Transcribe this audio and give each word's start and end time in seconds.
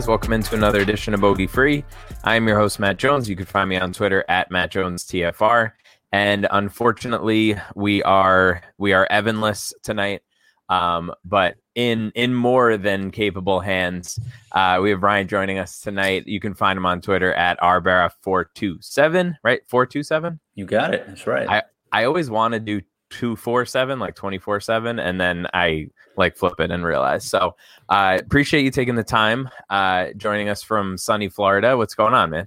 Guys? 0.00 0.08
Welcome 0.08 0.32
into 0.32 0.54
another 0.54 0.80
edition 0.80 1.12
of 1.12 1.20
Bogey 1.20 1.46
Free. 1.46 1.84
I'm 2.24 2.48
your 2.48 2.58
host, 2.58 2.80
Matt 2.80 2.96
Jones. 2.96 3.28
You 3.28 3.36
can 3.36 3.44
find 3.44 3.68
me 3.68 3.76
on 3.76 3.92
Twitter 3.92 4.24
at 4.30 4.50
Matt 4.50 4.70
Jones 4.70 5.04
TFR. 5.04 5.72
And 6.10 6.46
unfortunately, 6.50 7.56
we 7.74 8.02
are 8.04 8.62
we 8.78 8.94
are 8.94 9.06
Evanless 9.10 9.74
tonight. 9.82 10.22
Um, 10.70 11.12
but 11.22 11.56
in 11.74 12.12
in 12.14 12.34
more 12.34 12.78
than 12.78 13.10
capable 13.10 13.60
hands, 13.60 14.18
uh, 14.52 14.78
we 14.82 14.88
have 14.88 15.02
Ryan 15.02 15.28
joining 15.28 15.58
us 15.58 15.80
tonight. 15.80 16.26
You 16.26 16.40
can 16.40 16.54
find 16.54 16.78
him 16.78 16.86
on 16.86 17.02
Twitter 17.02 17.34
at 17.34 17.60
rbara427, 17.60 19.34
right? 19.44 19.60
427? 19.68 20.40
You 20.54 20.64
got 20.64 20.94
it. 20.94 21.06
That's 21.08 21.26
right. 21.26 21.46
I, 21.46 21.62
I 21.92 22.04
always 22.04 22.30
want 22.30 22.54
to 22.54 22.60
do 22.60 22.80
247, 23.10 23.98
like 23.98 24.14
24 24.14 24.60
7, 24.60 24.98
and 24.98 25.20
then 25.20 25.46
I 25.52 25.90
like 26.20 26.36
flip 26.36 26.60
it 26.60 26.70
and 26.70 26.84
realize. 26.84 27.24
So 27.24 27.56
I 27.88 28.14
uh, 28.14 28.18
appreciate 28.18 28.62
you 28.62 28.70
taking 28.70 28.94
the 28.94 29.02
time, 29.02 29.50
uh, 29.68 30.08
joining 30.16 30.48
us 30.48 30.62
from 30.62 30.96
sunny 30.96 31.28
Florida. 31.28 31.76
What's 31.76 31.94
going 31.94 32.14
on, 32.14 32.30
man? 32.30 32.46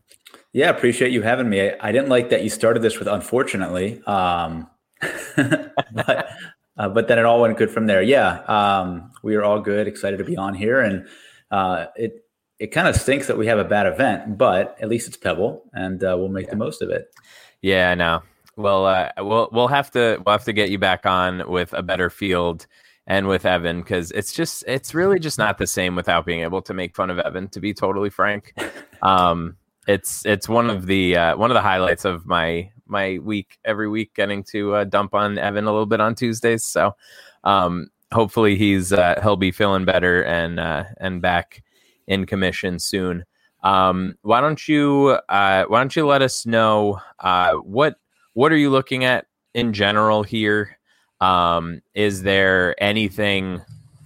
Yeah, 0.54 0.70
appreciate 0.70 1.12
you 1.12 1.22
having 1.22 1.50
me. 1.50 1.70
I, 1.70 1.90
I 1.90 1.92
didn't 1.92 2.10
like 2.10 2.30
that 2.30 2.44
you 2.44 2.50
started 2.50 2.82
this 2.82 3.00
with 3.00 3.10
unfortunately, 3.10 4.02
um, 4.06 4.70
but 5.36 6.30
uh, 6.78 6.90
but 6.90 7.08
then 7.08 7.20
it 7.20 7.26
all 7.26 7.42
went 7.42 7.58
good 7.58 7.70
from 7.70 7.88
there. 7.88 8.02
Yeah, 8.02 8.40
um, 8.44 9.12
we 9.22 9.36
are 9.36 9.44
all 9.44 9.60
good, 9.60 9.88
excited 9.88 10.18
to 10.18 10.24
be 10.24 10.38
on 10.38 10.54
here, 10.54 10.80
and 10.80 11.08
uh, 11.52 11.88
it 11.96 12.26
it 12.60 12.68
kind 12.68 12.88
of 12.88 12.96
stinks 12.96 13.28
that 13.28 13.38
we 13.38 13.48
have 13.48 13.60
a 13.60 13.64
bad 13.64 13.88
event, 13.88 14.38
but 14.38 14.78
at 14.80 14.88
least 14.88 15.08
it's 15.08 15.18
Pebble, 15.18 15.64
and 15.74 16.04
uh, 16.04 16.16
we'll 16.18 16.30
make 16.30 16.46
yeah. 16.46 16.52
the 16.52 16.58
most 16.58 16.82
of 16.82 16.90
it. 16.90 17.14
Yeah, 17.62 17.92
I 17.92 17.96
know. 17.96 18.22
Well, 18.56 18.86
uh, 18.86 19.10
we'll 19.18 19.50
we'll 19.52 19.68
have 19.68 19.90
to 19.92 20.22
we'll 20.26 20.34
have 20.34 20.46
to 20.46 20.54
get 20.54 20.70
you 20.70 20.78
back 20.78 21.06
on 21.06 21.50
with 21.50 21.74
a 21.74 21.82
better 21.82 22.10
field 22.10 22.68
and 23.08 23.28
with 23.28 23.46
Evan 23.46 23.82
because 23.82 24.12
it's 24.12 24.34
just 24.34 24.64
it's 24.68 24.94
really 24.94 25.20
just 25.20 25.38
not 25.38 25.58
the 25.58 25.68
same 25.68 25.96
without 25.96 26.26
being 26.26 26.42
able 26.42 26.62
to 26.62 26.74
make 26.74 26.96
fun 26.96 27.10
of 27.10 27.20
Evan. 27.20 27.50
To 27.50 27.60
be 27.60 27.74
totally 27.74 28.10
frank, 28.10 28.54
um, 29.02 29.58
it's 29.88 30.26
it's 30.26 30.48
one 30.48 30.70
of 30.70 30.86
the 30.86 31.18
uh, 31.18 31.38
one 31.38 31.52
of 31.52 31.56
the 31.56 31.62
highlights 31.62 32.06
of 32.06 32.26
my 32.26 32.70
my 32.86 33.20
week 33.20 33.58
every 33.66 33.90
week 33.90 34.14
getting 34.14 34.44
to 34.44 34.76
uh, 34.76 34.84
dump 34.84 35.14
on 35.14 35.38
Evan 35.38 35.66
a 35.66 35.72
little 35.72 35.86
bit 35.86 36.00
on 36.00 36.16
Tuesdays. 36.16 36.64
So 36.64 36.96
um, 37.44 37.90
hopefully 38.12 38.56
he's 38.56 38.94
uh, 38.94 39.20
he'll 39.22 39.36
be 39.36 39.52
feeling 39.52 39.86
better 39.86 40.24
and 40.24 40.60
uh, 40.60 40.86
and 40.98 41.22
back 41.22 41.64
in 42.08 42.26
commission 42.26 42.80
soon. 42.80 43.26
Um, 43.64 44.16
why 44.22 44.42
don't 44.42 44.68
you 44.68 45.20
uh, 45.30 45.66
why 45.66 45.80
don't 45.80 45.96
you 45.96 46.06
let 46.06 46.22
us 46.22 46.46
know 46.46 47.00
uh, 47.20 47.54
what 47.56 47.96
what 48.34 48.52
are 48.52 48.58
you 48.58 48.70
looking 48.70 49.04
at 49.04 49.26
in 49.54 49.74
general 49.74 50.24
here? 50.24 50.78
Um, 51.24 51.82
is 51.94 52.24
there 52.24 52.76
anything 52.84 53.62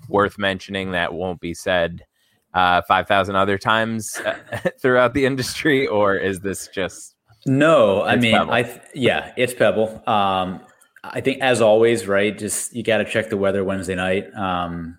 worth 0.07 0.37
mentioning 0.37 0.91
that 0.91 1.13
won't 1.13 1.39
be 1.39 1.53
said 1.53 2.05
uh, 2.53 2.81
5,000 2.83 3.35
other 3.35 3.57
times 3.57 4.19
uh, 4.25 4.35
throughout 4.81 5.13
the 5.13 5.25
industry, 5.25 5.87
or 5.87 6.15
is 6.15 6.39
this 6.39 6.67
just. 6.67 7.15
No, 7.45 8.03
I 8.03 8.15
mean, 8.15 8.33
Pebble? 8.33 8.53
I 8.53 8.63
th- 8.63 8.81
yeah, 8.93 9.31
it's 9.37 9.53
Pebble. 9.53 10.03
Um, 10.07 10.61
I 11.03 11.21
think 11.21 11.41
as 11.41 11.61
always, 11.61 12.07
right? 12.07 12.37
Just 12.37 12.75
you 12.75 12.83
got 12.83 12.97
to 12.97 13.05
check 13.05 13.29
the 13.29 13.37
weather 13.37 13.63
Wednesday 13.63 13.95
night. 13.95 14.33
Um, 14.35 14.97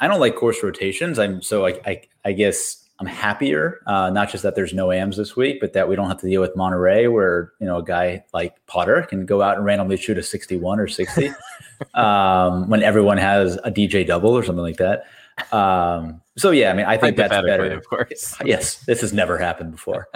I 0.00 0.08
don't 0.08 0.20
like 0.20 0.36
course 0.36 0.62
rotations. 0.62 1.18
I'm 1.18 1.42
so 1.42 1.66
I, 1.66 1.80
I, 1.86 2.02
I 2.24 2.32
guess 2.32 2.83
I'm 3.00 3.06
happier, 3.06 3.80
uh, 3.86 4.10
not 4.10 4.30
just 4.30 4.44
that 4.44 4.54
there's 4.54 4.72
no 4.72 4.92
AMs 4.92 5.16
this 5.16 5.34
week, 5.34 5.58
but 5.60 5.72
that 5.72 5.88
we 5.88 5.96
don't 5.96 6.06
have 6.06 6.20
to 6.20 6.28
deal 6.28 6.40
with 6.40 6.54
Monterey, 6.54 7.08
where 7.08 7.52
you 7.60 7.66
know 7.66 7.78
a 7.78 7.84
guy 7.84 8.24
like 8.32 8.54
Potter 8.66 9.02
can 9.02 9.26
go 9.26 9.42
out 9.42 9.56
and 9.56 9.64
randomly 9.64 9.96
shoot 9.96 10.16
a 10.16 10.22
61 10.22 10.78
or 10.78 10.86
60 10.86 11.32
um, 11.94 12.68
when 12.68 12.82
everyone 12.84 13.18
has 13.18 13.56
a 13.64 13.70
DJ 13.70 14.06
double 14.06 14.30
or 14.30 14.44
something 14.44 14.62
like 14.62 14.76
that. 14.76 15.04
Um, 15.52 16.20
so 16.38 16.52
yeah, 16.52 16.70
I 16.70 16.74
mean, 16.74 16.86
I 16.86 16.96
think 16.96 17.16
that's 17.16 17.34
better. 17.34 17.72
Of 17.72 17.88
course, 17.88 18.36
yes, 18.44 18.76
this 18.84 19.00
has 19.00 19.12
never 19.12 19.38
happened 19.38 19.72
before. 19.72 20.06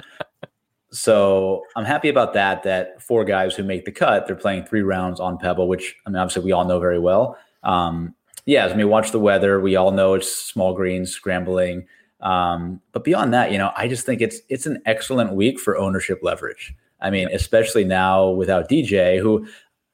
so 0.93 1.65
I'm 1.75 1.85
happy 1.85 2.09
about 2.09 2.33
that. 2.35 2.63
That 2.63 3.03
four 3.03 3.25
guys 3.25 3.57
who 3.57 3.65
make 3.65 3.87
the 3.87 3.93
cut, 3.93 4.29
they're 4.29 4.37
playing 4.37 4.67
three 4.67 4.83
rounds 4.83 5.19
on 5.19 5.37
Pebble, 5.37 5.67
which 5.67 5.97
I 6.07 6.11
mean, 6.11 6.19
obviously 6.19 6.45
we 6.45 6.53
all 6.53 6.65
know 6.65 6.79
very 6.79 7.01
well. 7.01 7.37
Um, 7.65 8.15
yeah, 8.47 8.67
I 8.67 8.75
mean, 8.75 8.89
watch 8.89 9.11
the 9.11 9.21
weather. 9.21 9.61
We 9.61 9.77
all 9.77 9.91
know 9.91 10.15
it's 10.15 10.33
small 10.33 10.75
greens 10.75 11.11
scrambling. 11.11 11.87
Um, 12.21 12.81
but 12.93 13.05
beyond 13.05 13.33
that, 13.35 13.53
you 13.53 13.59
know, 13.59 13.73
I 13.77 13.89
just 13.89 14.05
think 14.05 14.21
it's 14.21 14.41
it's 14.49 14.67
an 14.67 14.83
excellent 14.87 15.35
week 15.35 15.61
for 15.61 15.77
ownership 15.77 16.21
leverage. 16.23 16.75
I 17.01 17.11
mean, 17.11 17.29
especially 17.33 17.85
now 17.85 18.29
without 18.31 18.69
DJ, 18.69 19.21
who, 19.21 19.47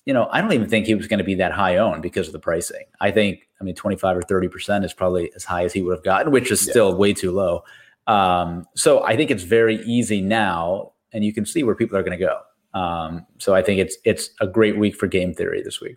you 0.06 0.14
know, 0.14 0.28
I 0.30 0.40
don't 0.40 0.52
even 0.52 0.68
think 0.68 0.86
he 0.86 0.94
was 0.94 1.06
going 1.06 1.18
to 1.18 1.24
be 1.24 1.34
that 1.34 1.52
high 1.52 1.76
owned 1.76 2.02
because 2.02 2.26
of 2.26 2.32
the 2.32 2.38
pricing. 2.38 2.84
I 3.00 3.10
think, 3.10 3.48
I 3.60 3.64
mean, 3.64 3.74
25 3.74 4.16
or 4.16 4.22
30% 4.22 4.84
is 4.84 4.94
probably 4.94 5.30
as 5.34 5.44
high 5.44 5.64
as 5.64 5.72
he 5.72 5.82
would 5.82 5.94
have 5.94 6.04
gotten, 6.04 6.32
which 6.32 6.50
is 6.50 6.66
yeah. 6.66 6.70
still 6.70 6.96
way 6.96 7.12
too 7.12 7.30
low. 7.30 7.62
Um, 8.06 8.66
so 8.74 9.04
I 9.04 9.16
think 9.16 9.30
it's 9.30 9.42
very 9.42 9.76
easy 9.84 10.20
now, 10.20 10.92
and 11.12 11.24
you 11.24 11.32
can 11.32 11.44
see 11.46 11.62
where 11.62 11.74
people 11.74 11.96
are 11.96 12.02
going 12.02 12.18
to 12.18 12.24
go. 12.24 12.40
Um, 12.78 13.26
so 13.38 13.54
I 13.54 13.62
think 13.62 13.80
it's 13.80 13.96
it's 14.04 14.30
a 14.40 14.46
great 14.46 14.76
week 14.76 14.96
for 14.96 15.06
game 15.06 15.32
theory 15.32 15.62
this 15.62 15.80
week. 15.80 15.96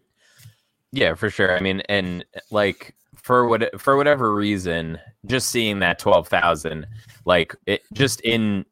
Yeah, 0.91 1.15
for 1.15 1.29
sure. 1.29 1.55
I 1.55 1.59
mean, 1.59 1.81
and 1.89 2.23
like 2.51 2.95
for 3.27 3.45
what 3.45 3.79
for 3.79 3.97
whatever 3.97 4.33
reason, 4.33 4.97
just 5.25 5.49
seeing 5.49 5.79
that 5.79 5.99
twelve 5.99 6.29
thousand, 6.29 6.87
like 7.25 7.53
it 7.65 7.81
just 7.91 8.21
in 8.21 8.65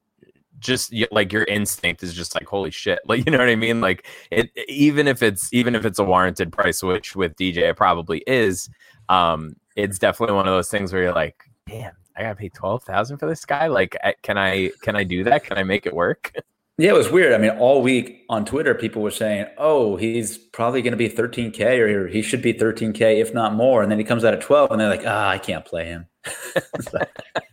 just 0.60 0.94
like 1.12 1.34
your 1.34 1.44
instinct 1.44 2.02
is 2.02 2.13
just 2.13 2.34
like 2.34 2.48
holy 2.48 2.72
shit. 2.72 3.00
Like 3.06 3.25
you 3.25 3.31
know 3.34 3.38
what 3.38 3.50
i 3.50 3.56
mean? 3.57 3.81
Like 3.81 4.07
it 4.31 4.50
even 4.69 5.10
if 5.10 5.22
it's 5.22 5.54
even 5.54 5.75
if 5.75 5.86
it's 5.86 6.00
a 6.00 6.06
warranted 6.06 6.54
price 6.54 6.81
which 6.81 7.18
with 7.18 7.36
dj 7.36 7.57
it 7.57 7.75
probably 7.75 8.24
is 8.25 8.69
um 9.10 9.57
it's 9.75 10.00
definitely 10.00 10.36
one 10.36 10.48
of 10.48 10.54
those 10.54 10.69
things 10.69 10.94
where 10.94 11.04
you're 11.04 11.13
like 11.13 11.44
damn 11.68 11.92
i 12.16 12.22
gotta 12.22 12.36
pay 12.36 12.50
12000 12.50 13.18
for 13.18 13.28
this 13.28 13.44
guy? 13.46 13.68
Like 13.68 13.98
can 14.24 14.38
i 14.38 14.72
can 14.81 14.96
i 14.96 15.04
do 15.04 15.25
that? 15.25 15.44
Can 15.44 15.57
i 15.57 15.63
make 15.63 15.86
it 15.86 15.94
work 15.94 16.31
Yeah, 16.77 16.89
it 16.89 16.95
was 16.95 17.10
weird. 17.10 17.33
I 17.33 17.38
mean, 17.38 17.51
all 17.51 17.81
week 17.81 18.25
on 18.30 18.44
Twitter, 18.44 18.75
people 18.75 19.01
were 19.01 19.12
saying, 19.12 19.45
"Oh, 19.57 19.95
he's 19.95 20.38
probably 20.38 20.81
going 20.81 20.92
to 20.92 20.98
be 20.98 21.10
13k, 21.10 21.80
or 21.80 22.07
he 22.07 22.22
should 22.22 22.42
be 22.42 22.54
13k, 22.54 23.22
if 23.22 23.33
not 23.33 23.54
more." 23.54 23.81
And 23.81 23.89
then 23.89 23.98
he 23.98 24.04
comes 24.04 24.25
out 24.25 24.33
at 24.33 24.42
12, 24.42 24.72
and 24.72 24.81
they're 24.81 24.89
like, 24.89 25.06
"Ah, 25.06 25.30
I 25.30 25.38
can't 25.38 25.63
play 25.63 25.86
him." 25.86 26.07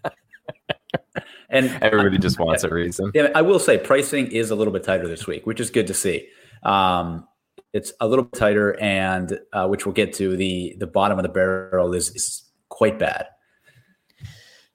and 1.51 1.71
everybody 1.83 2.19
just 2.19 2.41
wants 2.41 2.65
a 2.65 2.69
reason 2.69 3.13
yeah, 3.15 3.29
I 3.35 3.43
will 3.43 3.59
say 3.59 3.79
pricing 3.79 4.33
is 4.33 4.51
a 4.51 4.57
little 4.57 4.73
bit 4.73 4.83
tighter 4.83 5.07
this 5.07 5.27
week, 5.27 5.47
which 5.47 5.61
is 5.61 5.71
good 5.71 5.87
to 5.87 5.95
see. 5.95 6.27
Um, 6.65 7.29
it's 7.73 7.93
a 8.01 8.09
little 8.09 8.25
bit 8.25 8.39
tighter, 8.39 8.79
and 8.81 9.39
uh, 9.53 9.69
which 9.69 9.87
we'll 9.87 9.95
get 9.95 10.13
to. 10.15 10.37
the 10.37 10.75
The 10.79 10.87
bottom 10.87 11.19
of 11.19 11.23
the 11.23 11.29
barrel 11.29 11.95
is, 11.95 12.11
is 12.11 12.51
quite 12.69 12.99
bad. 12.99 13.27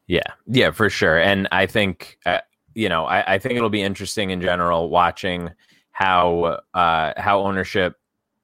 Yeah, 0.08 0.22
yeah, 0.48 0.72
for 0.72 0.90
sure. 0.90 1.20
And 1.20 1.48
I 1.52 1.66
think, 1.66 2.18
uh, 2.26 2.40
you 2.78 2.90
know, 2.90 3.06
I, 3.06 3.34
I 3.34 3.40
think 3.40 3.56
it'll 3.56 3.72
be 3.72 3.82
interesting 3.82 4.30
in 4.30 4.40
general 4.40 4.90
watching 4.90 5.50
how 5.90 6.60
uh, 6.76 7.14
how 7.18 7.42
ownership 7.42 7.96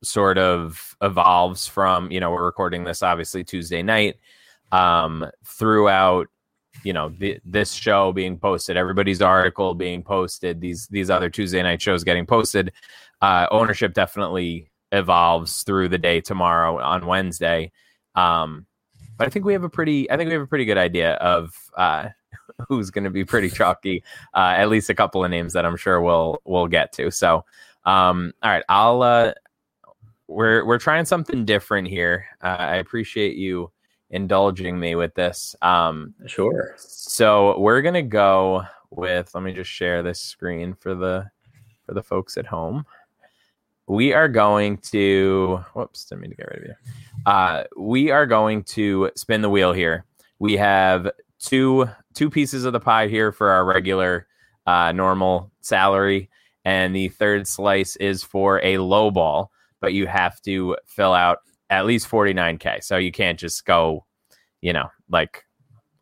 sort 0.02 0.40
of 0.40 0.98
evolves 1.04 1.68
from. 1.68 2.10
You 2.10 2.20
know, 2.20 2.32
we're 2.32 2.44
recording 2.44 2.84
this 2.84 3.04
obviously 3.04 3.44
Tuesday 3.44 3.84
night. 3.84 4.16
Um, 4.72 5.28
throughout, 5.46 6.30
you 6.84 6.94
know, 6.94 7.10
the, 7.10 7.40
this 7.46 7.74
show 7.74 8.12
being 8.12 8.40
posted, 8.40 8.76
everybody's 8.76 9.22
article 9.22 9.76
being 9.76 10.02
posted, 10.02 10.60
these 10.60 10.88
these 10.88 11.12
other 11.12 11.30
Tuesday 11.30 11.62
night 11.62 11.80
shows 11.80 12.04
getting 12.04 12.26
posted. 12.26 12.74
Uh, 13.22 13.46
ownership 13.52 13.94
definitely 13.94 14.72
evolves 14.92 15.62
through 15.62 15.90
the 15.90 16.00
day 16.00 16.22
tomorrow 16.22 16.82
on 16.82 17.06
Wednesday. 17.06 17.72
Um, 18.16 18.66
but 19.18 19.28
I 19.28 19.30
think 19.30 19.46
we 19.46 19.54
have 19.54 19.64
a 19.64 19.70
pretty 19.70 20.10
I 20.12 20.18
think 20.18 20.28
we 20.28 20.34
have 20.34 20.42
a 20.44 20.48
pretty 20.48 20.66
good 20.66 20.78
idea 20.78 21.14
of 21.16 21.56
uh, 21.78 22.10
who's 22.68 22.90
going 22.90 23.04
to 23.04 23.10
be 23.10 23.26
pretty 23.26 23.50
chalky. 23.50 24.04
Uh, 24.34 24.54
at 24.58 24.70
least 24.70 24.90
a 24.90 24.96
couple 24.96 25.24
of 25.24 25.32
names 25.32 25.54
that 25.54 25.66
I'm 25.66 25.78
sure 25.78 26.02
we'll 26.02 26.42
we'll 26.46 26.68
get 26.68 26.92
to. 26.94 27.12
So, 27.12 27.46
um, 27.86 28.34
all 28.42 28.52
right, 28.52 28.64
I'll 28.70 29.02
uh, 29.02 29.34
we're 30.28 30.66
we're 30.66 30.80
trying 30.80 31.06
something 31.06 31.46
different 31.46 31.88
here. 31.88 32.26
Uh, 32.42 32.56
I 32.60 32.76
appreciate 32.78 33.36
you 33.36 33.72
indulging 34.10 34.80
me 34.80 34.96
with 34.96 35.14
this. 35.16 35.56
Um, 35.62 36.14
Sure. 36.28 36.76
so 36.78 37.58
we're 37.60 37.82
gonna 37.82 38.02
go 38.04 38.64
with. 38.92 39.34
Let 39.34 39.44
me 39.44 39.54
just 39.54 39.70
share 39.70 40.04
this 40.04 40.20
screen 40.20 40.76
for 40.76 40.94
the 40.96 41.30
for 41.86 41.94
the 41.94 42.04
folks 42.04 42.38
at 42.38 42.46
home. 42.46 42.86
We 43.88 44.14
are 44.14 44.30
going 44.30 44.78
to. 44.92 45.64
Whoops! 45.74 46.06
Didn't 46.06 46.22
mean 46.22 46.32
to 46.32 46.38
get 46.38 46.48
rid 46.48 46.60
of 46.60 46.66
you. 46.66 46.74
Uh, 47.26 47.64
we 47.78 48.12
are 48.12 48.26
going 48.26 48.64
to 48.64 49.12
spin 49.16 49.42
the 49.42 49.50
wheel 49.50 49.74
here. 49.74 50.06
We 50.40 50.56
have 50.58 51.12
two 51.40 51.90
two 52.14 52.30
pieces 52.30 52.66
of 52.66 52.74
the 52.74 52.80
pie 52.80 53.08
here 53.08 53.32
for 53.32 53.50
our 53.50 53.66
regular 53.66 54.28
uh, 54.66 54.94
normal 54.94 55.52
salary, 55.62 56.30
and 56.64 56.96
the 56.96 57.10
third 57.10 57.48
slice 57.48 57.96
is 57.98 58.24
for 58.24 58.62
a 58.64 58.78
low 58.78 59.12
ball. 59.12 59.52
But 59.82 59.94
you 59.94 60.08
have 60.08 60.42
to 60.44 60.78
fill 60.88 61.14
out 61.14 61.40
at 61.70 61.86
least 61.86 62.08
forty 62.08 62.34
nine 62.34 62.58
k. 62.58 62.80
So 62.82 62.98
you 62.98 63.12
can't 63.12 63.38
just 63.38 63.66
go, 63.66 64.06
you 64.62 64.72
know, 64.72 64.90
like 65.10 65.44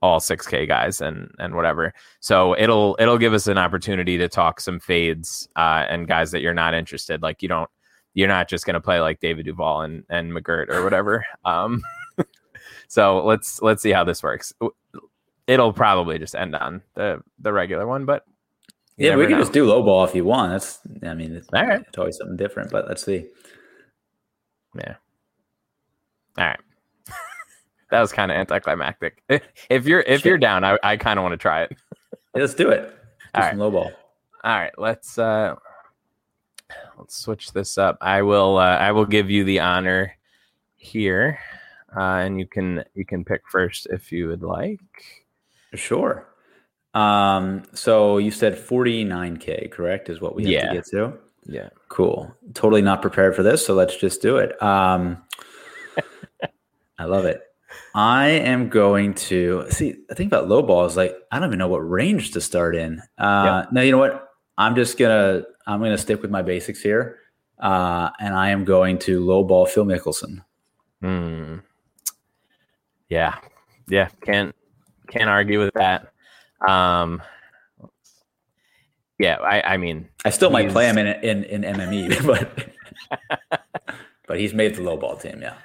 all 0.01 0.19
6k 0.19 0.67
guys 0.67 0.99
and 1.01 1.29
and 1.39 1.55
whatever 1.55 1.93
so 2.19 2.55
it'll 2.57 2.95
it'll 2.99 3.17
give 3.19 3.33
us 3.33 3.47
an 3.47 3.57
opportunity 3.57 4.17
to 4.17 4.27
talk 4.27 4.59
some 4.59 4.79
fades 4.79 5.47
uh 5.55 5.85
and 5.89 6.07
guys 6.07 6.31
that 6.31 6.41
you're 6.41 6.53
not 6.53 6.73
interested 6.73 7.21
like 7.21 7.41
you 7.43 7.47
don't 7.47 7.69
you're 8.13 8.27
not 8.27 8.49
just 8.49 8.65
going 8.65 8.73
to 8.73 8.81
play 8.81 8.99
like 8.99 9.19
david 9.19 9.45
duval 9.45 9.81
and 9.81 10.03
and 10.09 10.31
mcgirt 10.31 10.69
or 10.69 10.83
whatever 10.83 11.25
um 11.45 11.81
so 12.87 13.23
let's 13.25 13.61
let's 13.61 13.81
see 13.83 13.91
how 13.91 14.03
this 14.03 14.23
works 14.23 14.53
it'll 15.47 15.73
probably 15.73 16.17
just 16.19 16.35
end 16.35 16.55
on 16.55 16.81
the 16.95 17.21
the 17.39 17.53
regular 17.53 17.85
one 17.87 18.05
but 18.05 18.23
Yeah, 18.97 19.15
we 19.15 19.23
can 19.27 19.33
know. 19.33 19.39
just 19.39 19.53
do 19.53 19.65
low 19.65 19.81
ball 19.83 20.03
if 20.03 20.13
you 20.13 20.23
want. 20.25 20.51
That's, 20.51 20.79
I 21.03 21.13
mean, 21.15 21.35
it's, 21.35 21.47
All 21.53 21.65
right. 21.65 21.81
it's 21.87 21.97
always 21.97 22.17
something 22.17 22.37
different, 22.37 22.69
but 22.71 22.87
let's 22.87 23.03
see. 23.03 23.25
Yeah. 24.75 24.95
All 26.37 26.45
right. 26.45 26.59
That 27.91 28.01
was 28.01 28.11
kind 28.11 28.31
of 28.31 28.37
anticlimactic. 28.37 29.21
If 29.69 29.85
you're 29.85 30.01
if 30.01 30.25
you're 30.25 30.37
down, 30.37 30.63
I, 30.63 30.77
I 30.83 30.97
kind 30.97 31.19
of 31.19 31.23
want 31.23 31.33
to 31.33 31.37
try 31.37 31.63
it. 31.63 31.77
Yeah, 32.35 32.41
let's 32.41 32.53
do 32.55 32.69
it. 32.69 32.89
Do 33.35 33.41
All 33.41 33.49
some 33.49 33.59
low 33.59 33.71
ball. 33.71 33.91
All 34.43 34.57
right, 34.57 34.71
let's 34.77 35.17
uh 35.17 35.55
let's 36.97 37.15
switch 37.15 37.53
this 37.53 37.77
up. 37.77 37.97
I 38.01 38.21
will 38.21 38.57
uh, 38.57 38.77
I 38.77 38.91
will 38.91 39.05
give 39.05 39.29
you 39.29 39.43
the 39.43 39.59
honor 39.59 40.17
here. 40.75 41.39
Uh, 41.95 42.23
and 42.23 42.39
you 42.39 42.47
can 42.47 42.83
you 42.95 43.05
can 43.05 43.23
pick 43.25 43.41
first 43.49 43.87
if 43.91 44.11
you 44.11 44.27
would 44.29 44.43
like. 44.43 44.79
Sure. 45.73 46.27
Um, 46.93 47.63
so 47.73 48.17
you 48.17 48.31
said 48.31 48.55
49k, 48.57 49.71
correct? 49.71 50.09
Is 50.09 50.19
what 50.19 50.35
we 50.35 50.43
have 50.43 50.51
Yeah. 50.51 50.67
to 50.69 50.73
get 50.75 50.85
to. 50.87 51.13
Yeah. 51.45 51.69
Cool. 51.89 52.33
Totally 52.53 52.81
not 52.81 53.01
prepared 53.01 53.35
for 53.35 53.43
this, 53.43 53.65
so 53.65 53.73
let's 53.73 53.95
just 53.95 54.21
do 54.21 54.37
it. 54.37 54.61
Um, 54.61 55.21
I 56.99 57.05
love 57.05 57.25
it. 57.25 57.41
I 57.95 58.29
am 58.29 58.69
going 58.69 59.13
to 59.15 59.65
see. 59.69 59.95
I 60.09 60.13
think 60.13 60.31
about 60.31 60.47
low 60.47 60.61
ball 60.61 60.85
is 60.85 60.95
like 60.97 61.15
I 61.31 61.39
don't 61.39 61.49
even 61.49 61.59
know 61.59 61.67
what 61.67 61.79
range 61.79 62.31
to 62.31 62.41
start 62.41 62.75
in. 62.75 63.01
Uh, 63.17 63.65
Now 63.71 63.81
you 63.81 63.91
know 63.91 63.97
what? 63.97 64.27
I'm 64.57 64.75
just 64.75 64.97
gonna 64.97 65.43
I'm 65.67 65.79
gonna 65.79 65.97
stick 65.97 66.21
with 66.21 66.31
my 66.31 66.41
basics 66.41 66.81
here, 66.81 67.19
uh, 67.59 68.09
and 68.19 68.35
I 68.35 68.49
am 68.49 68.65
going 68.65 68.99
to 68.99 69.23
low 69.25 69.43
ball 69.43 69.65
Phil 69.65 69.85
Mickelson. 69.85 70.43
Hmm. 71.01 71.57
Yeah. 73.09 73.37
Yeah, 73.89 74.09
can't 74.23 74.55
can't 75.07 75.29
argue 75.29 75.59
with 75.59 75.73
that. 75.73 76.13
Um 76.67 77.21
Yeah, 79.19 79.37
I 79.41 79.73
I 79.73 79.77
mean, 79.77 80.07
I 80.23 80.29
still 80.29 80.49
might 80.49 80.69
play 80.69 80.87
him 80.87 80.97
in 80.97 81.07
in, 81.07 81.43
in 81.43 81.61
MME, 81.63 82.25
but 82.25 82.69
but 84.27 84.39
he's 84.39 84.53
made 84.53 84.75
the 84.75 84.81
low 84.83 84.97
ball 84.97 85.17
team. 85.17 85.41
Yeah. 85.41 85.55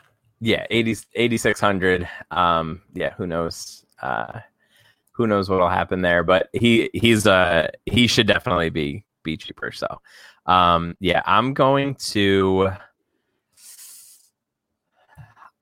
Yeah 0.41 0.67
80 0.71 0.97
8600 1.15 2.09
um 2.31 2.83
yeah 2.95 3.15
who 3.15 3.27
knows 3.27 3.85
uh 4.03 4.41
who 5.13 5.27
knows 5.27 5.49
what'll 5.49 5.69
happen 5.69 6.03
there 6.03 6.23
but 6.23 6.49
he 6.53 6.91
he's 6.93 7.27
uh 7.27 7.69
he 7.87 8.07
should 8.07 8.27
definitely 8.27 8.71
be 8.71 9.05
be 9.23 9.37
cheaper 9.37 9.73
so 9.73 9.87
um 10.47 10.97
yeah 11.01 11.23
i'm 11.27 11.55
going 11.55 11.95
to 11.95 12.71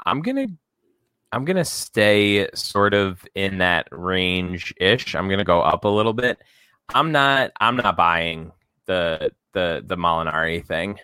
i'm 0.04 0.22
gonna 0.22 0.46
i'm 1.32 1.44
gonna 1.44 1.64
stay 1.64 2.48
sort 2.54 2.94
of 2.94 3.24
in 3.34 3.58
that 3.58 3.86
range 3.90 4.74
ish 4.78 5.14
i'm 5.14 5.28
gonna 5.28 5.44
go 5.44 5.60
up 5.60 5.84
a 5.84 5.88
little 5.88 6.12
bit. 6.12 6.40
I'm 6.92 7.12
not 7.12 7.50
i'm 7.60 7.76
not 7.76 7.96
buying 7.96 8.52
the 8.84 9.30
the 9.52 9.82
the 9.86 9.96
molinari 9.96 10.64
thing. 10.66 10.98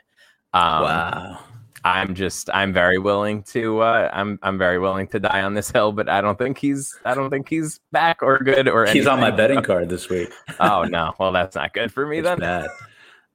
Um 0.53 0.83
wow. 0.83 1.39
I'm 1.85 2.15
just 2.15 2.51
I'm 2.53 2.73
very 2.73 2.99
willing 2.99 3.43
to 3.45 3.81
uh 3.81 4.11
I'm 4.13 4.39
I'm 4.43 4.59
very 4.59 4.79
willing 4.79 5.07
to 5.09 5.21
die 5.21 5.43
on 5.43 5.55
this 5.55 5.71
hill, 5.71 5.93
but 5.93 6.09
I 6.09 6.21
don't 6.21 6.39
think 6.39 6.59
he's 6.59 6.99
I 7.05 7.15
don't 7.15 7.31
think 7.31 7.49
he's 7.49 7.81
back 7.93 8.23
or 8.23 8.39
good 8.39 8.69
or 8.69 8.83
anything. 8.85 9.01
He's 9.01 9.07
on 9.07 9.21
my 9.21 9.31
betting 9.31 9.63
card 9.63 9.89
this 9.89 10.09
week. 10.09 10.31
Oh 10.61 10.85
no. 10.85 11.15
Well 11.19 11.33
that's 11.33 11.57
not 11.57 11.73
good 11.73 11.93
for 11.93 12.07
me 12.07 12.19
It's 12.19 12.27
then. 12.29 12.39
bad. 12.39 12.69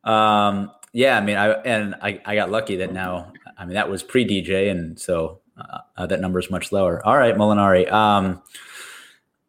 Um, 0.03 0.71
yeah, 0.93 1.17
I 1.17 1.21
mean, 1.21 1.35
I 1.35 1.49
and 1.49 1.95
I, 2.01 2.21
I 2.25 2.35
got 2.35 2.51
lucky 2.51 2.77
that 2.77 2.93
now. 2.93 3.33
I 3.57 3.65
mean, 3.65 3.73
that 3.73 3.89
was 3.89 4.03
pre 4.03 4.25
DJ, 4.25 4.69
and 4.71 4.97
so 4.99 5.41
uh, 5.57 5.79
uh, 5.97 6.05
that 6.05 6.21
number 6.21 6.39
is 6.39 6.49
much 6.51 6.71
lower. 6.71 7.05
All 7.05 7.17
right, 7.17 7.35
Molinari. 7.35 7.91
Um, 7.91 8.41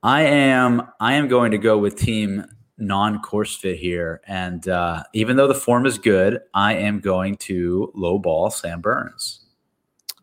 I 0.03 0.23
am 0.23 0.89
I 0.99 1.15
am 1.15 1.29
going 1.29 1.53
to 1.53 1.59
go 1.59 1.79
with 1.79 1.97
team 1.97 2.47
non 2.79 3.21
course 3.21 3.57
fit 3.57 3.79
here, 3.79 4.21
and 4.27 4.69
uh, 4.69 5.03
even 5.13 5.37
though 5.37 5.49
the 5.49 5.55
form 5.55 5.87
is 5.87 5.99
good, 5.99 6.41
I 6.55 6.75
am 6.75 7.01
going 7.01 7.37
to 7.37 7.91
low 7.95 8.19
ball 8.19 8.51
Sam 8.51 8.81
Burns. 8.81 9.41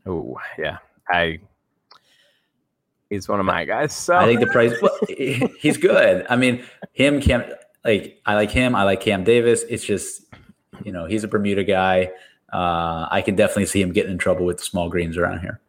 Oh 0.06 0.38
yeah. 0.58 0.78
I 1.10 1.40
he's 3.10 3.28
one 3.28 3.40
of 3.40 3.46
my 3.46 3.66
guys. 3.66 3.94
So 3.94 4.16
I 4.16 4.26
think 4.26 4.40
the 4.40 4.48
price. 4.48 4.74
Well, 4.82 4.98
he's 5.60 5.78
good. 5.78 6.26
I 6.30 6.36
mean, 6.36 6.64
him 6.94 7.22
Cam. 7.22 7.44
Like 7.86 8.22
I 8.26 8.36
like 8.36 8.52
him. 8.52 8.76
I 8.76 8.84
like 8.84 9.02
Cam 9.02 9.24
Davis. 9.24 9.64
It's 9.70 9.84
just 9.84 10.24
you 10.84 10.92
know 10.92 11.06
he's 11.06 11.24
a 11.24 11.28
Bermuda 11.28 11.64
guy. 11.64 12.12
Uh, 12.52 13.08
I 13.10 13.22
can 13.22 13.36
definitely 13.36 13.66
see 13.66 13.82
him 13.82 13.92
getting 13.92 14.12
in 14.12 14.18
trouble 14.18 14.46
with 14.46 14.58
the 14.58 14.64
small 14.64 14.90
greens 14.90 15.18
around 15.18 15.40
here. 15.40 15.60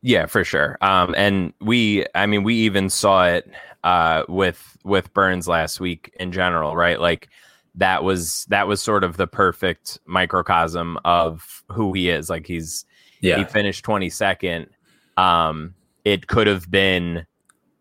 Yeah, 0.00 0.26
for 0.26 0.44
sure. 0.44 0.78
Um, 0.80 1.14
and 1.16 1.52
we, 1.60 2.06
I 2.14 2.26
mean, 2.26 2.44
we 2.44 2.54
even 2.54 2.88
saw 2.88 3.26
it 3.26 3.50
uh, 3.84 4.24
with 4.28 4.76
with 4.84 5.12
Burns 5.14 5.48
last 5.48 5.80
week 5.80 6.14
in 6.18 6.32
general, 6.32 6.76
right? 6.76 7.00
Like 7.00 7.28
that 7.74 8.02
was 8.04 8.44
that 8.48 8.66
was 8.66 8.82
sort 8.82 9.04
of 9.04 9.16
the 9.16 9.26
perfect 9.26 9.98
microcosm 10.06 10.98
of 11.04 11.62
who 11.70 11.92
he 11.92 12.10
is. 12.10 12.28
Like 12.28 12.46
he's 12.46 12.84
yeah. 13.20 13.38
he 13.38 13.44
finished 13.44 13.84
twenty 13.84 14.10
second. 14.10 14.68
Um, 15.16 15.74
it 16.04 16.26
could 16.26 16.46
have 16.46 16.70
been 16.70 17.26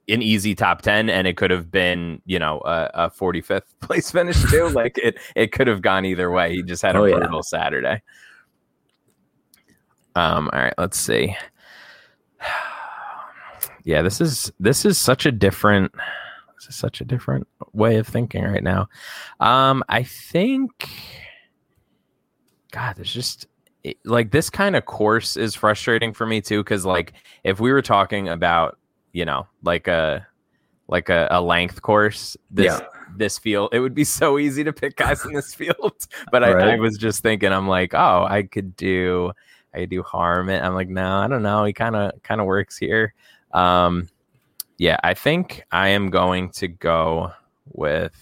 an 0.10 0.22
easy 0.22 0.56
top 0.56 0.82
10 0.82 1.10
and 1.10 1.28
it 1.28 1.36
could 1.36 1.52
have 1.52 1.70
been 1.70 2.22
you 2.26 2.40
know 2.40 2.62
a, 2.66 2.90
a 2.94 3.10
45th 3.10 3.64
place 3.82 4.10
finish 4.10 4.42
too 4.50 4.70
like 4.74 4.98
it 4.98 5.18
it 5.36 5.52
could 5.52 5.68
have 5.68 5.82
gone 5.82 6.06
either 6.06 6.32
way 6.32 6.54
he 6.54 6.64
just 6.64 6.82
had 6.82 6.96
a 6.96 7.00
Oh, 7.00 7.06
yeah. 7.06 7.18
brutal 7.18 7.44
saturday 7.44 8.02
um 10.16 10.50
all 10.54 10.60
right 10.62 10.74
let's 10.78 10.98
see 10.98 11.36
yeah 13.88 14.02
this 14.04 14.20
is 14.22 14.52
this 14.60 14.84
is 14.86 14.98
such 14.98 15.26
a 15.26 15.32
different 15.32 15.92
this 16.60 16.68
is 16.70 16.76
such 16.76 17.00
a 17.02 17.06
different 17.06 17.48
way 17.74 17.96
of 17.98 18.06
thinking 18.08 18.44
right 18.44 18.64
now. 18.64 18.90
Um 19.40 19.84
i 19.90 20.04
think 20.04 20.90
god 22.72 22.96
there's 22.98 23.14
just 23.14 23.48
it- 23.84 23.98
like 24.06 24.32
this 24.32 24.50
kind 24.50 24.76
of 24.76 24.86
course 24.86 25.38
is 25.38 25.56
frustrating 25.56 26.14
for 26.14 26.26
me 26.28 26.42
too 26.42 26.64
because 26.64 26.86
like 26.86 27.14
if 27.44 27.60
we 27.60 27.72
were 27.72 27.82
talking 27.82 28.28
about 28.28 28.78
you 29.14 29.24
know 29.26 29.48
like 29.64 29.88
a 29.88 30.28
like 30.90 31.10
a, 31.10 31.28
a 31.32 31.42
length 31.42 31.82
course 31.82 32.36
this 32.52 32.66
Yeah. 32.80 32.86
this 33.16 33.38
field 33.38 33.70
it 33.72 33.80
would 33.80 33.94
be 33.96 34.04
so 34.04 34.38
easy 34.38 34.64
to 34.66 34.74
pick 34.74 34.96
guys 34.98 35.26
in 35.26 35.34
this 35.34 35.54
field. 35.60 35.94
But 36.32 36.44
I, 36.44 36.74
I 36.74 36.76
was 36.78 36.98
just 36.98 37.24
thinking 37.24 37.52
i'm 37.54 37.68
like 37.68 37.94
oh 37.94 38.26
i 38.30 38.44
could 38.44 38.76
do 38.76 39.32
i 39.74 39.80
could 39.80 39.90
do 39.90 40.04
Harman 40.04 40.62
i'm 40.64 40.74
like 40.76 40.90
no 40.90 41.18
i 41.20 41.28
don't 41.28 41.44
know. 41.44 41.64
He 41.64 41.72
kind 41.74 41.96
of 41.96 42.12
kind 42.24 42.42
of 42.42 42.48
works 42.48 42.78
here 42.78 43.14
um 43.54 44.08
yeah 44.78 44.98
i 45.04 45.14
think 45.14 45.64
i 45.72 45.90
am 45.90 46.10
going 46.10 46.50
to 46.50 46.68
go 46.68 47.32
with 47.74 48.14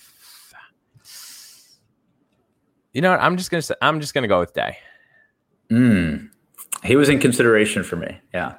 you 2.93 3.01
know 3.01 3.11
what 3.11 3.19
i'm 3.21 3.37
just 3.37 3.51
gonna 3.51 3.61
say 3.61 3.75
i'm 3.81 3.99
just 3.99 4.13
gonna 4.13 4.27
go 4.27 4.39
with 4.39 4.53
day 4.53 4.77
Mm. 5.69 6.29
He 6.83 6.95
was 6.95 7.09
in 7.09 7.19
consideration 7.19 7.83
for 7.83 7.95
me. 7.95 8.19
Yeah. 8.33 8.55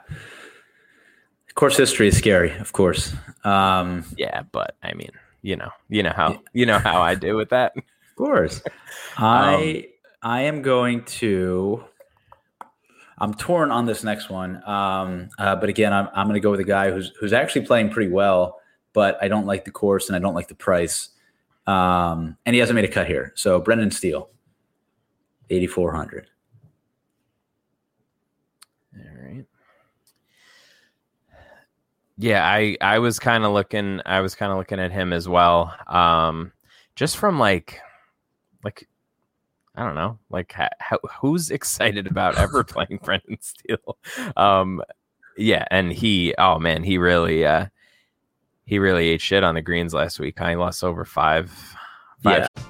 Course 1.55 1.77
history 1.77 2.09
is 2.09 2.19
scary, 2.19 2.53
of 2.59 2.73
course. 2.73 3.15
Um, 3.45 4.05
Yeah, 4.19 4.43
but 4.53 4.77
I 4.83 4.93
mean, 4.93 5.11
you 5.41 5.57
know, 5.57 5.71
you 5.89 6.03
know 6.03 6.13
how 6.15 6.43
you 6.53 6.67
know 6.67 6.79
how 6.79 7.01
I 7.01 7.15
do 7.15 7.35
with 7.35 7.49
that. 7.51 7.75
of 7.77 8.17
course. 8.17 8.61
I 9.17 9.89
I 10.23 10.43
am 10.43 10.61
going 10.61 11.05
to. 11.05 11.83
I'm 13.19 13.33
torn 13.35 13.71
on 13.71 13.87
this 13.87 14.05
next 14.05 14.29
one, 14.29 14.63
um, 14.69 15.31
uh, 15.39 15.57
but 15.57 15.69
again, 15.69 15.93
I'm 15.93 16.09
I'm 16.15 16.27
going 16.27 16.35
to 16.35 16.41
go 16.41 16.51
with 16.51 16.61
a 16.61 16.65
guy 16.65 16.91
who's 16.91 17.13
who's 17.19 17.33
actually 17.33 17.67
playing 17.67 17.91
pretty 17.91 18.11
well, 18.11 18.61
but 18.93 19.17
I 19.23 19.29
don't 19.29 19.47
like 19.47 19.65
the 19.65 19.71
course 19.71 20.09
and 20.09 20.17
I 20.17 20.19
don't 20.19 20.35
like 20.35 20.49
the 20.49 20.55
price, 20.55 21.11
um, 21.67 22.37
and 22.45 22.55
he 22.55 22.61
hasn't 22.61 22.75
made 22.75 22.85
a 22.85 22.89
cut 22.93 23.07
here. 23.07 23.33
So 23.35 23.59
Brendan 23.59 23.91
Steele, 23.91 24.29
8400. 25.51 26.29
All 28.95 29.03
right. 29.23 29.45
Yeah, 32.19 32.47
I 32.47 32.77
I 32.81 32.99
was 32.99 33.19
kind 33.19 33.45
of 33.45 33.53
looking 33.53 34.01
I 34.05 34.21
was 34.21 34.35
kind 34.35 34.53
of 34.53 34.59
looking 34.59 34.81
at 34.81 34.93
him 34.93 35.13
as 35.13 35.29
well. 35.29 35.75
Um 35.87 36.53
just 36.97 37.17
from 37.19 37.39
like 37.39 37.79
like 38.65 38.89
I 39.77 39.85
don't 39.85 39.95
know, 39.95 40.19
like 40.31 40.55
how, 40.79 40.99
who's 41.21 41.51
excited 41.59 42.07
about 42.07 42.39
ever 42.39 42.65
playing 42.65 43.01
Brendan 43.03 43.39
Steele? 43.41 43.99
Um 44.37 44.83
yeah, 45.37 45.67
and 45.71 45.93
he 45.93 46.35
oh 46.39 46.59
man, 46.59 46.83
he 46.83 46.99
really 46.99 47.45
uh 47.45 47.67
he 48.65 48.79
really 48.79 49.09
ate 49.09 49.21
shit 49.21 49.45
on 49.45 49.55
the 49.55 49.63
greens 49.63 49.95
last 49.95 50.19
week. 50.19 50.39
He 50.39 50.57
lost 50.57 50.83
over 50.83 51.05
5 51.05 51.51
five 52.23 52.49
Yeah. 52.57 52.63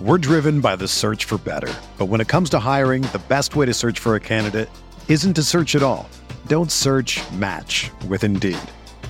We're 0.00 0.18
driven 0.18 0.60
by 0.60 0.76
the 0.76 0.88
search 0.88 1.26
for 1.26 1.36
better. 1.38 1.72
But 1.98 2.06
when 2.06 2.22
it 2.22 2.28
comes 2.28 2.48
to 2.50 2.58
hiring, 2.58 3.02
the 3.02 3.20
best 3.28 3.54
way 3.54 3.66
to 3.66 3.74
search 3.74 3.98
for 3.98 4.14
a 4.14 4.20
candidate 4.20 4.70
isn't 5.08 5.34
to 5.34 5.42
search 5.42 5.74
at 5.76 5.82
all. 5.82 6.08
Don't 6.46 6.72
search 6.72 7.20
match 7.32 7.90
with 8.08 8.24
Indeed. 8.24 8.58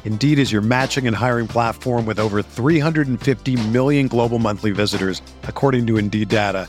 Indeed 0.04 0.38
is 0.40 0.50
your 0.50 0.62
matching 0.62 1.06
and 1.06 1.14
hiring 1.14 1.46
platform 1.46 2.06
with 2.06 2.18
over 2.18 2.42
350 2.42 3.68
million 3.68 4.08
global 4.08 4.40
monthly 4.40 4.72
visitors, 4.72 5.22
according 5.44 5.86
to 5.86 5.96
Indeed 5.96 6.28
data, 6.28 6.68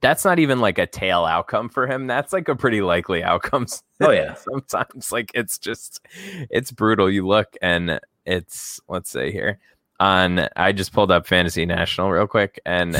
that's 0.00 0.24
not 0.24 0.38
even 0.38 0.60
like 0.60 0.78
a 0.78 0.86
tail 0.86 1.24
outcome 1.24 1.68
for 1.68 1.86
him. 1.86 2.06
That's 2.06 2.32
like 2.32 2.48
a 2.48 2.54
pretty 2.56 2.80
likely 2.82 3.22
outcome 3.22 3.66
Oh, 4.00 4.10
yeah. 4.10 4.34
sometimes. 4.34 5.10
Like 5.12 5.30
it's 5.34 5.58
just 5.58 6.00
it's 6.50 6.70
brutal. 6.70 7.10
You 7.10 7.26
look 7.26 7.56
and 7.62 7.98
it's 8.24 8.80
let's 8.88 9.10
say 9.10 9.32
here 9.32 9.58
on 10.00 10.46
i 10.54 10.70
just 10.70 10.92
pulled 10.92 11.10
up 11.10 11.26
fantasy 11.26 11.66
national 11.66 12.08
real 12.10 12.26
quick 12.28 12.60
and 12.64 12.94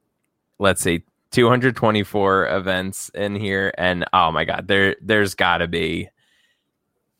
let's 0.58 0.80
see 0.80 1.04
224 1.30 2.48
events 2.48 3.08
in 3.14 3.36
here 3.36 3.72
and 3.78 4.04
oh 4.12 4.32
my 4.32 4.44
god 4.44 4.66
there 4.66 4.96
there's 5.00 5.34
gotta 5.36 5.68
be 5.68 6.08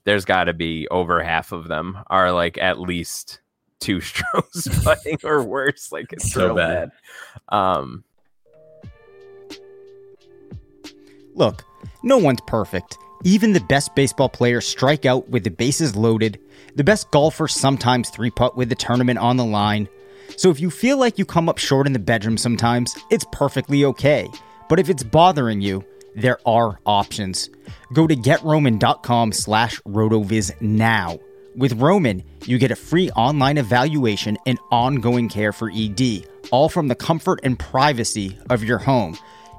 there's 0.05 0.25
gotta 0.25 0.53
be 0.53 0.89
over 0.89 1.23
half 1.23 1.53
of 1.53 1.69
them 1.69 1.97
are 2.09 2.33
like 2.33 2.59
at 2.59 2.81
least 2.81 3.41
two 3.79 4.01
strokes 4.01 4.67
putting 4.83 5.19
or 5.23 5.43
worse. 5.45 5.93
Like 5.93 6.13
it's 6.13 6.33
So 6.33 6.55
bad. 6.57 6.91
bad. 7.51 7.57
Um 7.57 8.03
Look, 11.35 11.65
no 12.03 12.19
one's 12.19 12.41
perfect. 12.47 12.97
Even 13.25 13.53
the 13.53 13.61
best 13.61 13.95
baseball 13.95 14.29
players 14.29 14.67
strike 14.67 15.05
out 15.05 15.29
with 15.29 15.45
the 15.45 15.51
bases 15.51 15.97
loaded. 15.97 16.39
The 16.77 16.85
best 16.85 17.11
golfers 17.11 17.55
sometimes 17.55 18.11
three 18.11 18.31
putt 18.31 18.57
with 18.57 18.69
the 18.69 18.75
tournament 18.75 19.19
on 19.19 19.37
the 19.37 19.45
line. 19.45 19.89
So 20.37 20.51
if 20.51 20.61
you 20.61 20.71
feel 20.71 20.99
like 20.99 21.19
you 21.19 21.25
come 21.25 21.49
up 21.49 21.59
short 21.59 21.87
in 21.87 21.93
the 21.93 21.99
bedroom 21.99 22.37
sometimes, 22.37 22.97
it's 23.11 23.27
perfectly 23.33 23.85
okay. 23.87 24.29
But 24.69 24.79
if 24.79 24.89
it's 24.89 25.03
bothering 25.03 25.61
you, 25.61 25.85
there 26.15 26.39
are 26.47 26.79
options. 26.87 27.51
Go 27.93 28.07
to 28.07 28.15
getroman.com 28.15 29.33
slash 29.33 29.81
rotoviz 29.83 30.61
now. 30.61 31.19
With 31.57 31.81
Roman, 31.81 32.23
you 32.47 32.59
get 32.59 32.71
a 32.71 32.77
free 32.77 33.11
online 33.11 33.59
evaluation 33.59 34.39
and 34.47 34.59
ongoing 34.71 35.29
care 35.29 35.53
for 35.53 35.71
ED, 35.75 36.27
all 36.51 36.69
from 36.69 36.89
the 36.89 36.95
comfort 36.95 37.41
and 37.43 37.59
privacy 37.59 38.39
of 38.51 38.65
your 38.65 38.79
home. 38.79 39.17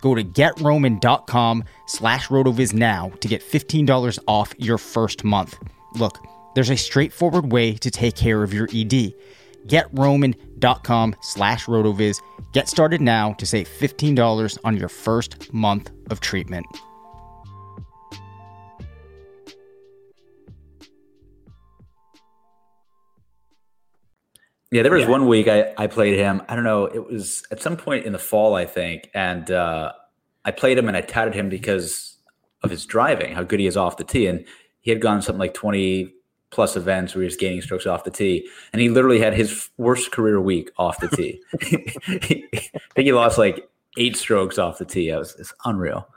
Go 0.00 0.14
to 0.14 0.24
getroman.com 0.24 1.64
slash 1.86 2.28
rotoviz 2.28 2.72
now 2.72 3.10
to 3.20 3.28
get 3.28 3.42
$15 3.42 4.18
off 4.26 4.54
your 4.58 4.78
first 4.78 5.24
month. 5.24 5.58
Look, 5.94 6.18
there's 6.54 6.70
a 6.70 6.76
straightforward 6.76 7.52
way 7.52 7.74
to 7.74 7.90
take 7.90 8.16
care 8.16 8.42
of 8.42 8.52
your 8.52 8.68
ED. 8.74 9.14
Getroman.com 9.66 11.16
slash 11.20 11.66
rotoviz. 11.66 12.20
Get 12.52 12.68
started 12.68 13.00
now 13.00 13.34
to 13.34 13.46
save 13.46 13.68
$15 13.68 14.58
on 14.64 14.76
your 14.76 14.88
first 14.88 15.52
month 15.52 15.90
of 16.10 16.20
treatment. 16.20 16.66
Yeah, 24.70 24.82
there 24.82 24.92
was 24.92 25.06
one 25.06 25.26
week 25.26 25.48
I, 25.48 25.72
I 25.76 25.88
played 25.88 26.16
him. 26.16 26.42
I 26.48 26.54
don't 26.54 26.64
know. 26.64 26.84
It 26.84 27.04
was 27.04 27.44
at 27.50 27.60
some 27.60 27.76
point 27.76 28.06
in 28.06 28.12
the 28.12 28.20
fall, 28.20 28.54
I 28.54 28.66
think, 28.66 29.10
and 29.14 29.50
uh, 29.50 29.92
I 30.44 30.52
played 30.52 30.78
him 30.78 30.86
and 30.86 30.96
I 30.96 31.00
touted 31.00 31.34
him 31.34 31.48
because 31.48 32.16
of 32.62 32.70
his 32.70 32.86
driving, 32.86 33.34
how 33.34 33.42
good 33.42 33.58
he 33.58 33.66
is 33.66 33.76
off 33.76 33.96
the 33.96 34.04
tee, 34.04 34.26
and 34.26 34.44
he 34.80 34.90
had 34.92 35.00
gone 35.00 35.22
something 35.22 35.40
like 35.40 35.54
twenty 35.54 36.14
plus 36.50 36.76
events 36.76 37.14
where 37.14 37.22
he 37.22 37.26
was 37.26 37.36
gaining 37.36 37.60
strokes 37.62 37.86
off 37.86 38.04
the 38.04 38.10
tee, 38.12 38.48
and 38.72 38.80
he 38.80 38.88
literally 38.88 39.18
had 39.18 39.34
his 39.34 39.70
worst 39.76 40.12
career 40.12 40.40
week 40.40 40.70
off 40.78 41.00
the 41.00 41.08
tee. 41.08 41.40
I 41.62 42.80
think 42.94 43.06
he 43.06 43.12
lost 43.12 43.38
like 43.38 43.68
eight 43.96 44.16
strokes 44.16 44.56
off 44.56 44.78
the 44.78 44.84
tee. 44.84 45.08
It 45.08 45.16
was 45.16 45.34
it's 45.38 45.52
unreal. 45.64 46.08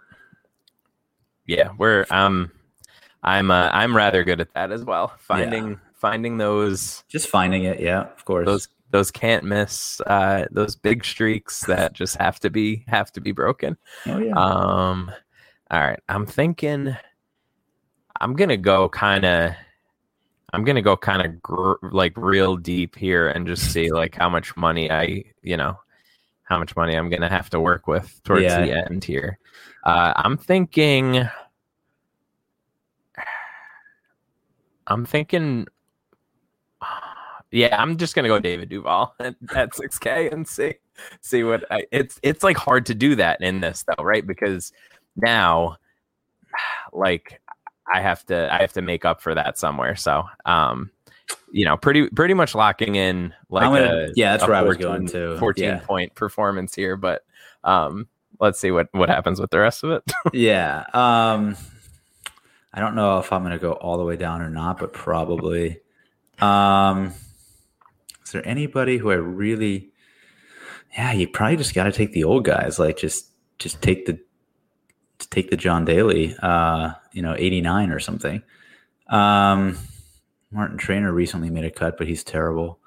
Yeah, 1.47 1.69
we're 1.79 2.05
um, 2.11 2.51
I'm 3.23 3.49
uh, 3.49 3.69
I'm 3.73 3.95
rather 3.95 4.23
good 4.23 4.41
at 4.41 4.53
that 4.53 4.71
as 4.71 4.83
well. 4.83 5.13
Finding 5.17 5.69
Yeah. 5.69 5.75
Finding 6.03 6.37
those 6.37 7.03
Just 7.07 7.29
finding 7.29 7.63
it, 7.63 7.79
yeah, 7.79 8.01
of 8.11 8.25
course. 8.25 8.45
those 8.45 8.67
those 8.91 9.09
can't 9.09 9.43
miss 9.45 10.01
uh 10.05 10.45
those 10.51 10.75
big 10.75 11.03
streaks 11.05 11.61
that 11.65 11.93
just 12.01 12.17
have 12.17 12.39
to 12.41 12.49
be 12.49 12.83
have 12.87 13.09
to 13.13 13.21
be 13.21 13.31
broken. 13.31 13.77
oh 14.07 14.19
yeah, 14.19 14.33
Um, 14.35 15.09
all 15.71 15.79
right. 15.79 15.99
I'm 16.09 16.25
thinking 16.25 16.95
I'm 18.21 18.33
gonna 18.35 18.57
go 18.57 18.89
kind 18.89 19.23
of. 19.25 19.53
I'm 20.55 20.63
gonna 20.63 20.83
go 20.83 20.95
kind 20.95 21.25
of 21.25 21.41
gr- 21.41 21.81
like 21.91 22.15
real 22.15 22.57
deep 22.57 22.95
here 22.95 23.29
and 23.29 23.47
just 23.47 23.71
see 23.73 23.91
like 24.01 24.13
how 24.15 24.29
much 24.29 24.55
money 24.55 24.91
I, 24.91 25.23
you 25.41 25.57
know, 25.57 25.79
how 26.43 26.59
much 26.59 26.75
money 26.75 26.95
I'm 26.95 27.09
gonna 27.09 27.29
have 27.29 27.49
to 27.51 27.59
work 27.59 27.87
with 27.87 28.21
towards 28.23 28.43
Yeah. 28.43 28.61
the 28.65 28.71
end 28.91 29.03
here. 29.03 29.39
Uh, 29.83 30.13
I'm 30.15 30.37
thinking. 30.37 31.23
I'm 34.87 35.05
thinking. 35.05 35.65
Yeah, 37.53 37.79
I'm 37.79 37.97
just 37.97 38.15
gonna 38.15 38.27
go 38.27 38.39
David 38.39 38.69
Duval 38.69 39.13
at, 39.19 39.35
at 39.55 39.71
6K 39.73 40.33
and 40.33 40.47
see 40.47 40.73
see 41.21 41.43
what 41.43 41.63
I, 41.71 41.85
it's 41.91 42.19
it's 42.23 42.43
like 42.43 42.57
hard 42.57 42.87
to 42.87 42.95
do 42.95 43.15
that 43.15 43.41
in 43.41 43.61
this 43.61 43.85
though, 43.87 44.03
right? 44.03 44.25
Because 44.25 44.73
now, 45.15 45.77
like, 46.93 47.41
I 47.93 48.01
have 48.01 48.25
to 48.25 48.51
I 48.51 48.57
have 48.61 48.73
to 48.73 48.81
make 48.81 49.05
up 49.05 49.21
for 49.21 49.35
that 49.35 49.59
somewhere. 49.59 49.95
So, 49.95 50.23
um, 50.45 50.89
you 51.51 51.63
know, 51.65 51.77
pretty 51.77 52.09
pretty 52.09 52.33
much 52.33 52.55
locking 52.55 52.95
in 52.95 53.33
like 53.49 53.65
gonna- 53.65 54.07
a, 54.07 54.13
yeah, 54.15 54.31
that's 54.31 54.47
where 54.47 54.55
I 54.57 54.63
was 54.63 54.77
going 54.77 55.05
to. 55.09 55.37
14 55.37 55.63
Yeah. 55.63 55.79
point 55.79 56.15
performance 56.15 56.73
here, 56.73 56.97
but 56.97 57.23
um, 57.63 58.07
let's 58.39 58.59
see 58.59 58.71
what 58.71 58.87
what 58.93 59.09
happens 59.09 59.39
with 59.39 59.51
the 59.51 59.59
rest 59.59 59.83
of 59.83 59.91
it. 59.91 60.11
yeah. 60.33 60.85
Um, 60.93 61.55
I 62.73 62.79
don't 62.79 62.95
know 62.95 63.19
if 63.19 63.31
I'm 63.31 63.43
gonna 63.43 63.59
go 63.59 63.73
all 63.73 63.99
the 63.99 64.03
way 64.05 64.17
down 64.17 64.41
or 64.41 64.49
not, 64.49 64.79
but 64.79 64.91
probably. 64.91 65.79
Um, 66.39 67.13
is 68.23 68.31
there 68.31 68.47
anybody 68.47 68.97
who 68.97 69.11
I 69.11 69.15
really? 69.15 69.91
Yeah, 70.97 71.11
you 71.11 71.27
probably 71.27 71.57
just 71.57 71.73
got 71.73 71.85
to 71.85 71.91
take 71.91 72.11
the 72.11 72.23
old 72.23 72.45
guys. 72.45 72.79
Like 72.79 72.97
just 72.97 73.31
just 73.59 73.81
take 73.81 74.05
the 74.05 74.19
just 75.19 75.31
take 75.31 75.49
the 75.49 75.57
John 75.57 75.85
Daly. 75.85 76.35
Uh, 76.41 76.93
you 77.11 77.21
know, 77.21 77.35
89 77.37 77.91
or 77.91 77.99
something. 77.99 78.41
Um, 79.07 79.77
Martin 80.51 80.77
Trainer 80.77 81.11
recently 81.11 81.49
made 81.49 81.65
a 81.65 81.71
cut, 81.71 81.97
but 81.97 82.07
he's 82.07 82.23
terrible. 82.23 82.79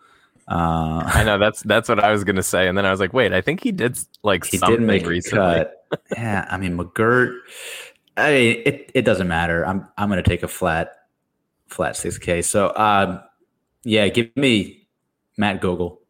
Uh, 0.48 1.02
I 1.04 1.24
know 1.24 1.38
that's 1.38 1.62
that's 1.62 1.88
what 1.88 2.02
I 2.02 2.12
was 2.12 2.22
gonna 2.22 2.42
say, 2.42 2.68
and 2.68 2.78
then 2.78 2.86
I 2.86 2.90
was 2.92 3.00
like, 3.00 3.12
wait, 3.12 3.32
I 3.32 3.40
think 3.40 3.62
he 3.62 3.72
did 3.72 3.98
like 4.22 4.44
he 4.44 4.58
something 4.58 4.86
did 4.86 4.86
make 4.86 5.06
a 5.06 5.20
cut. 5.28 5.86
yeah, 6.12 6.46
I 6.48 6.56
mean 6.56 6.78
McGirt. 6.78 7.36
I 8.16 8.32
mean, 8.32 8.62
it 8.64 8.90
it 8.94 9.02
doesn't 9.02 9.26
matter. 9.26 9.66
I'm 9.66 9.88
I'm 9.98 10.08
gonna 10.08 10.22
take 10.22 10.44
a 10.44 10.48
flat 10.48 10.92
flat 11.66 11.96
six 11.96 12.18
K. 12.18 12.42
So 12.42 12.72
um, 12.76 13.20
yeah, 13.82 14.06
give 14.08 14.36
me 14.36 14.85
Matt 15.36 15.60
Gogel. 15.60 16.00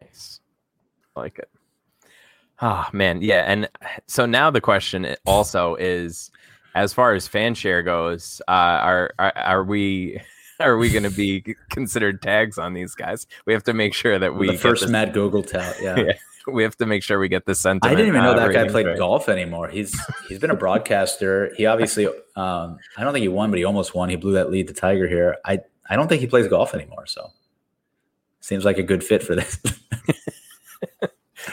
Nice. 0.00 0.40
I 1.16 1.20
like 1.20 1.38
it. 1.38 1.48
Oh 2.62 2.86
man, 2.92 3.20
yeah, 3.20 3.44
and 3.46 3.68
so 4.06 4.26
now 4.26 4.50
the 4.50 4.60
question 4.60 5.16
also 5.26 5.74
is, 5.74 6.30
as 6.74 6.92
far 6.92 7.12
as 7.14 7.26
fan 7.26 7.54
share 7.54 7.82
goes, 7.82 8.40
uh, 8.48 8.50
are, 8.50 9.10
are 9.18 9.32
are 9.36 9.64
we 9.64 10.20
are 10.60 10.76
we 10.76 10.90
going 10.90 11.02
to 11.02 11.10
be 11.10 11.44
considered 11.70 12.22
tags 12.22 12.58
on 12.58 12.72
these 12.72 12.94
guys? 12.94 13.26
We 13.44 13.52
have 13.52 13.64
to 13.64 13.74
make 13.74 13.92
sure 13.92 14.18
that 14.18 14.36
we 14.36 14.52
the 14.52 14.58
first 14.58 14.88
Matt 14.88 15.12
Gogel 15.12 15.42
tout. 15.42 15.76
Yeah. 15.82 15.96
Yeah. 16.04 16.12
We 16.46 16.62
have 16.62 16.76
to 16.76 16.86
make 16.86 17.02
sure 17.02 17.18
we 17.18 17.28
get 17.28 17.46
the 17.46 17.54
center. 17.54 17.88
I 17.88 17.90
didn't 17.94 18.08
even 18.08 18.22
know 18.22 18.34
that 18.34 18.52
guy 18.52 18.68
played 18.68 18.86
right. 18.86 18.98
golf 18.98 19.28
anymore. 19.28 19.68
He's 19.68 19.98
he's 20.28 20.38
been 20.38 20.50
a 20.50 20.56
broadcaster. 20.56 21.54
He 21.56 21.66
obviously 21.66 22.06
um, 22.36 22.78
I 22.96 23.04
don't 23.04 23.12
think 23.12 23.22
he 23.22 23.28
won, 23.28 23.50
but 23.50 23.58
he 23.58 23.64
almost 23.64 23.94
won. 23.94 24.08
He 24.08 24.16
blew 24.16 24.32
that 24.34 24.50
lead 24.50 24.68
to 24.68 24.74
Tiger 24.74 25.08
here. 25.08 25.36
I 25.44 25.60
I 25.88 25.96
don't 25.96 26.08
think 26.08 26.20
he 26.20 26.26
plays 26.26 26.48
golf 26.48 26.74
anymore. 26.74 27.06
So 27.06 27.30
seems 28.40 28.64
like 28.64 28.78
a 28.78 28.82
good 28.82 29.02
fit 29.02 29.22
for 29.22 29.34
this. 29.34 29.58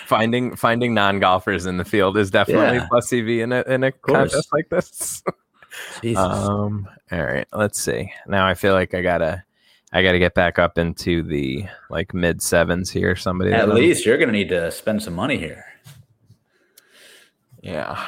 Finding 0.06 0.56
finding 0.56 0.94
non 0.94 1.20
golfers 1.20 1.66
in 1.66 1.78
the 1.78 1.86
field 1.86 2.18
is 2.18 2.32
definitely 2.32 2.78
Yeah. 2.78 2.88
plus 2.88 3.12
EV 3.12 3.28
in 3.28 3.52
a 3.52 3.62
in 3.64 3.84
a 3.84 3.92
course. 3.92 4.32
contest 4.32 4.54
like 4.54 4.70
this. 4.70 5.24
Jesus. 6.02 6.24
Um. 6.24 6.88
All 7.12 7.24
right. 7.24 7.48
Let's 7.54 7.82
see. 7.82 8.12
Now 8.28 8.46
I 8.48 8.54
feel 8.54 8.74
like 8.74 8.94
I 8.94 9.02
gotta, 9.02 9.44
I 9.94 10.04
gotta 10.04 10.20
get 10.20 10.34
back 10.34 10.58
up 10.58 10.78
into 10.78 11.22
the 11.24 11.66
like 11.90 12.14
mid 12.14 12.42
sevens 12.42 12.90
here. 12.92 13.16
Somebody. 13.16 13.52
At 13.52 13.70
least 13.70 14.06
you're 14.06 14.18
gonna 14.18 14.32
need 14.32 14.50
to 14.50 14.72
spend 14.72 15.04
some 15.04 15.14
money 15.16 15.38
here. 15.38 15.66
Yeah. 17.62 18.08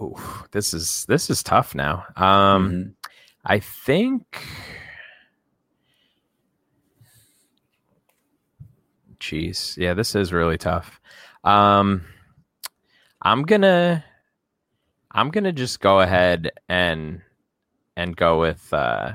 Ooh, 0.00 0.16
this 0.52 0.74
is 0.74 1.04
this 1.08 1.30
is 1.30 1.42
tough 1.42 1.74
now. 1.74 2.04
Um. 2.16 2.70
Mhm. 2.70 2.94
I 3.44 3.58
think. 3.58 4.42
Jeez, 9.20 9.76
yeah, 9.78 9.94
this 9.94 10.14
is 10.14 10.32
really 10.32 10.58
tough. 10.58 11.00
Um, 11.44 12.02
I'm 13.22 13.42
gonna, 13.42 14.04
I'm 15.10 15.30
gonna 15.30 15.52
just 15.52 15.80
go 15.80 16.00
ahead 16.00 16.50
and 16.68 17.22
and 17.96 18.16
go 18.16 18.40
with. 18.40 18.72
uh 18.72 19.12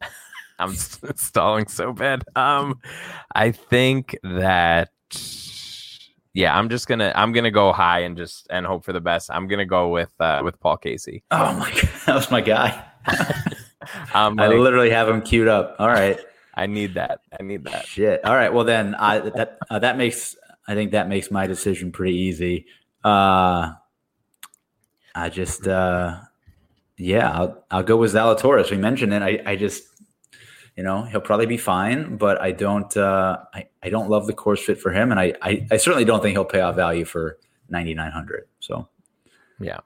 I'm 0.58 0.74
stalling 1.16 1.68
so 1.68 1.92
bad. 1.92 2.24
Um, 2.34 2.80
I 3.34 3.52
think 3.52 4.16
that. 4.22 4.90
Yeah, 6.34 6.54
I'm 6.54 6.68
just 6.68 6.86
gonna 6.86 7.12
I'm 7.14 7.32
gonna 7.32 7.50
go 7.50 7.72
high 7.72 8.00
and 8.00 8.14
just 8.14 8.46
and 8.50 8.66
hope 8.66 8.84
for 8.84 8.92
the 8.92 9.00
best. 9.00 9.30
I'm 9.32 9.48
gonna 9.48 9.64
go 9.64 9.88
with 9.88 10.10
uh 10.20 10.42
with 10.44 10.60
Paul 10.60 10.76
Casey. 10.76 11.22
Oh 11.30 11.54
my 11.54 11.70
god, 11.70 11.90
that 12.04 12.14
was 12.14 12.30
my 12.30 12.42
guy. 12.42 12.84
Um, 14.14 14.38
I 14.38 14.48
like, 14.48 14.58
literally 14.58 14.90
have 14.90 15.08
him 15.08 15.22
queued 15.22 15.48
up. 15.48 15.76
All 15.78 15.88
right. 15.88 16.18
I 16.54 16.66
need 16.66 16.94
that. 16.94 17.20
I 17.38 17.42
need 17.42 17.64
that. 17.64 17.86
Shit. 17.86 18.24
All 18.24 18.34
right. 18.34 18.52
Well, 18.52 18.64
then 18.64 18.94
I 18.94 19.18
that 19.20 19.58
uh, 19.68 19.78
that 19.78 19.96
makes 19.96 20.36
I 20.66 20.74
think 20.74 20.92
that 20.92 21.08
makes 21.08 21.30
my 21.30 21.46
decision 21.46 21.92
pretty 21.92 22.16
easy. 22.16 22.66
Uh, 23.04 23.72
I 25.14 25.28
just 25.28 25.68
uh, 25.68 26.20
yeah, 26.98 27.30
I'll 27.30 27.64
I'll 27.70 27.82
go 27.82 27.96
with 27.96 28.12
Zalatoris. 28.14 28.70
We 28.70 28.76
mentioned 28.78 29.12
it. 29.12 29.22
I 29.22 29.40
I 29.44 29.56
just 29.56 29.84
you 30.76 30.82
know 30.82 31.02
he'll 31.04 31.20
probably 31.20 31.46
be 31.46 31.56
fine, 31.56 32.16
but 32.16 32.40
I 32.40 32.52
don't 32.52 32.94
uh, 32.96 33.38
I 33.54 33.66
I 33.82 33.88
don't 33.88 34.08
love 34.10 34.26
the 34.26 34.32
course 34.32 34.62
fit 34.62 34.80
for 34.80 34.92
him, 34.92 35.10
and 35.10 35.20
I 35.20 35.34
I, 35.42 35.66
I 35.70 35.76
certainly 35.76 36.04
don't 36.04 36.22
think 36.22 36.32
he'll 36.34 36.44
pay 36.44 36.60
off 36.60 36.76
value 36.76 37.04
for 37.04 37.38
ninety 37.68 37.94
nine 37.94 38.12
hundred. 38.12 38.46
So 38.60 38.88
Yeah, 39.60 39.78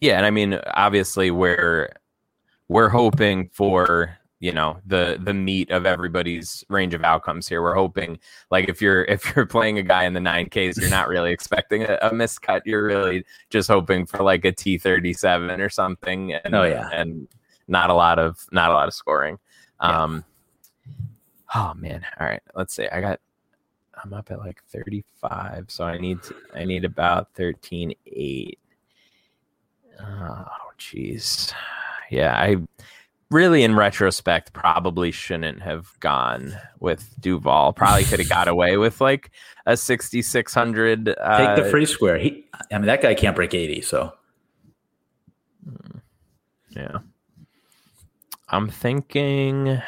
Yeah. 0.00 0.16
and 0.16 0.26
I 0.26 0.30
mean, 0.30 0.60
obviously, 0.74 1.30
we're 1.30 1.90
we're 2.68 2.88
hoping 2.88 3.48
for 3.52 4.16
you 4.40 4.52
know 4.52 4.78
the 4.86 5.18
the 5.22 5.34
meat 5.34 5.70
of 5.70 5.86
everybody's 5.86 6.64
range 6.68 6.94
of 6.94 7.04
outcomes 7.04 7.46
here. 7.46 7.62
We're 7.62 7.74
hoping, 7.74 8.18
like, 8.50 8.68
if 8.68 8.80
you're 8.82 9.04
if 9.08 9.34
you're 9.36 9.46
playing 9.46 9.78
a 9.78 9.82
guy 9.82 10.04
in 10.04 10.14
the 10.14 10.20
nine 10.20 10.46
Ks, 10.46 10.78
you're 10.78 10.90
not 10.90 11.08
really 11.08 11.30
expecting 11.32 11.82
a, 11.84 11.98
a 12.02 12.10
miscut. 12.10 12.62
You're 12.64 12.84
really 12.84 13.24
just 13.50 13.68
hoping 13.68 14.06
for 14.06 14.22
like 14.22 14.44
a 14.44 14.52
T 14.52 14.78
thirty 14.78 15.12
seven 15.12 15.60
or 15.60 15.68
something. 15.68 16.32
And, 16.32 16.54
Oh, 16.54 16.64
yeah. 16.64 16.88
and 16.92 17.28
not 17.68 17.90
a 17.90 17.94
lot 17.94 18.18
of 18.18 18.44
not 18.50 18.70
a 18.70 18.74
lot 18.74 18.88
of 18.88 18.94
scoring. 18.94 19.38
Yeah. 19.82 20.02
Um. 20.02 20.24
Oh 21.54 21.74
man! 21.74 22.04
All 22.18 22.26
right, 22.26 22.42
let's 22.54 22.74
see. 22.74 22.88
I 22.88 23.00
got 23.00 23.20
I'm 24.02 24.14
up 24.14 24.30
at 24.30 24.38
like 24.38 24.62
35, 24.68 25.66
so 25.68 25.84
I 25.84 25.98
need 25.98 26.22
to, 26.22 26.34
I 26.54 26.64
need 26.64 26.84
about 26.86 27.28
13 27.34 27.92
8. 28.06 28.58
Oh, 30.02 30.46
jeez. 30.78 31.52
Yeah, 32.10 32.34
I 32.34 32.56
really, 33.30 33.62
in 33.62 33.74
retrospect, 33.76 34.52
probably 34.52 35.10
shouldn't 35.10 35.62
have 35.62 35.88
gone 36.00 36.56
with 36.80 37.14
Duval. 37.20 37.72
Probably 37.72 38.04
could 38.04 38.18
have 38.20 38.28
got 38.28 38.48
away 38.48 38.76
with 38.76 39.00
like 39.00 39.30
a 39.66 39.76
6600. 39.76 41.08
Uh, 41.08 41.38
take 41.56 41.64
the 41.64 41.70
free 41.70 41.86
square. 41.86 42.18
He 42.18 42.44
I 42.72 42.78
mean 42.78 42.86
that 42.86 43.02
guy 43.02 43.14
can't 43.14 43.36
break 43.36 43.54
eighty. 43.54 43.80
So 43.80 44.12
Yeah. 46.70 46.98
I'm 48.48 48.68
thinking. 48.68 49.80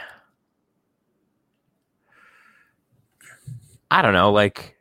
I 3.91 4.03
don't 4.03 4.13
know. 4.15 4.33
Like, 4.33 4.77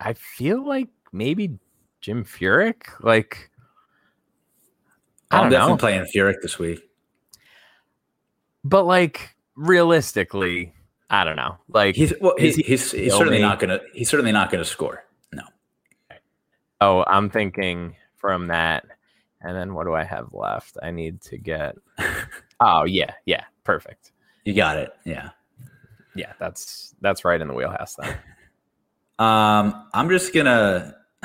I 0.00 0.14
feel 0.14 0.64
like 0.66 0.88
maybe 1.12 1.58
Jim 2.00 2.24
Furyk. 2.24 2.84
Like, 3.00 3.50
I 5.30 5.38
I'm 5.40 5.50
definitely 5.50 5.72
know. 5.72 5.76
playing 5.78 6.06
Furyk 6.14 6.40
this 6.42 6.58
week. 6.58 6.80
But 8.64 8.84
like, 8.84 9.34
realistically, 9.56 10.72
I 11.08 11.24
don't 11.24 11.36
know. 11.36 11.56
Like 11.68 11.96
He's 11.96 12.12
well, 12.20 12.34
he's 12.38 12.56
he's, 12.56 12.92
he's 12.92 13.12
certainly 13.12 13.38
me? 13.38 13.42
not 13.42 13.58
gonna 13.58 13.80
he's 13.92 14.08
certainly 14.08 14.32
not 14.32 14.50
gonna 14.50 14.64
score. 14.64 15.04
No. 15.32 15.42
Oh, 16.80 17.04
I'm 17.06 17.30
thinking 17.30 17.96
from 18.16 18.46
that. 18.48 18.86
And 19.42 19.56
then 19.56 19.74
what 19.74 19.84
do 19.84 19.94
I 19.94 20.04
have 20.04 20.32
left? 20.34 20.76
I 20.82 20.90
need 20.90 21.20
to 21.22 21.38
get. 21.38 21.76
Oh 22.62 22.84
yeah, 22.84 23.14
yeah, 23.24 23.44
perfect. 23.64 24.12
You 24.44 24.52
got 24.52 24.76
it. 24.76 24.92
Yeah. 25.06 25.30
Yeah, 26.14 26.34
that's 26.38 26.94
that's 27.00 27.24
right 27.24 27.40
in 27.40 27.48
the 27.48 27.54
wheelhouse 27.54 27.94
then. 27.94 28.16
Um, 29.18 29.86
I'm 29.92 30.08
just 30.08 30.32
gonna. 30.32 30.94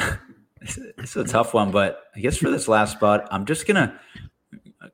it's 0.61 1.15
a 1.15 1.23
tough 1.23 1.53
one, 1.53 1.71
but 1.71 2.03
I 2.13 2.19
guess 2.19 2.35
for 2.35 2.49
this 2.49 2.67
last 2.67 2.91
spot, 2.91 3.25
I'm 3.31 3.45
just 3.45 3.67
gonna 3.67 3.97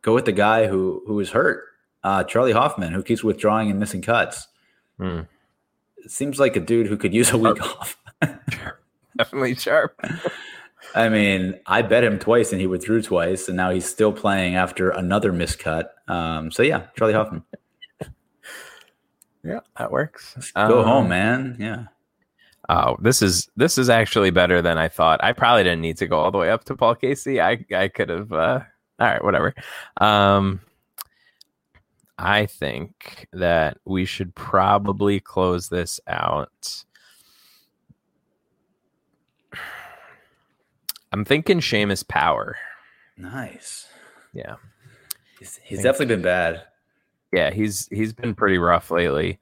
go 0.03 0.13
with 0.13 0.25
the 0.25 0.31
guy 0.31 0.67
who 0.67 1.01
who 1.07 1.19
is 1.19 1.31
hurt, 1.31 1.63
uh, 2.03 2.23
Charley 2.23 2.51
Hoffman, 2.51 2.93
who 2.93 3.03
keeps 3.03 3.23
withdrawing 3.23 3.69
and 3.69 3.79
missing 3.79 4.01
cuts. 4.01 4.47
It 4.99 5.27
seems 6.07 6.39
like 6.39 6.55
a 6.55 6.59
dude 6.59 6.87
who 6.87 6.97
could 6.97 7.13
use 7.13 7.31
a 7.31 7.37
week 7.37 7.61
off. 7.61 7.97
Definitely 9.17 9.55
sharp. 9.55 9.99
I 10.95 11.09
mean, 11.09 11.59
I 11.67 11.81
bet 11.83 12.03
him 12.03 12.17
twice 12.19 12.51
and 12.51 12.59
he 12.59 12.67
withdrew 12.67 13.01
twice, 13.01 13.47
and 13.47 13.55
now 13.57 13.69
he's 13.71 13.85
still 13.87 14.11
playing 14.11 14.55
after 14.55 14.89
another 14.89 15.31
miscut. 15.31 15.85
Um, 16.07 16.51
so 16.51 16.63
yeah, 16.63 16.87
Charley 16.97 17.13
Hoffman, 17.13 17.43
Yeah, 19.43 19.59
that 19.77 19.91
works. 19.91 20.35
go 20.55 20.79
Um, 20.81 20.85
home, 20.85 21.09
man. 21.09 21.55
Yeah. 21.59 21.85
Oh, 22.69 22.95
this 23.01 23.21
is 23.21 23.49
this 23.57 23.77
is 23.77 23.89
actually 23.89 24.29
better 24.29 24.61
than 24.61 24.77
I 24.77 24.87
thought. 24.87 25.23
I 25.23 25.33
probably 25.33 25.63
didn't 25.63 25.81
need 25.81 25.97
to 25.97 26.07
go 26.07 26.19
all 26.19 26.31
the 26.31 26.37
way 26.37 26.49
up 26.51 26.63
to 26.65 26.75
Paul 26.75 26.95
Casey. 26.95 27.41
I 27.41 27.65
I 27.75 27.87
could 27.87 28.09
have. 28.09 28.31
Uh, 28.31 28.59
all 28.99 29.07
right, 29.07 29.23
whatever. 29.23 29.53
Um, 29.99 30.61
I 32.21 32.45
think 32.45 33.27
that 33.33 33.77
we 33.83 34.05
should 34.05 34.35
probably 34.35 35.19
close 35.19 35.69
this 35.69 35.99
out. 36.07 36.85
I'm 41.11 41.25
thinking 41.25 41.59
Seamus 41.59 42.07
Power. 42.07 42.57
Nice. 43.17 43.87
Yeah, 44.33 44.55
He's, 45.39 45.59
he's 45.63 45.83
definitely 45.83 46.15
been 46.15 46.21
bad. 46.21 46.63
yeah, 47.33 47.51
he's 47.51 47.87
he's 47.87 48.13
been 48.13 48.33
pretty 48.35 48.57
rough 48.57 48.91
lately. 48.91 49.39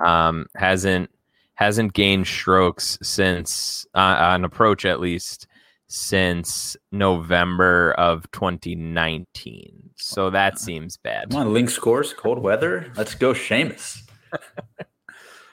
Um, 0.00 0.46
hasn't 0.54 1.10
hasn't 1.54 1.92
gained 1.92 2.26
strokes 2.26 2.98
since 3.02 3.86
uh, 3.94 3.98
on 4.18 4.44
approach 4.44 4.86
at 4.86 5.00
least 5.00 5.46
since 5.90 6.76
November 6.92 7.92
of 7.98 8.30
2019. 8.30 9.90
So 9.96 10.26
oh, 10.26 10.30
that 10.30 10.58
seems 10.60 10.96
bad. 10.96 11.30
Come 11.30 11.40
on, 11.40 11.52
Links 11.52 11.76
course, 11.78 12.12
cold 12.12 12.38
weather. 12.38 12.92
Let's 12.96 13.16
go, 13.16 13.32
Seamus. 13.34 13.98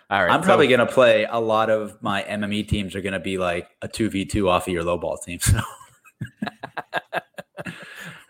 All 0.09 0.23
right, 0.23 0.31
I'm 0.31 0.43
so- 0.43 0.45
probably 0.45 0.67
going 0.67 0.79
to 0.79 0.85
play 0.85 1.25
a 1.29 1.39
lot 1.39 1.71
of 1.71 2.01
my 2.03 2.21
MME 2.23 2.67
teams 2.67 2.95
are 2.95 3.01
going 3.01 3.13
to 3.13 3.19
be 3.19 3.39
like 3.39 3.67
a 3.81 3.87
2v2 3.87 4.47
off 4.47 4.67
of 4.67 4.73
your 4.73 4.83
low 4.83 4.97
ball 4.97 5.17
team. 5.17 5.39
So. 5.49 5.59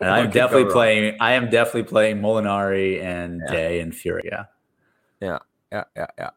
and 0.00 0.10
I'm 0.10 0.24
What 0.26 0.32
could 0.32 0.32
go 0.34 0.40
definitely 0.40 0.72
playing 0.72 1.16
I 1.20 1.32
am 1.32 1.48
definitely 1.48 1.84
playing 1.84 2.20
Molinari 2.20 3.02
and 3.02 3.40
Yeah. 3.46 3.52
Day 3.52 3.80
and 3.80 3.94
Fury. 3.94 4.22
Yeah. 4.26 4.44
yeah, 5.20 5.38
yeah, 5.72 5.84
yeah, 6.18 6.30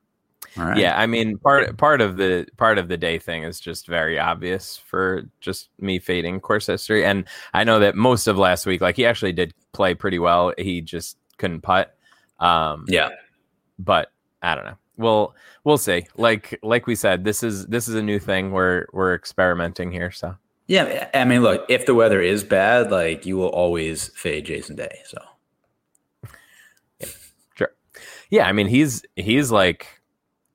right. 0.58 0.78
Yeah, 0.78 1.00
I 1.00 1.06
mean 1.08 1.38
part 1.38 1.78
part 1.78 2.02
of 2.02 2.18
the 2.18 2.48
part 2.58 2.78
of 2.78 2.88
the 2.88 2.98
day 2.98 3.20
thing 3.20 3.44
is 3.44 3.60
just 3.60 3.88
very 3.88 4.20
obvious 4.20 4.78
for 4.78 5.24
just 5.40 5.70
me 5.80 6.00
fading 6.00 6.40
course 6.40 6.68
history, 6.68 7.06
and 7.06 7.26
I 7.54 7.64
know 7.64 7.80
that 7.80 7.96
most 7.96 8.28
of 8.28 8.38
last 8.38 8.66
week, 8.66 8.82
like 8.82 8.96
he 8.96 9.06
actually 9.06 9.34
did 9.34 9.54
play 9.74 9.94
pretty 9.96 10.20
well. 10.20 10.54
He 10.58 10.82
just 10.82 11.18
couldn't 11.38 11.62
putt. 11.62 11.96
Um, 12.40 12.86
Yeah. 12.88 13.10
but 13.80 14.12
I 14.42 14.56
don't 14.56 14.66
know. 14.66 14.78
We'll 14.98 15.36
we'll 15.64 15.78
see. 15.78 16.08
Like 16.18 16.60
like 16.64 16.86
we 16.88 16.96
said, 16.96 17.24
this 17.24 17.44
is 17.44 17.66
this 17.68 17.88
is 17.88 17.96
a 17.96 18.02
new 18.04 18.20
thing. 18.20 18.52
We're 18.52 18.86
we're 18.94 19.16
experimenting 19.16 19.92
here. 19.92 20.12
So 20.12 20.36
Yeah. 20.68 21.10
I 21.14 21.24
mean, 21.24 21.42
look, 21.42 21.66
if 21.70 21.86
the 21.86 21.96
weather 21.96 22.22
is 22.22 22.44
bad, 22.44 22.92
like 22.92 23.26
you 23.26 23.38
will 23.38 23.50
always 23.50 24.10
fade 24.10 24.46
Jason 24.46 24.76
Day. 24.76 25.00
So 25.06 25.18
sure. 27.56 27.74
Yeah, 28.30 28.48
I 28.48 28.52
mean 28.52 28.68
he's 28.68 29.04
he's 29.16 29.52
like 29.52 30.01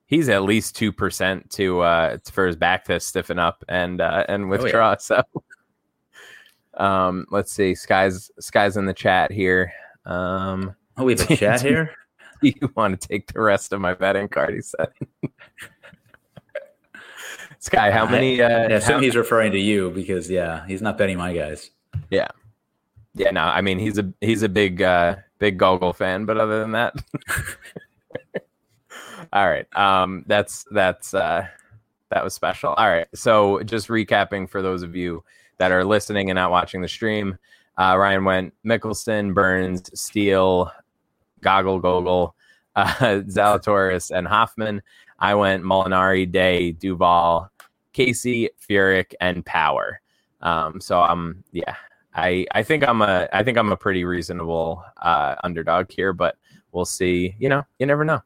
he's 0.06 0.28
at 0.28 0.42
least 0.42 0.76
two 0.76 0.92
percent 0.92 1.50
to 1.50 1.80
uh 1.80 2.18
for 2.30 2.46
his 2.46 2.56
back 2.56 2.84
to 2.84 2.98
stiffen 2.98 3.38
up 3.38 3.64
and 3.68 4.00
uh 4.00 4.24
and 4.28 4.44
yeah. 4.44 4.48
withdraw. 4.48 4.96
So 5.00 5.22
um 6.74 7.26
let's 7.30 7.52
see. 7.52 7.74
Sky's 7.74 8.30
skies 8.38 8.76
in 8.76 8.86
the 8.86 8.94
chat 8.94 9.30
here. 9.32 9.72
Um 10.04 10.74
oh, 10.96 11.04
we 11.04 11.16
have 11.16 11.30
a 11.30 11.36
chat 11.36 11.60
here. 11.60 11.94
do 12.42 12.48
you 12.60 12.72
want 12.76 13.00
to 13.00 13.08
take 13.08 13.32
the 13.32 13.40
rest 13.40 13.72
of 13.72 13.80
my 13.80 13.94
betting 13.94 14.28
card? 14.28 14.54
He 14.54 14.62
said. 14.62 14.88
Sky, 17.58 17.90
how 17.90 18.06
many? 18.06 18.40
Uh, 18.40 18.48
I 18.48 18.62
assume 18.72 18.96
how- 18.96 19.00
he's 19.00 19.16
referring 19.16 19.52
to 19.52 19.58
you 19.58 19.90
because 19.90 20.30
yeah, 20.30 20.66
he's 20.66 20.82
not 20.82 20.98
betting 20.98 21.18
my 21.18 21.34
guys. 21.34 21.70
Yeah. 22.10 22.28
Yeah, 23.14 23.30
no, 23.30 23.40
I 23.40 23.62
mean 23.62 23.78
he's 23.78 23.96
a 23.96 24.12
he's 24.20 24.42
a 24.42 24.48
big 24.48 24.82
uh 24.82 25.16
big 25.38 25.58
Gogel 25.58 25.94
fan, 25.94 26.26
but 26.26 26.36
other 26.36 26.60
than 26.60 26.72
that 26.72 26.94
All 29.32 29.48
right. 29.48 29.66
Um 29.76 30.24
that's 30.26 30.64
that's 30.70 31.14
uh 31.14 31.46
that 32.10 32.24
was 32.24 32.34
special. 32.34 32.70
All 32.74 32.88
right. 32.88 33.08
So 33.14 33.62
just 33.62 33.88
recapping 33.88 34.48
for 34.48 34.62
those 34.62 34.82
of 34.82 34.94
you 34.94 35.24
that 35.58 35.72
are 35.72 35.84
listening 35.84 36.30
and 36.30 36.36
not 36.36 36.50
watching 36.50 36.82
the 36.82 36.88
stream, 36.88 37.38
uh 37.78 37.96
Ryan 37.98 38.24
went 38.24 38.54
Mickelson, 38.64 39.34
Burns, 39.34 39.90
Steele, 39.98 40.70
Gogel 41.40 41.80
Gogel, 41.80 42.34
uh 42.74 42.86
Zalatoris 43.28 44.10
and 44.16 44.26
Hoffman. 44.26 44.82
I 45.18 45.34
went 45.34 45.64
Molinari, 45.64 46.30
Day, 46.30 46.72
Duval, 46.72 47.50
Casey, 47.92 48.50
Furyk, 48.68 49.14
and 49.20 49.44
Power. 49.46 50.00
Um, 50.42 50.80
so 50.80 51.00
I'm 51.00 51.42
yeah, 51.52 51.74
I 52.14 52.46
I 52.52 52.62
think 52.62 52.86
I'm 52.86 53.00
a 53.02 53.28
I 53.32 53.42
think 53.42 53.56
I'm 53.58 53.72
a 53.72 53.76
pretty 53.76 54.04
reasonable 54.04 54.84
uh, 55.00 55.36
underdog 55.42 55.90
here, 55.90 56.12
but 56.12 56.36
we'll 56.72 56.84
see. 56.84 57.34
You 57.38 57.48
know, 57.48 57.64
you 57.78 57.86
never 57.86 58.04
know. 58.04 58.22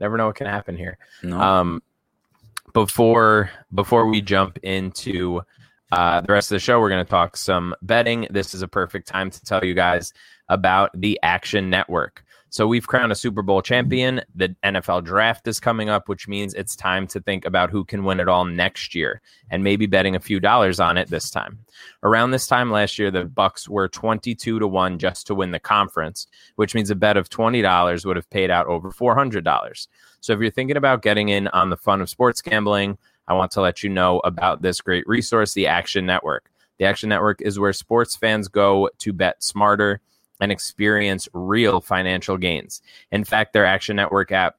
Never 0.00 0.16
know 0.16 0.26
what 0.26 0.36
can 0.36 0.46
happen 0.46 0.76
here. 0.76 0.98
No. 1.22 1.40
Um, 1.40 1.82
before 2.72 3.50
before 3.74 4.08
we 4.08 4.20
jump 4.20 4.58
into 4.62 5.42
uh, 5.90 6.20
the 6.20 6.32
rest 6.32 6.50
of 6.50 6.56
the 6.56 6.60
show, 6.60 6.80
we're 6.80 6.90
going 6.90 7.04
to 7.04 7.10
talk 7.10 7.36
some 7.36 7.74
betting. 7.82 8.26
This 8.30 8.54
is 8.54 8.62
a 8.62 8.68
perfect 8.68 9.08
time 9.08 9.30
to 9.30 9.44
tell 9.44 9.64
you 9.64 9.74
guys 9.74 10.12
about 10.48 10.90
the 10.98 11.18
Action 11.22 11.70
Network. 11.70 12.24
So 12.50 12.66
we've 12.66 12.86
crowned 12.86 13.12
a 13.12 13.16
Super 13.16 13.42
Bowl 13.42 13.60
champion. 13.60 14.22
The 14.34 14.56
NFL 14.64 15.04
draft 15.04 15.46
is 15.46 15.60
coming 15.60 15.90
up, 15.90 16.08
which 16.08 16.28
means 16.28 16.54
it's 16.54 16.74
time 16.74 17.06
to 17.08 17.20
think 17.20 17.44
about 17.44 17.70
who 17.70 17.84
can 17.84 18.04
win 18.04 18.20
it 18.20 18.28
all 18.28 18.46
next 18.46 18.94
year 18.94 19.20
and 19.50 19.62
maybe 19.62 19.86
betting 19.86 20.16
a 20.16 20.20
few 20.20 20.40
dollars 20.40 20.80
on 20.80 20.96
it 20.96 21.10
this 21.10 21.30
time. 21.30 21.58
Around 22.02 22.30
this 22.30 22.46
time 22.46 22.70
last 22.70 22.98
year, 22.98 23.10
the 23.10 23.26
Bucks 23.26 23.68
were 23.68 23.86
22 23.86 24.58
to 24.58 24.66
1 24.66 24.98
just 24.98 25.26
to 25.26 25.34
win 25.34 25.50
the 25.50 25.58
conference, 25.58 26.26
which 26.56 26.74
means 26.74 26.90
a 26.90 26.94
bet 26.94 27.18
of 27.18 27.28
$20 27.28 28.06
would 28.06 28.16
have 28.16 28.30
paid 28.30 28.50
out 28.50 28.66
over 28.66 28.90
$400. 28.90 29.86
So 30.20 30.32
if 30.32 30.40
you're 30.40 30.50
thinking 30.50 30.78
about 30.78 31.02
getting 31.02 31.28
in 31.28 31.48
on 31.48 31.68
the 31.68 31.76
fun 31.76 32.00
of 32.00 32.08
sports 32.08 32.40
gambling, 32.40 32.96
I 33.28 33.34
want 33.34 33.52
to 33.52 33.60
let 33.60 33.82
you 33.82 33.90
know 33.90 34.20
about 34.20 34.62
this 34.62 34.80
great 34.80 35.06
resource, 35.06 35.52
the 35.52 35.66
Action 35.66 36.06
Network. 36.06 36.50
The 36.78 36.86
Action 36.86 37.10
Network 37.10 37.42
is 37.42 37.58
where 37.58 37.74
sports 37.74 38.16
fans 38.16 38.48
go 38.48 38.88
to 38.98 39.12
bet 39.12 39.42
smarter 39.42 40.00
and 40.40 40.52
experience 40.52 41.28
real 41.32 41.80
financial 41.80 42.36
gains. 42.36 42.82
In 43.10 43.24
fact, 43.24 43.52
their 43.52 43.66
Action 43.66 43.96
Network 43.96 44.32
app 44.32 44.56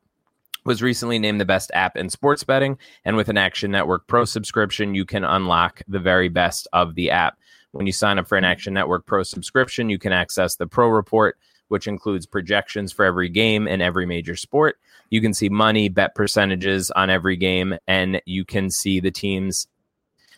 was 0.65 0.81
recently 0.81 1.19
named 1.19 1.39
the 1.39 1.45
best 1.45 1.71
app 1.73 1.95
in 1.95 2.09
sports 2.09 2.43
betting. 2.43 2.77
And 3.05 3.15
with 3.15 3.29
an 3.29 3.37
Action 3.37 3.71
Network 3.71 4.07
Pro 4.07 4.25
subscription, 4.25 4.93
you 4.93 5.05
can 5.05 5.23
unlock 5.23 5.81
the 5.87 5.99
very 5.99 6.29
best 6.29 6.67
of 6.73 6.95
the 6.95 7.11
app. 7.11 7.37
When 7.71 7.85
you 7.85 7.93
sign 7.93 8.19
up 8.19 8.27
for 8.27 8.37
an 8.37 8.43
Action 8.43 8.73
Network 8.73 9.05
Pro 9.05 9.23
subscription, 9.23 9.89
you 9.89 9.99
can 9.99 10.11
access 10.11 10.55
the 10.55 10.67
Pro 10.67 10.89
Report, 10.89 11.37
which 11.69 11.87
includes 11.87 12.25
projections 12.25 12.91
for 12.91 13.05
every 13.05 13.29
game 13.29 13.67
and 13.67 13.81
every 13.81 14.05
major 14.05 14.35
sport. 14.35 14.77
You 15.09 15.21
can 15.21 15.33
see 15.33 15.49
money, 15.49 15.87
bet 15.87 16.15
percentages 16.15 16.91
on 16.91 17.09
every 17.09 17.37
game, 17.37 17.77
and 17.87 18.21
you 18.25 18.43
can 18.43 18.69
see 18.69 18.99
the 18.99 19.11
teams 19.11 19.67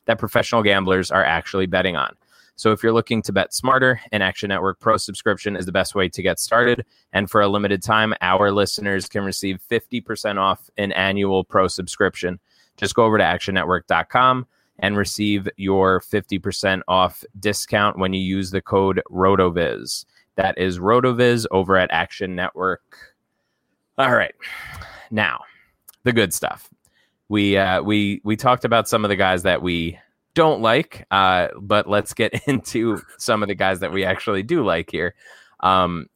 that 0.06 0.20
professional 0.20 0.64
gamblers 0.64 1.12
are 1.12 1.24
actually 1.24 1.66
betting 1.68 1.96
on. 1.96 2.16
So 2.62 2.72
if 2.72 2.84
you're 2.84 2.94
looking 2.94 3.24
to 3.24 3.34
bet 3.34 3.56
smarter, 3.56 4.00
an 4.12 4.22
Action 4.22 4.50
Network 4.50 4.80
Pro 4.80 4.96
subscription 4.96 5.56
is 5.56 5.66
the 5.66 5.72
best 5.72 5.96
way 5.96 6.08
to 6.10 6.22
get 6.22 6.40
started. 6.40 6.86
And 7.12 7.28
for 7.28 7.42
a 7.42 7.48
limited 7.48 7.82
time, 7.82 8.14
our 8.22 8.52
listeners 8.52 9.10
can 9.10 9.24
receive 9.24 9.60
50% 9.68 10.38
off 10.38 10.70
an 10.78 10.92
annual 10.92 11.44
pro 11.44 11.68
subscription. 11.68 12.40
Just 12.78 12.94
go 12.94 13.04
over 13.04 13.18
to 13.18 13.24
actionnetwork.com 13.24 14.46
and 14.78 14.96
receive 14.96 15.50
your 15.58 16.02
50% 16.02 16.84
off 16.88 17.24
discount 17.40 17.98
when 17.98 18.14
you 18.14 18.22
use 18.22 18.52
the 18.52 18.62
code 18.62 19.02
RotoViz. 19.10 20.06
That 20.36 20.56
is 20.60 20.78
RotoViz 20.78 21.48
over 21.50 21.78
at 21.78 21.90
Action 21.90 22.36
Network. 22.36 23.16
All 23.98 24.14
right. 24.14 24.36
Now, 25.10 25.40
the 26.04 26.14
good 26.14 26.32
stuff. 26.32 26.70
We 27.28 27.58
uh, 27.58 27.82
we 27.82 28.22
we 28.24 28.36
talked 28.36 28.66
about 28.66 28.88
some 28.88 29.04
of 29.04 29.10
the 29.10 29.16
guys 29.16 29.42
that 29.42 29.64
we 29.64 29.98
don't 30.34 30.62
like, 30.62 31.06
uh, 31.12 31.50
but 31.60 31.88
let's 31.90 32.14
get 32.14 32.34
into 32.48 33.02
some 33.18 33.44
of 33.44 33.50
the 33.50 33.56
guys 33.56 33.80
that 33.80 33.92
we 33.92 34.06
actually 34.06 34.44
do 34.44 34.64
like 34.64 34.92
here. 34.92 35.16
Um, 35.60 36.08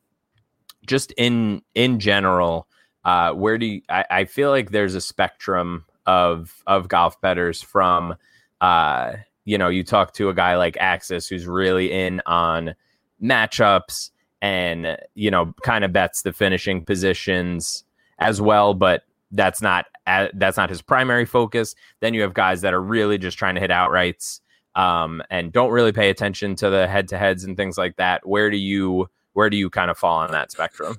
just 0.86 1.12
in 1.18 1.62
in 1.74 2.00
general, 2.00 2.68
uh, 3.04 3.32
where 3.34 3.58
do 3.58 3.66
you, 3.66 3.82
I, 3.90 4.06
I 4.10 4.26
feel 4.26 4.50
like 4.50 4.72
there's 4.72 4.96
a 4.96 5.02
spectrum 5.02 5.86
of 6.06 6.64
of 6.68 6.88
golf 6.88 7.20
betters 7.22 7.62
from 7.62 8.16
uh, 8.62 9.14
you 9.46 9.58
know, 9.58 9.70
you 9.70 9.84
talk 9.84 10.14
to 10.14 10.30
a 10.30 10.34
guy 10.34 10.56
like 10.56 10.76
Axis 10.80 11.28
who's 11.28 11.46
really 11.46 11.92
in 11.92 12.22
on 12.26 12.76
matchups 13.24 14.10
and 14.42 14.98
you 15.14 15.32
know, 15.32 15.54
kind 15.64 15.84
of 15.86 15.94
bets 15.94 16.24
the 16.24 16.34
finishing 16.34 16.84
positions 16.84 17.84
as 18.20 18.42
well, 18.42 18.74
but 18.74 19.04
that's 19.36 19.62
not 19.62 19.86
that's 20.06 20.58
not 20.58 20.70
his 20.70 20.82
primary 20.82 21.26
focus. 21.26 21.76
Then 22.00 22.14
you 22.14 22.22
have 22.22 22.34
guys 22.34 22.62
that 22.62 22.74
are 22.74 22.82
really 22.82 23.18
just 23.18 23.38
trying 23.38 23.56
to 23.56 23.62
hit 23.62 23.72
outrights 23.72 24.40
um, 24.76 25.22
and 25.30 25.52
don't 25.52 25.72
really 25.72 25.92
pay 25.92 26.10
attention 26.10 26.56
to 26.58 26.70
the 26.70 26.88
head 26.88 27.08
to 27.10 27.18
heads 27.18 27.44
and 27.44 27.58
things 27.58 27.78
like 27.78 27.96
that. 27.98 28.28
Where 28.28 28.50
do 28.50 28.58
you 28.58 29.08
where 29.34 29.50
do 29.50 29.58
you 29.58 29.70
kind 29.70 29.92
of 29.92 29.98
fall 29.98 30.18
on 30.18 30.32
that 30.32 30.52
spectrum? 30.52 30.98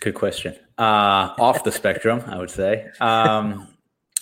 Good 0.00 0.14
question. 0.14 0.54
Uh, 0.78 1.34
off 1.38 1.64
the 1.64 1.72
spectrum, 1.72 2.22
I 2.26 2.38
would 2.38 2.50
say. 2.50 2.88
Um, 3.00 3.66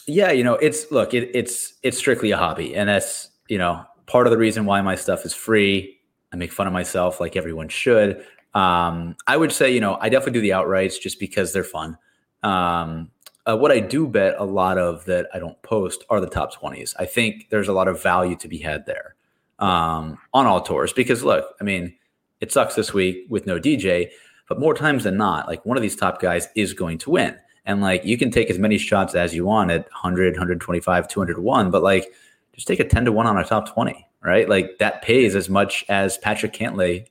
yeah, 0.07 0.31
you 0.31 0.45
know, 0.45 0.55
it's 0.55 0.91
look, 0.91 1.15
it, 1.15 1.31
it's 1.35 1.75
it's 1.83 1.99
strictly 1.99 2.31
a 2.31 2.37
hobby, 2.37 2.75
and 2.75 2.89
that's 2.89 3.31
you 3.49 3.59
know 3.59 3.85
part 4.07 4.27
of 4.27 4.31
the 4.31 4.39
reason 4.39 4.65
why 4.65 4.81
my 4.81 4.95
stuff 4.95 5.25
is 5.25 5.35
free. 5.35 5.99
I 6.33 6.37
make 6.37 6.53
fun 6.53 6.67
of 6.67 6.73
myself 6.73 7.21
like 7.21 7.37
everyone 7.37 7.69
should. 7.69 8.25
Um, 8.55 9.17
I 9.27 9.37
would 9.37 9.53
say, 9.53 9.73
you 9.73 9.81
know, 9.81 9.99
I 10.01 10.09
definitely 10.09 10.33
do 10.33 10.41
the 10.41 10.51
outrights 10.51 11.01
just 11.01 11.19
because 11.19 11.53
they're 11.53 11.65
fun. 11.65 11.99
Um, 12.45 13.11
uh, 13.47 13.57
what 13.57 13.73
I 13.73 13.81
do 13.81 14.07
bet 14.07 14.37
a 14.39 14.45
lot 14.45 14.79
of 14.79 15.05
that 15.07 15.29
I 15.35 15.39
don't 15.39 15.61
post 15.63 16.05
are 16.09 16.21
the 16.21 16.29
top 16.29 16.55
20s. 16.55 16.95
I 16.99 17.07
think 17.07 17.49
there's 17.51 17.69
a 17.69 17.73
lot 17.73 17.89
of 17.89 18.03
value 18.03 18.37
to 18.37 18.49
be 18.49 18.59
had 18.59 18.87
there 18.87 19.17
um, 19.59 20.19
on 20.33 20.47
all 20.47 20.63
tours 20.63 20.93
because, 20.93 21.23
look, 21.23 21.55
I 21.61 21.65
mean, 21.65 21.95
it 22.41 22.53
sucks 22.53 22.75
this 22.75 22.95
week 22.95 23.27
with 23.29 23.47
no 23.47 23.59
DJ, 23.59 24.11
but 24.49 24.61
more 24.61 24.75
times 24.75 25.05
than 25.05 25.17
not, 25.17 25.47
like 25.47 25.65
one 25.67 25.77
of 25.77 25.83
these 25.83 25.97
top 25.97 26.21
guys 26.21 26.49
is 26.55 26.73
going 26.73 26.99
to 26.99 27.11
win. 27.11 27.37
And 27.67 27.81
like 27.81 28.05
you 28.05 28.19
can 28.19 28.31
take 28.31 28.51
as 28.51 28.59
many 28.59 28.77
shots 28.77 29.15
as 29.15 29.35
you 29.35 29.45
want 29.45 29.71
at 29.71 29.85
100, 29.85 30.35
125, 30.35 31.09
201, 31.09 31.71
but 31.71 31.83
like 31.83 32.13
just 32.53 32.69
take 32.69 32.81
a 32.81 32.85
10 32.85 33.07
to 33.07 33.13
1 33.13 33.27
on 33.27 33.39
a 33.39 33.45
top 33.45 33.73
20, 33.73 34.07
right? 34.23 34.49
Like 34.49 34.79
that 34.79 35.03
pays 35.03 35.35
as 35.35 35.49
much 35.49 35.85
as 35.89 36.19
Patrick 36.19 36.53
Cantlay 36.53 37.07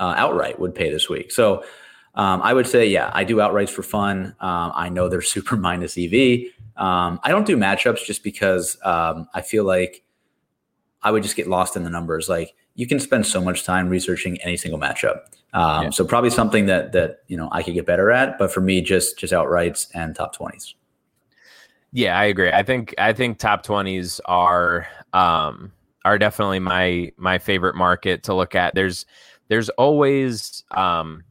uh, 0.00 0.14
outright 0.16 0.58
would 0.58 0.74
pay 0.74 0.90
this 0.90 1.08
week. 1.08 1.30
So 1.30 1.64
um, 2.14 2.42
I 2.42 2.52
would 2.52 2.66
say, 2.66 2.86
yeah, 2.86 3.10
I 3.14 3.24
do 3.24 3.36
outrights 3.36 3.70
for 3.70 3.82
fun. 3.82 4.34
Um, 4.40 4.72
I 4.74 4.88
know 4.88 5.08
they're 5.08 5.22
super 5.22 5.56
minus 5.56 5.96
EV. 5.96 6.52
Um, 6.76 7.20
I 7.22 7.30
don't 7.30 7.46
do 7.46 7.56
matchups 7.56 8.04
just 8.04 8.22
because 8.22 8.76
um, 8.84 9.28
I 9.34 9.42
feel 9.42 9.64
like 9.64 10.04
I 11.02 11.10
would 11.10 11.22
just 11.22 11.36
get 11.36 11.46
lost 11.48 11.76
in 11.76 11.84
the 11.84 11.90
numbers. 11.90 12.28
Like 12.28 12.54
you 12.74 12.86
can 12.86 13.00
spend 13.00 13.26
so 13.26 13.40
much 13.40 13.64
time 13.64 13.88
researching 13.88 14.40
any 14.42 14.56
single 14.56 14.80
matchup. 14.80 15.22
Um, 15.52 15.84
yeah. 15.84 15.90
So 15.90 16.04
probably 16.04 16.30
something 16.30 16.66
that 16.66 16.92
that 16.92 17.20
you 17.28 17.36
know 17.36 17.48
I 17.52 17.62
could 17.62 17.74
get 17.74 17.84
better 17.84 18.10
at. 18.10 18.38
But 18.38 18.52
for 18.52 18.60
me, 18.60 18.80
just 18.80 19.18
just 19.18 19.32
outrights 19.32 19.88
and 19.94 20.14
top 20.14 20.34
twenties. 20.34 20.74
Yeah, 21.92 22.18
I 22.18 22.24
agree. 22.24 22.50
I 22.50 22.62
think 22.62 22.94
I 22.96 23.12
think 23.12 23.38
top 23.38 23.62
twenties 23.62 24.20
are 24.24 24.86
um, 25.12 25.72
are 26.04 26.18
definitely 26.18 26.60
my 26.60 27.12
my 27.18 27.38
favorite 27.38 27.74
market 27.74 28.22
to 28.24 28.34
look 28.34 28.54
at. 28.54 28.74
There's 28.74 29.04
there's 29.48 29.68
always 29.70 30.64
um, 30.70 31.22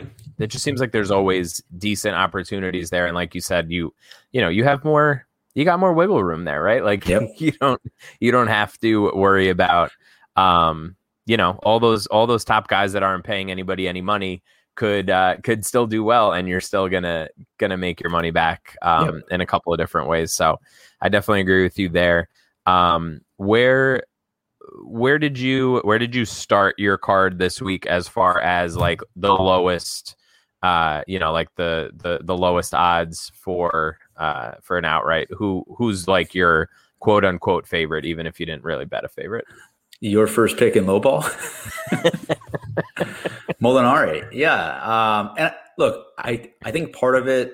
it 0.42 0.48
just 0.48 0.64
seems 0.64 0.80
like 0.80 0.92
there's 0.92 1.12
always 1.12 1.62
decent 1.78 2.16
opportunities 2.16 2.90
there 2.90 3.06
and 3.06 3.16
like 3.16 3.36
you 3.36 3.42
said 3.42 3.72
you 3.72 3.94
you 4.32 4.42
know 4.42 4.50
you 4.50 4.64
have 4.64 4.84
more 4.84 5.26
you 5.54 5.66
got 5.66 5.80
more 5.80 5.94
wiggle 5.94 6.24
room 6.24 6.46
there 6.46 6.62
right 6.62 6.84
like 6.84 7.08
yep. 7.08 7.24
you 7.38 7.52
don't 7.54 7.82
you 8.20 8.32
don't 8.32 8.48
have 8.48 8.78
to 8.80 9.12
worry 9.16 9.50
about 9.50 9.92
um 10.36 10.96
you 11.26 11.38
know 11.38 11.60
all 11.64 11.80
those 11.80 12.08
all 12.08 12.28
those 12.28 12.46
top 12.46 12.68
guys 12.68 12.94
that 12.94 13.04
aren't 13.04 13.24
paying 13.24 13.52
anybody 13.52 13.88
any 13.88 14.02
money 14.02 14.42
could 14.76 15.10
uh 15.10 15.36
could 15.44 15.66
still 15.66 15.86
do 15.86 16.04
well 16.04 16.32
and 16.32 16.48
you're 16.48 16.62
still 16.62 16.88
gonna 16.88 17.28
gonna 17.58 17.78
make 17.78 18.00
your 18.00 18.10
money 18.10 18.32
back 18.32 18.78
um 18.82 19.16
yep. 19.16 19.24
in 19.32 19.42
a 19.42 19.46
couple 19.46 19.74
of 19.74 19.78
different 19.78 20.08
ways 20.08 20.34
so 20.34 20.58
i 21.02 21.10
definitely 21.10 21.42
agree 21.42 21.64
with 21.64 21.78
you 21.78 21.90
there 21.90 22.30
um 22.66 23.20
where 23.38 24.04
where 24.84 25.20
did 25.20 25.38
you 25.38 25.82
where 25.84 26.00
did 26.00 26.16
you 26.16 26.24
start 26.24 26.76
your 26.78 26.98
card 26.98 27.38
this 27.38 27.62
week 27.62 27.86
as 27.86 28.08
far 28.08 28.40
as 28.40 28.78
like 28.78 29.02
the 29.16 29.34
lowest 29.34 30.16
uh 30.64 31.02
you 31.08 31.18
know 31.18 31.32
like 31.32 31.54
the 31.56 31.92
the 31.96 32.20
the 32.24 32.38
lowest 32.38 32.74
odds 32.74 33.32
for 33.34 33.98
uh 34.18 34.52
for 34.62 34.78
an 34.78 34.86
outright 34.86 35.28
who 35.32 35.66
who's 35.78 36.08
like 36.08 36.36
your 36.36 36.70
quote 37.00 37.26
unquote 37.26 37.68
favorite 37.68 38.06
even 38.06 38.28
if 38.28 38.40
you 38.40 38.46
didn't 38.46 38.64
really 38.64 38.86
bet 38.86 39.04
a 39.04 39.10
favorite 39.10 39.46
your 40.00 40.28
first 40.28 40.58
pick 40.58 40.76
in 40.76 40.86
low 40.86 41.00
ball 41.00 41.22
molinari 43.62 44.28
yeah 44.32 45.20
um 45.20 45.34
and 45.38 45.54
look 45.78 46.08
i 46.18 46.50
i 46.64 46.72
think 46.72 46.94
part 46.96 47.16
of 47.16 47.28
it 47.28 47.54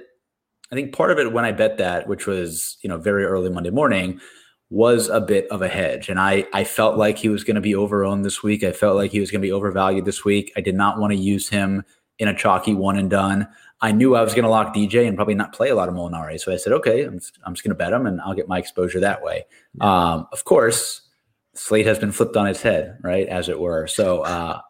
i 0.71 0.75
think 0.75 0.93
part 0.93 1.11
of 1.11 1.19
it 1.19 1.31
when 1.31 1.45
i 1.45 1.51
bet 1.51 1.77
that 1.77 2.07
which 2.07 2.27
was 2.27 2.77
you 2.81 2.89
know 2.89 2.97
very 2.97 3.23
early 3.23 3.49
monday 3.49 3.69
morning 3.69 4.19
was 4.69 5.07
a 5.07 5.21
bit 5.21 5.47
of 5.49 5.61
a 5.61 5.67
hedge. 5.67 6.09
And 6.09 6.19
I, 6.19 6.45
I 6.53 6.63
felt 6.63 6.97
like 6.97 7.17
he 7.17 7.29
was 7.29 7.43
going 7.43 7.55
to 7.55 7.61
be 7.61 7.73
overowned 7.73 8.23
this 8.23 8.43
week. 8.43 8.63
I 8.63 8.73
felt 8.73 8.97
like 8.97 9.11
he 9.11 9.19
was 9.19 9.31
going 9.31 9.41
to 9.41 9.45
be 9.45 9.51
overvalued 9.51 10.05
this 10.05 10.25
week. 10.25 10.51
I 10.57 10.61
did 10.61 10.75
not 10.75 10.99
want 10.99 11.11
to 11.11 11.17
use 11.17 11.47
him 11.47 11.83
in 12.19 12.27
a 12.27 12.33
chalky 12.33 12.73
one 12.73 12.97
and 12.97 13.09
done. 13.09 13.47
I 13.79 13.91
knew 13.91 14.15
I 14.15 14.23
was 14.23 14.33
going 14.33 14.43
to 14.43 14.49
lock 14.49 14.73
DJ 14.73 15.07
and 15.07 15.15
probably 15.15 15.35
not 15.35 15.53
play 15.53 15.69
a 15.69 15.75
lot 15.75 15.87
of 15.87 15.95
Molinari. 15.95 16.39
So 16.39 16.51
I 16.51 16.57
said, 16.57 16.73
okay, 16.73 17.03
I'm 17.03 17.19
just, 17.19 17.37
I'm 17.45 17.53
just 17.53 17.63
going 17.63 17.71
to 17.71 17.75
bet 17.75 17.93
him 17.93 18.07
and 18.07 18.19
I'll 18.21 18.33
get 18.33 18.47
my 18.47 18.57
exposure 18.57 18.99
that 18.99 19.21
way. 19.21 19.45
Yeah. 19.75 20.13
Um, 20.13 20.27
of 20.31 20.45
course, 20.45 21.01
slate 21.53 21.85
has 21.85 21.99
been 21.99 22.11
flipped 22.11 22.35
on 22.35 22.47
its 22.47 22.61
head, 22.61 22.97
right, 23.03 23.27
as 23.27 23.49
it 23.49 23.59
were. 23.59 23.85
So 23.87 24.21
uh, 24.21 24.61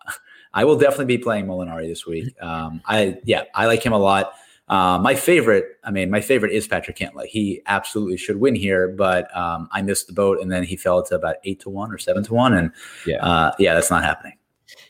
I 0.54 0.66
will 0.66 0.78
definitely 0.78 1.06
be 1.06 1.18
playing 1.18 1.46
Molinari 1.46 1.88
this 1.88 2.06
week. 2.06 2.34
Um, 2.42 2.82
I 2.86 3.18
yeah, 3.24 3.44
I 3.54 3.68
like 3.68 3.84
him 3.84 3.94
a 3.94 3.98
lot. 3.98 4.34
Uh, 4.68 5.00
my 5.00 5.16
favorite, 5.16 5.66
I 5.86 5.92
mean, 5.92 6.10
my 6.10 6.20
favorite 6.20 6.52
is 6.52 6.68
Patrick 6.68 6.98
Cantlay. 6.98 7.28
He 7.28 7.62
absolutely 7.68 8.18
should 8.18 8.38
win 8.38 8.54
here, 8.54 8.90
but 8.90 9.36
um, 9.36 9.70
I 9.72 9.82
missed 9.82 10.08
the 10.08 10.14
boat, 10.14 10.42
and 10.42 10.52
then 10.52 10.64
he 10.64 10.76
fell 10.76 11.02
to 11.04 11.16
about 11.16 11.38
eight 11.46 11.62
to 11.62 11.70
one 11.70 11.92
or 11.92 11.98
seven 11.98 12.24
to 12.24 12.34
one, 12.34 12.54
and 12.54 12.72
yeah, 13.06 13.26
uh, 13.26 13.52
yeah, 13.60 13.76
that's 13.76 13.90
not 13.90 14.04
happening. 14.04 14.38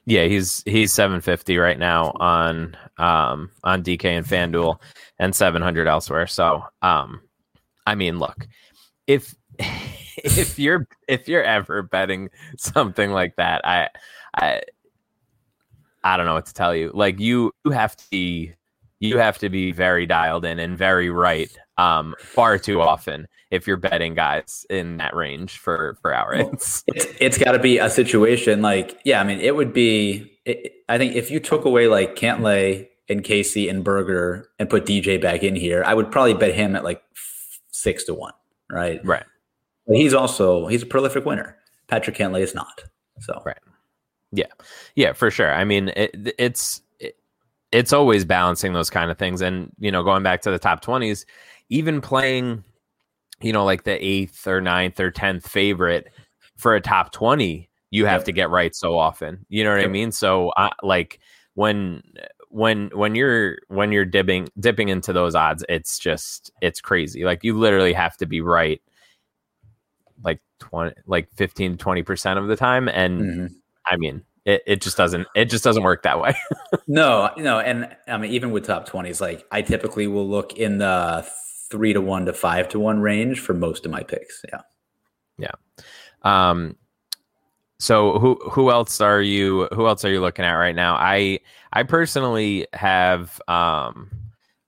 Yeah, 0.07 0.23
he's 0.23 0.63
he's 0.65 0.93
seven 0.93 1.19
fifty 1.19 1.57
right 1.57 1.77
now 1.77 2.13
on 2.15 2.77
um, 2.97 3.51
on 3.65 3.83
DK 3.83 4.05
and 4.05 4.25
FanDuel, 4.25 4.79
and 5.19 5.35
seven 5.35 5.61
hundred 5.61 5.85
elsewhere. 5.85 6.27
So, 6.27 6.63
um, 6.81 7.19
I 7.85 7.95
mean, 7.95 8.17
look, 8.17 8.47
if 9.05 9.35
if 9.59 10.57
you're 10.57 10.87
if 11.09 11.27
you're 11.27 11.43
ever 11.43 11.83
betting 11.83 12.29
something 12.57 13.11
like 13.11 13.35
that, 13.35 13.67
I 13.67 13.89
I 14.33 14.61
I 16.05 16.15
don't 16.15 16.25
know 16.25 16.35
what 16.35 16.45
to 16.45 16.53
tell 16.53 16.73
you. 16.73 16.89
Like 16.93 17.19
you 17.19 17.51
you 17.65 17.71
have 17.71 17.97
to 17.97 18.09
be 18.09 18.53
you 19.01 19.17
have 19.17 19.37
to 19.39 19.49
be 19.49 19.73
very 19.73 20.05
dialed 20.05 20.45
in 20.45 20.57
and 20.57 20.77
very 20.77 21.09
right 21.09 21.51
um, 21.77 22.15
far 22.19 22.57
too 22.57 22.81
often 22.81 23.27
if 23.51 23.67
you're 23.67 23.77
betting 23.77 24.15
guys 24.15 24.65
in 24.69 24.97
that 24.97 25.15
range 25.15 25.57
for 25.57 25.97
for 26.01 26.11
outrights. 26.11 26.83
Well, 26.87 26.95
it's 26.95 27.07
it's 27.19 27.37
got 27.37 27.53
to 27.53 27.59
be 27.59 27.77
a 27.77 27.89
situation 27.89 28.61
like 28.61 28.99
yeah, 29.05 29.21
I 29.21 29.23
mean 29.23 29.39
it 29.39 29.55
would 29.55 29.73
be. 29.73 30.31
It, 30.45 30.73
I 30.87 30.97
think 30.97 31.15
if 31.15 31.29
you 31.29 31.39
took 31.39 31.65
away 31.65 31.87
like 31.87 32.15
Cantlay 32.15 32.87
and 33.09 33.23
Casey 33.23 33.69
and 33.69 33.83
Berger 33.83 34.49
and 34.59 34.69
put 34.69 34.85
DJ 34.85 35.21
back 35.21 35.43
in 35.43 35.55
here, 35.55 35.83
I 35.85 35.93
would 35.93 36.11
probably 36.11 36.33
bet 36.33 36.55
him 36.55 36.75
at 36.75 36.83
like 36.83 37.01
six 37.71 38.03
to 38.05 38.13
one, 38.13 38.33
right? 38.69 39.03
Right. 39.05 39.25
But 39.85 39.97
he's 39.97 40.13
also 40.13 40.67
he's 40.67 40.83
a 40.83 40.85
prolific 40.85 41.25
winner. 41.25 41.57
Patrick 41.87 42.17
Cantlay 42.17 42.41
is 42.41 42.55
not. 42.55 42.83
So 43.19 43.41
right. 43.45 43.57
Yeah, 44.31 44.47
yeah, 44.95 45.13
for 45.13 45.31
sure. 45.31 45.53
I 45.53 45.63
mean, 45.63 45.89
it, 45.95 46.35
it's 46.37 46.81
it's 47.71 47.93
always 47.93 48.25
balancing 48.25 48.73
those 48.73 48.89
kind 48.89 49.11
of 49.11 49.17
things. 49.17 49.41
And, 49.41 49.71
you 49.79 49.91
know, 49.91 50.03
going 50.03 50.23
back 50.23 50.41
to 50.41 50.51
the 50.51 50.59
top 50.59 50.83
20s, 50.83 51.25
even 51.69 52.01
playing, 52.01 52.63
you 53.41 53.53
know, 53.53 53.65
like 53.65 53.83
the 53.83 54.03
eighth 54.03 54.47
or 54.47 54.61
ninth 54.61 54.99
or 54.99 55.11
10th 55.11 55.43
favorite 55.43 56.07
for 56.55 56.75
a 56.75 56.81
top 56.81 57.11
20, 57.11 57.69
you 57.91 58.05
have 58.05 58.21
yep. 58.21 58.25
to 58.25 58.31
get 58.31 58.49
right 58.49 58.75
so 58.75 58.97
often. 58.97 59.45
You 59.49 59.63
know 59.63 59.71
what 59.71 59.79
yep. 59.79 59.89
I 59.89 59.91
mean? 59.91 60.11
So, 60.11 60.49
uh, 60.49 60.69
like, 60.81 61.19
when 61.57 62.03
when 62.49 62.89
when 62.93 63.15
you're 63.15 63.57
when 63.67 63.91
you're 63.91 64.05
dipping 64.05 64.47
dipping 64.59 64.89
into 64.89 65.11
those 65.11 65.33
odds 65.33 65.65
it's 65.67 65.97
just 65.97 66.51
it's 66.61 66.79
crazy 66.79 67.23
like 67.23 67.43
you 67.43 67.57
literally 67.57 67.93
have 67.93 68.15
to 68.15 68.27
be 68.27 68.41
right 68.41 68.79
like 70.23 70.39
20 70.59 70.93
like 71.07 71.27
15 71.35 71.77
20% 71.77 72.37
of 72.37 72.47
the 72.47 72.55
time 72.55 72.87
and 72.87 73.21
mm-hmm. 73.21 73.45
i 73.87 73.97
mean 73.97 74.23
it, 74.47 74.63
it 74.65 74.81
just 74.81 74.95
doesn't 74.95 75.27
it 75.35 75.45
just 75.45 75.63
doesn't 75.63 75.83
work 75.83 76.01
that 76.03 76.19
way. 76.19 76.35
No 76.87 77.31
no 77.37 77.59
and 77.59 77.95
i 78.07 78.17
mean 78.17 78.31
even 78.31 78.51
with 78.51 78.65
top 78.65 78.87
20s 78.87 79.19
like 79.19 79.45
i 79.51 79.61
typically 79.61 80.07
will 80.07 80.27
look 80.27 80.53
in 80.53 80.77
the 80.77 81.27
three 81.69 81.91
to 81.91 81.99
one 81.99 82.25
to 82.25 82.33
five 82.33 82.69
to 82.69 82.79
one 82.79 83.01
range 83.01 83.41
for 83.41 83.53
most 83.53 83.85
of 83.85 83.91
my 83.91 84.03
picks 84.03 84.43
yeah. 84.49 84.61
Yeah. 85.37 85.51
Um 86.23 86.77
so 87.79 88.19
who 88.19 88.35
who 88.49 88.71
else 88.71 89.01
are 89.01 89.21
you 89.21 89.67
who 89.73 89.85
else 89.87 90.03
are 90.05 90.11
you 90.11 90.21
looking 90.21 90.45
at 90.45 90.53
right 90.53 90.75
now? 90.75 90.95
I 90.95 91.39
i 91.73 91.83
personally 91.83 92.67
have 92.73 93.39
um 93.47 94.09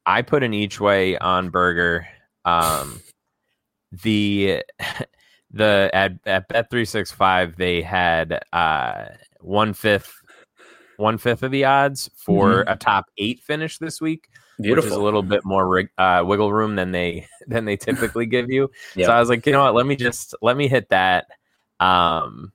i 0.05 0.21
put 0.21 0.43
an 0.43 0.53
each 0.53 0.79
way 0.79 1.17
on 1.17 1.49
Berger. 1.49 2.07
Um 2.45 3.01
the 3.91 4.63
the 5.51 5.89
at 5.93 6.13
at 6.25 6.47
bet 6.49 6.69
365 6.69 7.55
they 7.55 7.81
had 7.81 8.43
uh 8.53 9.05
one 9.41 9.73
fifth 9.73 10.13
one 10.99 11.17
fifth 11.17 11.43
of 11.43 11.51
the 11.51 11.63
odds 11.63 12.09
for 12.13 12.65
a 12.67 12.75
top 12.75 13.05
eight 13.17 13.39
finish 13.39 13.77
this 13.77 14.01
week, 14.01 14.27
which 14.57 14.83
is 14.83 14.91
a 14.91 14.99
little 14.99 15.23
bit 15.23 15.45
more 15.45 15.67
rig- 15.67 15.89
uh, 15.97 16.23
wiggle 16.25 16.51
room 16.51 16.75
than 16.75 16.91
they 16.91 17.25
than 17.47 17.65
they 17.65 17.77
typically 17.77 18.25
give 18.25 18.51
you. 18.51 18.69
Yeah. 18.95 19.07
So 19.07 19.13
I 19.13 19.19
was 19.19 19.29
like, 19.29 19.45
you 19.45 19.53
know 19.53 19.63
what? 19.63 19.75
Let 19.75 19.85
me 19.85 19.95
just 19.95 20.35
let 20.41 20.57
me 20.57 20.67
hit 20.67 20.89
that, 20.89 21.27
um, 21.79 22.51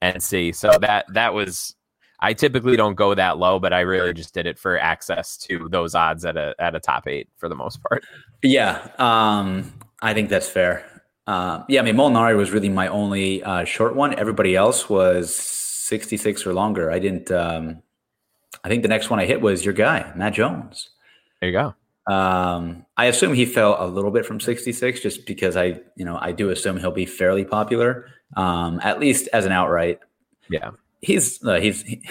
and 0.00 0.22
see. 0.22 0.52
So 0.52 0.78
that 0.80 1.06
that 1.12 1.34
was. 1.34 1.76
I 2.22 2.34
typically 2.34 2.76
don't 2.76 2.96
go 2.96 3.14
that 3.14 3.38
low, 3.38 3.58
but 3.58 3.72
I 3.72 3.80
really 3.80 4.12
just 4.12 4.34
did 4.34 4.46
it 4.46 4.58
for 4.58 4.78
access 4.78 5.38
to 5.38 5.70
those 5.70 5.94
odds 5.94 6.26
at 6.26 6.36
a 6.36 6.54
at 6.58 6.74
a 6.74 6.80
top 6.80 7.08
eight 7.08 7.28
for 7.38 7.48
the 7.48 7.54
most 7.54 7.82
part. 7.82 8.04
Yeah, 8.42 8.88
um, 8.98 9.72
I 10.02 10.12
think 10.12 10.28
that's 10.28 10.48
fair. 10.48 10.84
Uh, 11.26 11.62
yeah, 11.66 11.80
I 11.80 11.84
mean, 11.84 11.96
Molinari 11.96 12.36
was 12.36 12.50
really 12.50 12.68
my 12.68 12.88
only 12.88 13.42
uh, 13.42 13.64
short 13.64 13.96
one. 13.96 14.14
Everybody 14.18 14.54
else 14.54 14.90
was 14.90 15.60
66 15.90 16.46
or 16.46 16.54
longer. 16.54 16.90
I 16.90 16.98
didn't. 16.98 17.30
Um, 17.30 17.82
I 18.64 18.68
think 18.68 18.82
the 18.82 18.88
next 18.88 19.10
one 19.10 19.20
I 19.20 19.26
hit 19.26 19.40
was 19.42 19.64
your 19.64 19.74
guy, 19.74 20.10
Matt 20.16 20.34
Jones. 20.34 20.90
There 21.40 21.50
you 21.50 21.58
go. 21.58 21.74
Um, 22.12 22.86
I 22.96 23.06
assume 23.06 23.34
he 23.34 23.44
fell 23.44 23.76
a 23.78 23.86
little 23.86 24.10
bit 24.10 24.24
from 24.24 24.40
66 24.40 25.00
just 25.00 25.26
because 25.26 25.56
I, 25.56 25.80
you 25.96 26.04
know, 26.04 26.18
I 26.20 26.32
do 26.32 26.50
assume 26.50 26.78
he'll 26.78 26.90
be 26.90 27.06
fairly 27.06 27.44
popular, 27.44 28.08
um, 28.36 28.80
at 28.82 28.98
least 28.98 29.28
as 29.32 29.44
an 29.44 29.52
outright. 29.52 30.00
Yeah. 30.48 30.70
He's 31.02 31.44
uh, 31.44 31.60
he's, 31.60 31.82
he's 31.82 32.02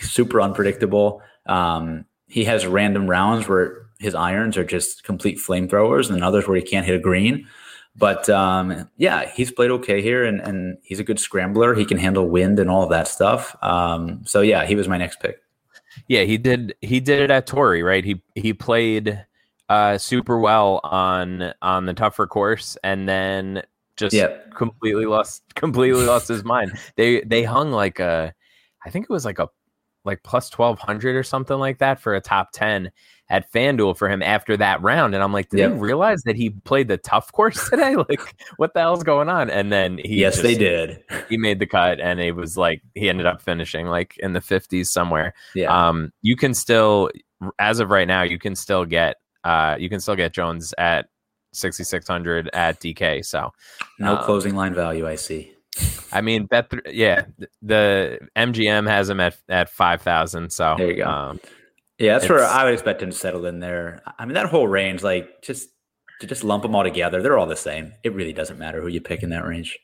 super 0.00 0.40
unpredictable. 0.40 1.22
Um, 1.46 2.04
he 2.28 2.44
has 2.44 2.66
random 2.66 3.08
rounds 3.08 3.48
where 3.48 3.86
his 3.98 4.14
irons 4.14 4.56
are 4.56 4.64
just 4.64 5.02
complete 5.02 5.38
flamethrowers, 5.38 6.10
and 6.10 6.22
others 6.22 6.46
where 6.46 6.56
he 6.56 6.62
can't 6.62 6.86
hit 6.86 6.94
a 6.94 7.00
green. 7.00 7.48
But 7.98 8.28
um, 8.30 8.88
yeah, 8.96 9.28
he's 9.28 9.50
played 9.50 9.70
okay 9.72 10.00
here, 10.00 10.24
and, 10.24 10.40
and 10.40 10.78
he's 10.82 11.00
a 11.00 11.04
good 11.04 11.18
scrambler. 11.18 11.74
He 11.74 11.84
can 11.84 11.98
handle 11.98 12.28
wind 12.28 12.60
and 12.60 12.70
all 12.70 12.84
of 12.84 12.90
that 12.90 13.08
stuff. 13.08 13.56
Um, 13.62 14.22
so 14.24 14.40
yeah, 14.40 14.64
he 14.64 14.76
was 14.76 14.86
my 14.86 14.96
next 14.96 15.18
pick. 15.20 15.40
Yeah, 16.06 16.22
he 16.22 16.38
did. 16.38 16.74
He 16.80 17.00
did 17.00 17.20
it 17.20 17.30
at 17.30 17.46
Torrey, 17.46 17.82
right? 17.82 18.04
He 18.04 18.22
he 18.36 18.52
played 18.52 19.24
uh, 19.68 19.98
super 19.98 20.38
well 20.38 20.80
on 20.84 21.52
on 21.60 21.86
the 21.86 21.94
tougher 21.94 22.26
course, 22.28 22.76
and 22.84 23.08
then 23.08 23.62
just 23.96 24.14
Yep. 24.14 24.54
completely 24.54 25.06
lost 25.06 25.42
completely 25.56 26.06
lost 26.06 26.28
his 26.28 26.44
mind. 26.54 26.78
They 26.96 27.22
they 27.22 27.42
hung 27.42 27.72
like 27.72 27.98
a, 27.98 28.32
I 28.86 28.90
think 28.90 29.04
it 29.04 29.12
was 29.12 29.24
like 29.24 29.40
a 29.40 29.48
like 30.04 30.22
plus 30.22 30.48
twelve 30.50 30.78
hundred 30.78 31.16
or 31.16 31.24
something 31.24 31.58
like 31.58 31.78
that 31.78 32.00
for 32.00 32.14
a 32.14 32.20
top 32.20 32.50
ten 32.52 32.92
at 33.30 33.52
FanDuel 33.52 33.96
for 33.96 34.08
him 34.08 34.22
after 34.22 34.56
that 34.56 34.80
round, 34.82 35.14
and 35.14 35.22
I'm 35.22 35.32
like, 35.32 35.50
did 35.50 35.58
Yep. 35.58 35.70
they 35.72 35.76
realize 35.78 36.22
that 36.22 36.34
he 36.36 36.50
played 36.50 36.88
the 36.88 36.96
tough 36.96 37.30
course 37.32 37.68
today? 37.68 37.94
like, 38.08 38.20
what 38.56 38.72
the 38.74 38.80
hell's 38.80 39.02
going 39.02 39.28
on? 39.28 39.50
And 39.50 39.70
then 39.70 39.98
he 39.98 40.20
yes, 40.20 40.40
they 40.40 40.54
did. 40.54 41.02
He 41.28 41.36
made 41.36 41.58
the 41.58 41.66
cut, 41.66 42.00
and 42.00 42.20
it 42.20 42.32
was 42.36 42.56
like 42.56 42.82
he 42.94 43.08
ended 43.08 43.26
up 43.26 43.42
finishing 43.42 43.86
like 43.86 44.16
in 44.18 44.32
the 44.32 44.40
fifties 44.40 44.90
somewhere 44.90 45.34
Yeah. 45.54 45.88
um 45.88 46.12
you 46.22 46.36
can 46.36 46.54
still 46.54 47.10
as 47.58 47.80
of 47.80 47.90
right 47.90 48.08
now 48.08 48.22
you 48.22 48.38
can 48.38 48.56
still 48.56 48.84
get 48.84 49.16
uh 49.44 49.76
you 49.78 49.88
can 49.88 50.00
still 50.00 50.16
get 50.16 50.32
jones 50.32 50.74
at 50.78 51.06
6600 51.52 52.50
at 52.52 52.80
dk 52.80 53.24
so 53.24 53.52
no 53.98 54.16
um, 54.16 54.24
closing 54.24 54.54
line 54.54 54.74
value. 54.74 55.06
I 55.06 55.14
see. 55.14 55.52
i 56.12 56.20
mean 56.20 56.46
bet 56.46 56.70
th- 56.70 56.82
yeah 56.90 57.24
the 57.62 58.18
mgm 58.36 58.88
has 58.88 59.08
him 59.08 59.20
at 59.20 59.36
at 59.48 59.68
5000 59.70 60.50
so 60.50 60.74
There 60.78 60.90
you 60.90 60.96
go. 60.96 61.04
um 61.04 61.40
Yeah, 61.98 62.18
that's 62.18 62.28
where 62.28 62.44
I 62.44 62.64
would 62.64 62.72
expect 62.74 63.02
him 63.02 63.10
to 63.10 63.16
settle 63.16 63.44
in 63.46 63.60
there. 63.60 64.02
I 64.18 64.24
mean, 64.24 64.34
that 64.34 64.46
whole 64.46 64.68
range, 64.68 65.02
like 65.02 65.42
just 65.42 65.68
to 66.20 66.26
just 66.26 66.44
lump 66.44 66.62
them 66.62 66.74
all 66.74 66.84
together, 66.84 67.22
they're 67.22 67.38
all 67.38 67.46
the 67.46 67.56
same. 67.56 67.92
It 68.04 68.12
really 68.14 68.32
doesn't 68.32 68.58
matter 68.58 68.80
who 68.80 68.88
you 68.88 69.00
pick 69.00 69.22
in 69.22 69.30
that 69.30 69.44
range. 69.44 69.78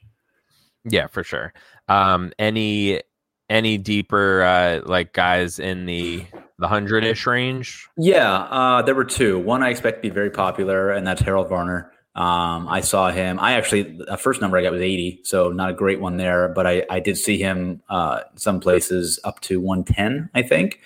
yeah 0.87 1.07
for 1.07 1.25
sure 1.25 1.55
um 1.89 2.31
any 2.39 3.01
any 3.49 3.79
deeper 3.79 4.43
uh 4.43 4.81
like 4.85 5.13
guys 5.15 5.59
in 5.59 5.87
the 5.87 6.25
the 6.59 6.69
hundred 6.69 7.05
ish 7.05 7.27
range 7.27 7.89
Yeah, 7.97 8.33
uh, 8.33 8.83
there 8.83 8.95
were 8.95 9.05
two. 9.05 9.39
One 9.39 9.63
I 9.63 9.71
expect 9.71 9.99
to 9.99 10.03
be 10.03 10.15
very 10.15 10.31
popular, 10.31 10.91
and 10.91 11.07
that's 11.07 11.21
Harold 11.21 11.49
Varner. 11.49 11.91
Um, 12.15 12.69
I 12.69 12.81
saw 12.81 13.11
him. 13.11 13.41
I 13.41 13.55
actually 13.55 13.83
the 13.83 14.17
first 14.17 14.41
number 14.41 14.57
I 14.57 14.63
got 14.63 14.71
was 14.73 14.81
80, 14.81 15.23
so 15.25 15.51
not 15.51 15.71
a 15.71 15.73
great 15.73 16.01
one 16.01 16.17
there, 16.17 16.49
but 16.49 16.65
I, 16.67 16.85
I 16.89 17.01
did 17.01 17.19
see 17.19 17.39
him 17.39 17.83
uh, 17.89 18.21
some 18.37 18.61
places 18.61 19.19
up 19.25 19.41
to 19.41 19.59
110, 19.61 20.31
I 20.33 20.43
think. 20.43 20.81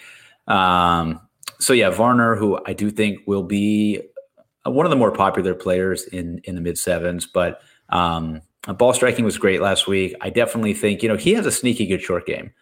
Um, 0.48 1.20
so 1.61 1.72
yeah, 1.72 1.90
Varner, 1.90 2.37
who 2.37 2.58
I 2.66 2.72
do 2.72 2.90
think 2.90 3.20
will 3.26 3.42
be 3.42 4.00
uh, 4.66 4.70
one 4.70 4.87
of 4.87 4.90
the 4.90 4.96
more 4.96 5.12
popular 5.12 5.54
players 5.54 6.04
in 6.04 6.40
in 6.44 6.54
the 6.54 6.61
mid 6.61 6.78
sevens, 6.78 7.26
but 7.26 7.61
um, 7.90 8.42
ball 8.76 8.92
striking 8.92 9.24
was 9.24 9.38
great 9.38 9.61
last 9.61 9.87
week. 9.87 10.14
I 10.20 10.30
definitely 10.30 10.74
think 10.74 11.02
you 11.02 11.08
know 11.08 11.16
he 11.16 11.34
has 11.34 11.46
a 11.46 11.52
sneaky 11.52 11.87
good 11.87 12.02
short 12.02 12.26
game. 12.26 12.52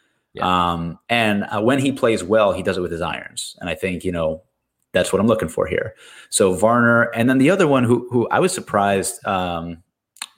Um, 0.40 0.98
and 1.08 1.44
uh, 1.44 1.60
when 1.62 1.78
he 1.78 1.92
plays 1.92 2.22
well, 2.22 2.52
he 2.52 2.62
does 2.62 2.76
it 2.76 2.82
with 2.82 2.92
his 2.92 3.00
irons. 3.00 3.56
And 3.60 3.70
I 3.70 3.74
think, 3.74 4.04
you 4.04 4.12
know, 4.12 4.42
that's 4.92 5.12
what 5.12 5.20
I'm 5.20 5.26
looking 5.26 5.48
for 5.48 5.66
here. 5.66 5.94
So 6.30 6.54
Varner, 6.54 7.04
and 7.14 7.28
then 7.28 7.38
the 7.38 7.50
other 7.50 7.66
one 7.66 7.84
who, 7.84 8.08
who 8.10 8.28
I 8.28 8.40
was 8.40 8.52
surprised 8.52 9.24
um, 9.26 9.82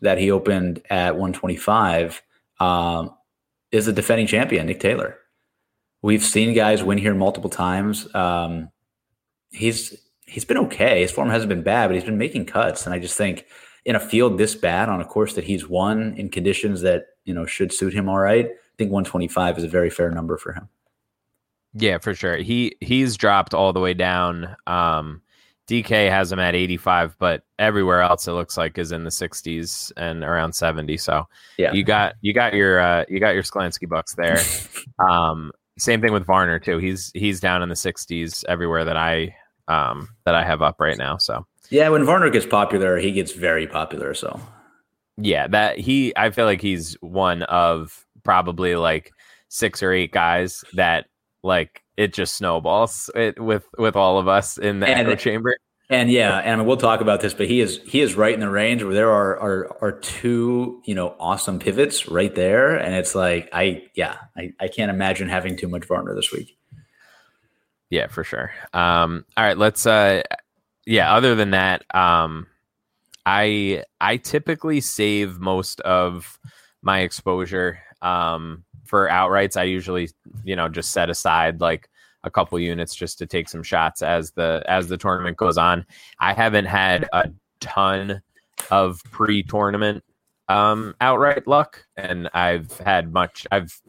that 0.01 0.19
he 0.19 0.31
opened 0.31 0.83
at 0.91 1.15
125 1.15 2.23
um, 2.61 3.15
is 3.71 3.87
the 3.87 3.93
defending 3.93 4.27
champion, 4.27 4.67
Nick 4.67 4.81
Taylor. 4.81 5.19
We've 6.03 6.23
seen 6.23 6.55
guys 6.55 6.83
win 6.83 6.99
here 6.99 7.15
multiple 7.15 7.51
times. 7.51 8.13
Um, 8.15 8.71
he's 9.51 9.97
he's 10.27 10.45
been 10.45 10.59
okay. 10.59 11.01
His 11.03 11.11
form 11.11 11.29
hasn't 11.31 11.49
been 11.49 11.63
bad, 11.63 11.89
but 11.89 11.95
he's 11.95 12.05
been 12.05 12.19
making 12.19 12.47
cuts. 12.47 12.87
And 12.87 12.95
I 12.95 12.99
just 12.99 13.17
think 13.17 13.47
in 13.85 13.97
a 13.97 14.01
field 14.01 14.39
this 14.39 14.55
bad 14.55 14.89
on 14.89 15.01
a 15.01 15.05
course 15.05 15.35
that 15.35 15.45
he's 15.45 15.69
won 15.69 16.15
in 16.17 16.29
conditions 16.29 16.83
that 16.83 17.07
you 17.25 17.35
know 17.35 17.47
should 17.47 17.73
suit 17.73 17.93
him 17.95 18.09
all 18.09 18.19
right, 18.19 18.47
I 18.47 18.77
think 18.77 18.93
125 18.93 19.59
is 19.59 19.65
a 19.65 19.69
very 19.69 19.91
fair 19.91 20.11
number 20.11 20.37
for 20.37 20.53
him. 20.53 20.69
Yeah, 21.75 21.99
for 21.99 22.15
sure. 22.15 22.37
He 22.37 22.77
he's 22.81 23.17
dropped 23.17 23.53
all 23.55 23.73
the 23.73 23.81
way 23.81 23.95
down. 23.95 24.57
Um, 24.67 25.23
DK 25.69 26.09
has 26.09 26.33
him 26.33 26.39
at 26.39 26.55
85, 26.55 27.17
but 27.19 27.43
everywhere 27.59 28.01
else 28.01 28.27
it 28.27 28.33
looks 28.33 28.57
like 28.57 28.79
is 28.79 28.91
in 28.91 29.05
the 29.05 29.11
60s 29.11 29.93
and 29.99 30.25
around 30.25 30.55
70. 30.55 30.97
So 30.97 31.29
Yeah. 31.59 31.73
you 31.75 31.85
got 31.85 32.15
you 32.23 32.33
got 32.33 32.55
your 32.55 32.81
uh, 32.81 33.05
you 33.09 33.21
got 33.21 33.35
your 33.35 33.43
Sklansky 33.43 33.87
bucks 33.89 34.15
there. 34.15 34.39
um, 35.11 35.53
same 35.79 36.01
thing 36.01 36.13
with 36.13 36.27
Varner 36.27 36.59
too. 36.59 36.79
He's 36.79 37.11
he's 37.15 37.41
down 37.41 37.63
in 37.63 37.69
the 37.69 37.75
60s 37.75 38.45
everywhere 38.49 38.85
that 38.85 38.97
I 38.97 39.35
um, 39.69 40.09
that 40.25 40.35
I 40.35 40.45
have 40.45 40.63
up 40.63 40.77
right 40.81 40.97
now. 40.99 41.17
So 41.19 41.47
Yeah, 41.71 41.89
when 41.91 42.05
Varner 42.05 42.31
gets 42.31 42.47
popular, 42.47 42.99
he 42.99 43.13
gets 43.13 43.33
very 43.33 43.67
popular. 43.67 44.15
So 44.15 44.41
yeah, 45.17 45.47
that 45.49 45.79
he 45.79 46.13
I 46.17 46.31
feel 46.31 46.45
like 46.47 46.61
he's 46.61 46.95
one 47.01 47.43
of 47.45 48.05
probably 48.25 48.77
like 48.77 49.11
six 49.49 49.83
or 49.83 49.93
eight 49.93 50.13
guys 50.13 50.65
that 50.75 51.07
like 51.43 51.83
it 51.97 52.13
just 52.13 52.37
snowballs 52.37 53.11
it, 53.15 53.41
with 53.41 53.65
with 53.79 53.97
all 53.97 54.19
of 54.19 54.29
us 54.29 54.59
in 54.59 54.81
the 54.81 54.89
And- 54.89 55.09
echo 55.09 55.17
chamber. 55.17 55.57
And 55.91 56.11
yeah, 56.11 56.39
and 56.39 56.53
I 56.53 56.57
mean, 56.57 56.67
we'll 56.67 56.77
talk 56.77 57.01
about 57.01 57.21
this, 57.21 57.33
but 57.33 57.47
he 57.47 57.61
is 57.61 57.81
he 57.87 58.01
is 58.01 58.15
right 58.15 58.35
in 58.35 58.41
the 58.41 58.51
range 58.51 58.83
where 58.83 58.95
there 58.95 59.11
are 59.11 59.39
are 59.39 59.77
are 59.83 59.93
two 59.93 60.83
you 60.85 60.95
know 60.95 61.15
awesome 61.19 61.59
pivots 61.59 62.09
right 62.09 62.35
there, 62.35 62.77
and 62.77 62.95
it's 62.95 63.15
like 63.15 63.49
I 63.53 63.85
yeah 63.95 64.17
I, 64.37 64.53
I 64.61 64.69
can't 64.69 64.91
imagine 64.91 65.29
having 65.29 65.57
too 65.57 65.69
much 65.69 65.87
Varner 65.87 66.15
this 66.15 66.31
week. 66.31 66.59
Yeah, 67.91 68.09
for 68.09 68.23
sure. 68.23 68.51
Um, 68.73 69.25
all 69.37 69.45
right, 69.45 69.57
let's. 69.57 69.87
Uh, 69.87 70.23
yeah. 70.85 71.15
Other 71.15 71.35
than 71.35 71.53
that, 71.53 71.85
um, 71.95 72.47
I 73.25 73.85
I 74.01 74.19
typically 74.19 74.81
save 74.81 75.39
most 75.39 75.81
of 75.81 76.39
my 76.83 77.01
exposure 77.01 77.79
um, 78.03 78.65
for 78.85 79.09
outrights. 79.09 79.57
I 79.57 79.65
usually, 79.65 80.11
you 80.45 80.55
know, 80.55 80.69
just 80.69 80.93
set 80.93 81.09
aside 81.09 81.61
like 81.63 81.89
a 82.25 82.31
couple 82.31 82.59
units 82.59 82.95
just 82.95 83.19
to 83.19 83.27
take 83.27 83.49
some 83.49 83.63
shots 83.63 84.03
as 84.03 84.33
the 84.33 84.63
as 84.67 84.89
the 84.89 84.97
tournament 84.97 85.37
goes 85.37 85.59
on. 85.59 85.87
I 86.21 86.33
haven't 86.33 86.67
had 86.67 87.09
a 87.13 87.31
ton 87.61 88.23
of 88.71 89.03
pre-tournament 89.11 90.03
um, 90.49 90.95
outright 91.01 91.47
luck, 91.47 91.85
and 91.97 92.29
I've 92.33 92.77
had 92.79 93.13
much. 93.13 93.47
I've 93.51 93.81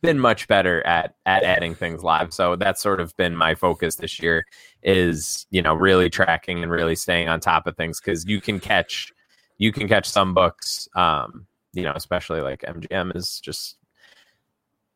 been 0.00 0.18
much 0.18 0.48
better 0.48 0.84
at 0.86 1.14
at 1.26 1.42
adding 1.42 1.74
things 1.74 2.02
live. 2.02 2.32
So 2.32 2.56
that's 2.56 2.82
sort 2.82 3.00
of 3.00 3.16
been 3.16 3.36
my 3.36 3.54
focus 3.54 3.96
this 3.96 4.20
year 4.20 4.44
is, 4.82 5.46
you 5.50 5.62
know, 5.62 5.74
really 5.74 6.08
tracking 6.10 6.62
and 6.62 6.70
really 6.70 6.96
staying 6.96 7.28
on 7.28 7.40
top 7.40 7.66
of 7.66 7.76
things 7.76 8.00
cuz 8.00 8.24
you 8.26 8.40
can 8.40 8.60
catch 8.60 9.12
you 9.58 9.72
can 9.72 9.88
catch 9.88 10.06
some 10.08 10.34
books 10.34 10.88
um, 10.96 11.46
you 11.72 11.82
know, 11.82 11.92
especially 11.94 12.40
like 12.40 12.62
MGM 12.62 13.14
is 13.14 13.38
just 13.40 13.76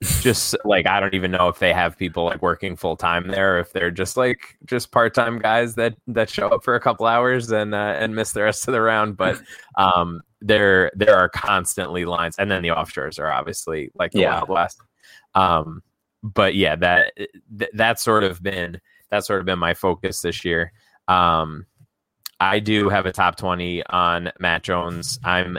just 0.02 0.56
like 0.64 0.86
I 0.86 0.98
don't 0.98 1.14
even 1.14 1.30
know 1.30 1.48
if 1.48 1.58
they 1.58 1.72
have 1.72 1.96
people 1.96 2.24
like 2.24 2.40
working 2.40 2.74
full 2.76 2.96
time 2.96 3.28
there, 3.28 3.56
or 3.56 3.60
if 3.60 3.72
they're 3.72 3.90
just 3.90 4.16
like 4.16 4.56
just 4.64 4.90
part 4.92 5.14
time 5.14 5.38
guys 5.38 5.74
that 5.74 5.94
that 6.06 6.30
show 6.30 6.48
up 6.48 6.64
for 6.64 6.74
a 6.74 6.80
couple 6.80 7.06
hours 7.06 7.50
and 7.50 7.74
uh, 7.74 7.96
and 7.98 8.14
miss 8.14 8.32
the 8.32 8.42
rest 8.42 8.66
of 8.66 8.72
the 8.72 8.80
round. 8.80 9.16
But 9.16 9.40
um, 9.76 10.22
there 10.40 10.90
there 10.94 11.16
are 11.16 11.28
constantly 11.28 12.06
lines, 12.06 12.36
and 12.38 12.50
then 12.50 12.62
the 12.62 12.68
offshores 12.70 13.18
are 13.18 13.30
obviously 13.30 13.90
like 13.94 14.12
the 14.12 14.20
Yeah. 14.20 14.36
Wild 14.36 14.48
West. 14.48 14.80
Um, 15.34 15.82
but 16.22 16.54
yeah, 16.54 16.76
that 16.76 17.12
th- 17.16 17.70
that's 17.74 18.02
sort 18.02 18.24
of 18.24 18.42
been 18.42 18.80
that's 19.10 19.26
sort 19.26 19.40
of 19.40 19.46
been 19.46 19.58
my 19.58 19.74
focus 19.74 20.22
this 20.22 20.44
year. 20.44 20.72
Um, 21.08 21.66
I 22.38 22.58
do 22.58 22.88
have 22.88 23.04
a 23.04 23.12
top 23.12 23.36
twenty 23.36 23.84
on 23.86 24.32
Matt 24.38 24.62
Jones. 24.62 25.18
I'm 25.24 25.58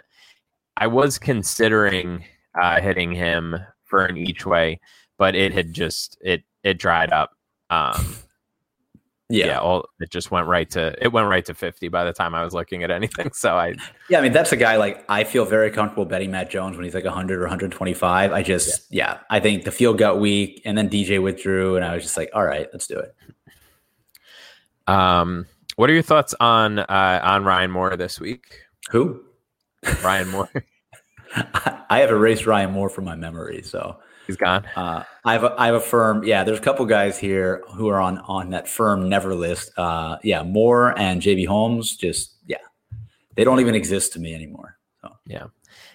I 0.78 0.88
was 0.88 1.20
considering 1.20 2.24
uh, 2.60 2.82
hitting 2.82 3.12
him 3.12 3.56
for 3.92 4.06
an 4.06 4.18
each 4.18 4.48
way, 4.48 4.80
but 5.20 5.36
it 5.36 5.54
had 5.54 5.72
just 5.74 6.18
it 6.22 6.42
it 6.64 6.80
dried 6.80 7.12
up. 7.14 7.36
Um, 7.70 8.16
Yeah. 9.34 9.46
yeah, 9.46 9.60
all 9.60 9.86
it 10.02 10.10
just 10.10 10.30
went 10.30 10.48
right 10.48 10.70
to 10.72 10.94
it 11.02 11.14
went 11.14 11.30
right 11.30 11.46
to 11.46 11.54
50 11.54 11.88
by 11.88 12.04
the 12.04 12.12
time 12.12 12.36
I 12.36 12.44
was 12.44 12.54
looking 12.54 12.84
at 12.84 12.92
anything. 12.92 13.32
So 13.34 13.56
I 13.58 13.76
Yeah, 14.10 14.20
I 14.20 14.22
mean 14.22 14.34
that's 14.34 14.52
a 14.52 14.58
guy 14.58 14.76
like 14.76 15.06
I 15.08 15.24
feel 15.24 15.46
very 15.46 15.72
comfortable 15.72 16.04
betting 16.04 16.32
Matt 16.32 16.50
Jones 16.50 16.76
when 16.76 16.84
he's 16.84 16.94
like 16.94 17.06
100 17.06 17.39
or 17.39 17.44
125. 17.44 18.34
I 18.34 18.44
just 18.44 18.94
yeah, 18.94 19.20
I 19.30 19.39
think 19.39 19.64
the 19.64 19.72
field 19.72 19.98
got 19.98 20.20
weak 20.20 20.62
and 20.66 20.78
then 20.78 20.89
DJ 20.89 21.24
withdrew 21.24 21.78
and 21.78 21.86
I 21.86 21.94
was 21.94 22.04
just 22.04 22.18
like, 22.18 22.30
all 22.34 22.44
right, 22.44 22.68
let's 22.74 22.88
do 22.88 23.00
it. 23.00 23.16
um 24.88 25.46
what 25.78 25.89
are 25.89 25.94
your 25.94 26.04
thoughts 26.04 26.36
on 26.42 26.80
uh 26.80 27.20
on 27.24 27.46
Ryan 27.46 27.72
Moore 27.72 27.96
this 27.96 28.20
week? 28.20 28.44
Who? 28.89 29.24
Ryan 30.04 30.28
Moore, 30.28 30.50
I 31.34 32.00
have 32.00 32.10
erased 32.10 32.46
Ryan 32.46 32.72
Moore 32.72 32.90
from 32.90 33.06
my 33.06 33.16
memory, 33.16 33.62
so 33.62 33.98
he's 34.28 34.38
gone. 34.38 34.66
uh, 34.76 35.04
I 35.24 35.34
have 35.34 35.44
a, 35.44 35.56
I 35.58 35.68
have 35.68 35.76
a 35.76 35.82
firm. 35.82 36.24
Yeah, 36.24 36.44
there's 36.44 36.60
a 36.60 36.62
couple 36.62 36.86
guys 36.86 37.18
here 37.18 37.64
who 37.74 37.88
are 37.90 38.00
on 38.00 38.20
on 38.20 38.50
that 38.52 38.68
firm 38.68 39.08
never 39.10 39.36
list. 39.36 39.72
Uh, 39.78 40.18
yeah, 40.24 40.44
Moore 40.44 40.98
and 40.98 41.22
JB 41.22 41.48
Holmes. 41.48 41.96
Just 41.96 42.36
yeah, 42.48 42.58
they 43.36 43.44
don't 43.44 43.60
even 43.60 43.76
exist 43.76 44.14
to 44.14 44.20
me 44.20 44.34
anymore. 44.34 44.78
So 45.02 45.10
Yeah, 45.26 45.48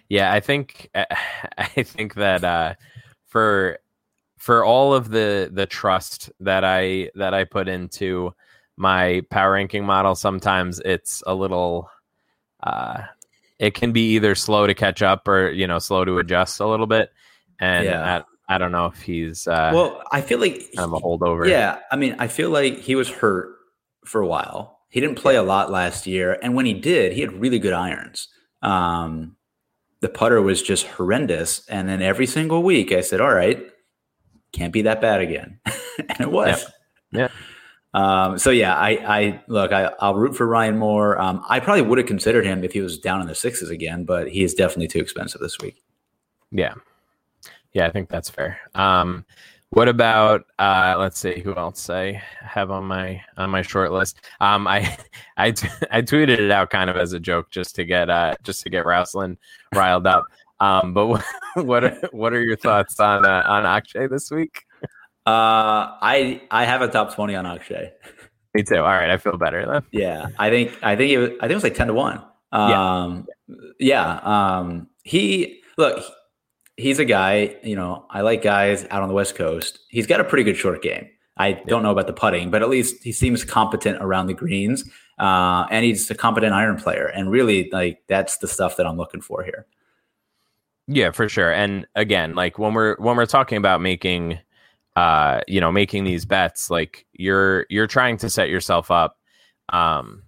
yeah. 0.08 0.32
I 0.32 0.40
think 0.40 0.90
I 1.58 1.82
think 1.82 2.14
that 2.14 2.44
uh, 2.44 2.74
for 3.26 3.78
for 4.38 4.64
all 4.64 4.94
of 4.94 5.10
the 5.10 5.50
the 5.52 5.66
trust 5.66 6.30
that 6.40 6.64
I 6.64 7.10
that 7.14 7.34
I 7.34 7.44
put 7.44 7.68
into 7.68 8.34
my 8.76 9.22
power 9.30 9.52
ranking 9.52 9.84
model, 9.84 10.14
sometimes 10.14 10.80
it's 10.84 11.22
a 11.26 11.34
little. 11.34 11.90
Uh, 12.62 13.02
it 13.58 13.74
can 13.74 13.92
be 13.92 14.14
either 14.14 14.34
slow 14.34 14.66
to 14.66 14.74
catch 14.74 15.02
up 15.02 15.26
or 15.28 15.50
you 15.50 15.66
know 15.66 15.78
slow 15.78 16.04
to 16.04 16.18
adjust 16.18 16.60
a 16.60 16.66
little 16.66 16.86
bit, 16.86 17.10
and 17.58 17.86
Yeah. 17.86 18.22
I, 18.48 18.54
I 18.54 18.58
don't 18.58 18.72
know 18.72 18.86
if 18.86 19.02
he's 19.02 19.46
uh, 19.46 19.72
well, 19.74 20.02
I 20.12 20.20
feel 20.20 20.38
like 20.38 20.62
of 20.78 20.92
a 20.92 20.98
holdover. 20.98 21.48
Yeah, 21.48 21.78
I 21.90 21.96
mean, 21.96 22.16
I 22.18 22.28
feel 22.28 22.50
like 22.50 22.78
he 22.78 22.94
was 22.94 23.08
hurt 23.08 23.56
for 24.04 24.20
a 24.20 24.26
while. 24.26 24.80
He 24.88 25.00
didn't 25.00 25.16
play 25.16 25.36
a 25.36 25.42
lot 25.42 25.70
last 25.70 26.06
year, 26.06 26.38
and 26.42 26.54
when 26.54 26.64
he 26.66 26.74
did, 26.74 27.12
he 27.12 27.20
had 27.20 27.32
really 27.32 27.58
good 27.58 27.72
irons. 27.72 28.28
Um, 28.62 29.36
the 30.00 30.08
putter 30.08 30.40
was 30.40 30.62
just 30.62 30.86
horrendous, 30.86 31.66
and 31.68 31.88
then 31.88 32.02
every 32.02 32.26
single 32.26 32.62
week, 32.62 32.92
I 32.92 33.00
said, 33.00 33.20
"All 33.20 33.34
right, 33.34 33.62
can't 34.52 34.72
be 34.72 34.82
that 34.82 35.00
bad 35.00 35.20
again," 35.20 35.58
and 35.98 36.20
it 36.20 36.30
was. 36.30 36.64
Yeah. 37.12 37.28
Um, 37.96 38.38
so 38.38 38.50
yeah, 38.50 38.76
I, 38.76 38.90
I 38.90 39.42
look, 39.48 39.72
I, 39.72 39.90
I'll 40.00 40.14
root 40.14 40.36
for 40.36 40.46
Ryan 40.46 40.76
Moore. 40.76 41.18
Um, 41.18 41.42
I 41.48 41.60
probably 41.60 41.80
would 41.80 41.96
have 41.96 42.06
considered 42.06 42.44
him 42.44 42.62
if 42.62 42.72
he 42.72 42.82
was 42.82 42.98
down 42.98 43.22
in 43.22 43.26
the 43.26 43.34
sixes 43.34 43.70
again, 43.70 44.04
but 44.04 44.28
he 44.28 44.44
is 44.44 44.52
definitely 44.52 44.88
too 44.88 44.98
expensive 44.98 45.40
this 45.40 45.58
week. 45.58 45.82
Yeah. 46.50 46.74
Yeah, 47.72 47.86
I 47.86 47.90
think 47.90 48.10
that's 48.10 48.28
fair. 48.28 48.58
Um, 48.74 49.24
what 49.70 49.88
about 49.88 50.44
uh, 50.58 50.96
let's 50.98 51.18
see 51.18 51.40
who 51.40 51.54
else 51.56 51.88
I 51.88 52.22
have 52.40 52.70
on 52.70 52.84
my 52.84 53.22
on 53.38 53.48
my 53.48 53.62
short 53.62 53.92
list. 53.92 54.20
Um, 54.40 54.66
I 54.68 54.96
I 55.38 55.52
t- 55.52 55.68
I 55.90 56.02
tweeted 56.02 56.38
it 56.38 56.50
out 56.50 56.68
kind 56.68 56.90
of 56.90 56.96
as 56.96 57.14
a 57.14 57.20
joke 57.20 57.50
just 57.50 57.74
to 57.76 57.84
get 57.84 58.10
uh 58.10 58.34
just 58.44 58.62
to 58.62 58.70
get 58.70 58.84
Rouseland 58.84 59.38
riled 59.74 60.06
up. 60.06 60.26
Um, 60.60 60.92
but 60.92 61.06
what 61.06 61.24
what 61.54 61.84
are, 61.84 62.08
what 62.12 62.34
are 62.34 62.42
your 62.42 62.56
thoughts 62.56 63.00
on 63.00 63.24
uh, 63.24 63.42
on 63.46 63.64
Akshay 63.64 64.06
this 64.06 64.30
week? 64.30 64.65
Uh, 65.26 65.98
I 66.00 66.40
I 66.52 66.64
have 66.64 66.82
a 66.82 66.88
top 66.88 67.14
twenty 67.14 67.34
on 67.34 67.46
Akshay. 67.46 67.92
Me 68.54 68.62
too. 68.62 68.76
All 68.76 68.82
right, 68.82 69.10
I 69.10 69.16
feel 69.16 69.36
better 69.36 69.66
then. 69.66 69.82
Yeah, 69.90 70.28
I 70.38 70.50
think 70.50 70.72
I 70.82 70.94
think 70.94 71.10
it 71.10 71.18
was, 71.18 71.30
I 71.30 71.40
think 71.42 71.50
it 71.50 71.54
was 71.54 71.64
like 71.64 71.74
ten 71.74 71.88
to 71.88 71.94
one. 71.94 72.22
Um, 72.52 73.26
yeah. 73.78 74.20
Um, 74.22 74.88
he 75.02 75.62
look, 75.76 76.02
he's 76.76 76.98
a 76.98 77.04
guy. 77.04 77.56
You 77.62 77.76
know, 77.76 78.06
I 78.08 78.20
like 78.22 78.42
guys 78.42 78.86
out 78.90 79.02
on 79.02 79.08
the 79.08 79.14
West 79.14 79.34
Coast. 79.34 79.80
He's 79.90 80.06
got 80.06 80.20
a 80.20 80.24
pretty 80.24 80.44
good 80.44 80.56
short 80.56 80.80
game. 80.80 81.08
I 81.36 81.52
don't 81.66 81.82
know 81.82 81.90
about 81.90 82.06
the 82.06 82.14
putting, 82.14 82.50
but 82.50 82.62
at 82.62 82.70
least 82.70 83.02
he 83.02 83.12
seems 83.12 83.44
competent 83.44 83.98
around 84.00 84.28
the 84.28 84.34
greens, 84.34 84.88
uh, 85.18 85.66
and 85.70 85.84
he's 85.84 86.10
a 86.10 86.14
competent 86.14 86.54
iron 86.54 86.76
player. 86.76 87.08
And 87.08 87.30
really, 87.30 87.68
like 87.72 88.02
that's 88.08 88.38
the 88.38 88.48
stuff 88.48 88.76
that 88.78 88.86
I'm 88.86 88.96
looking 88.96 89.20
for 89.20 89.42
here. 89.42 89.66
Yeah, 90.88 91.10
for 91.10 91.28
sure. 91.28 91.52
And 91.52 91.86
again, 91.94 92.34
like 92.34 92.58
when 92.58 92.72
we're 92.72 92.96
when 92.96 93.16
we're 93.16 93.26
talking 93.26 93.58
about 93.58 93.80
making 93.80 94.38
uh 94.96 95.40
you 95.46 95.60
know, 95.60 95.70
making 95.70 96.04
these 96.04 96.24
bets, 96.24 96.70
like 96.70 97.06
you're 97.12 97.66
you're 97.70 97.86
trying 97.86 98.16
to 98.18 98.30
set 98.30 98.48
yourself 98.48 98.90
up 98.90 99.18
um 99.70 100.22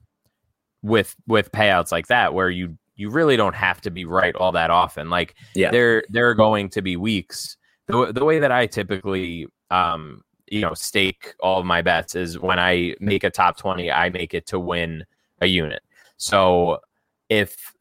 with 0.82 1.16
with 1.26 1.50
payouts 1.52 1.90
like 1.92 2.06
that 2.08 2.34
where 2.34 2.50
you 2.50 2.76
you 2.96 3.10
really 3.10 3.36
don't 3.36 3.54
have 3.54 3.80
to 3.80 3.90
be 3.90 4.04
right 4.04 4.34
all 4.36 4.52
that 4.52 4.70
often. 4.70 5.10
Like 5.10 5.34
Yeah. 5.54 5.70
there 5.70 6.04
there 6.08 6.28
are 6.28 6.34
going 6.34 6.68
to 6.70 6.82
be 6.82 6.96
weeks. 6.96 7.56
The 7.86 8.12
the 8.12 8.24
way 8.24 8.38
that 8.38 8.52
I 8.52 8.66
typically 8.66 9.46
um 9.70 10.22
you 10.50 10.60
know 10.60 10.74
stake 10.74 11.34
all 11.40 11.60
of 11.60 11.66
my 11.66 11.82
bets 11.82 12.14
is 12.14 12.38
when 12.38 12.58
I 12.58 12.94
make 13.00 13.24
a 13.24 13.30
top 13.30 13.56
20, 13.56 13.90
I 13.90 14.10
make 14.10 14.34
it 14.34 14.46
to 14.48 14.58
win 14.58 15.04
a 15.40 15.46
unit. 15.46 15.82
So 16.16 16.80
if 17.28 17.74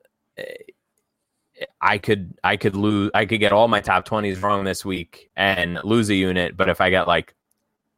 I 1.82 1.98
could 1.98 2.34
I 2.44 2.58
could 2.58 2.76
lose 2.76 3.12
I 3.14 3.26
could 3.26 3.40
get 3.40 3.52
all 3.52 3.68
my 3.68 3.80
top 3.82 4.08
20s 4.08 4.42
wrong 4.42 4.64
this 4.64 4.84
week 4.86 5.30
and 5.36 5.80
lose 5.84 6.10
a 6.10 6.16
unit, 6.16 6.56
but 6.58 6.70
if 6.70 6.82
I 6.82 6.90
get 6.90 7.08
like 7.08 7.34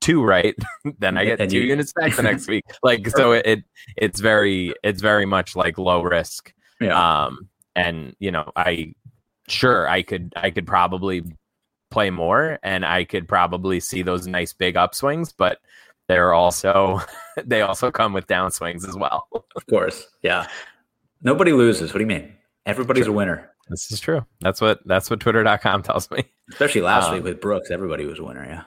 two 0.01 0.23
right, 0.23 0.55
then 0.99 1.17
I 1.17 1.25
get 1.25 1.39
And 1.41 1.49
two 1.51 1.57
you- 1.59 1.63
units 1.67 1.93
back 1.93 2.15
the 2.15 2.23
next 2.23 2.47
week. 2.47 2.63
Like 2.83 3.07
so 3.09 3.33
it, 3.33 3.45
it 3.45 3.63
it's 3.97 4.19
very 4.19 4.73
it's 4.83 5.01
very 5.01 5.25
much 5.25 5.55
like 5.55 5.77
low 5.77 6.01
risk. 6.01 6.53
Yeah. 6.79 7.23
Um 7.25 7.49
and 7.75 8.15
you 8.19 8.31
know, 8.31 8.51
I 8.55 8.93
sure 9.47 9.87
I 9.89 10.01
could 10.03 10.33
I 10.35 10.51
could 10.51 10.67
probably 10.67 11.23
play 11.91 12.09
more 12.11 12.59
and 12.63 12.85
I 12.85 13.03
could 13.03 13.27
probably 13.27 13.79
see 13.79 14.03
those 14.03 14.27
nice 14.27 14.53
big 14.53 14.75
upswings, 14.75 15.33
but 15.35 15.57
they're 16.07 16.33
also 16.33 17.01
they 17.45 17.61
also 17.61 17.91
come 17.91 18.13
with 18.13 18.27
downswings 18.27 18.87
as 18.87 18.95
well. 18.95 19.27
of 19.55 19.65
course. 19.67 20.07
Yeah. 20.21 20.47
Nobody 21.21 21.51
loses. 21.51 21.91
What 21.93 21.97
do 21.97 22.03
you 22.03 22.07
mean? 22.07 22.33
Everybody's 22.69 23.07
a 23.07 23.11
winner. 23.11 23.49
This 23.69 23.91
is 23.91 23.99
true. 23.99 24.25
That's 24.41 24.61
what 24.61 24.79
that's 24.85 25.09
what 25.09 25.19
twitter.com 25.19 25.83
tells 25.89 26.09
me. 26.11 26.23
Especially 26.51 26.81
last 26.81 27.07
Um, 27.09 27.15
week 27.15 27.23
with 27.23 27.41
Brooks, 27.41 27.69
everybody 27.71 28.05
was 28.05 28.19
a 28.19 28.23
winner. 28.23 28.45
Yeah. 28.45 28.63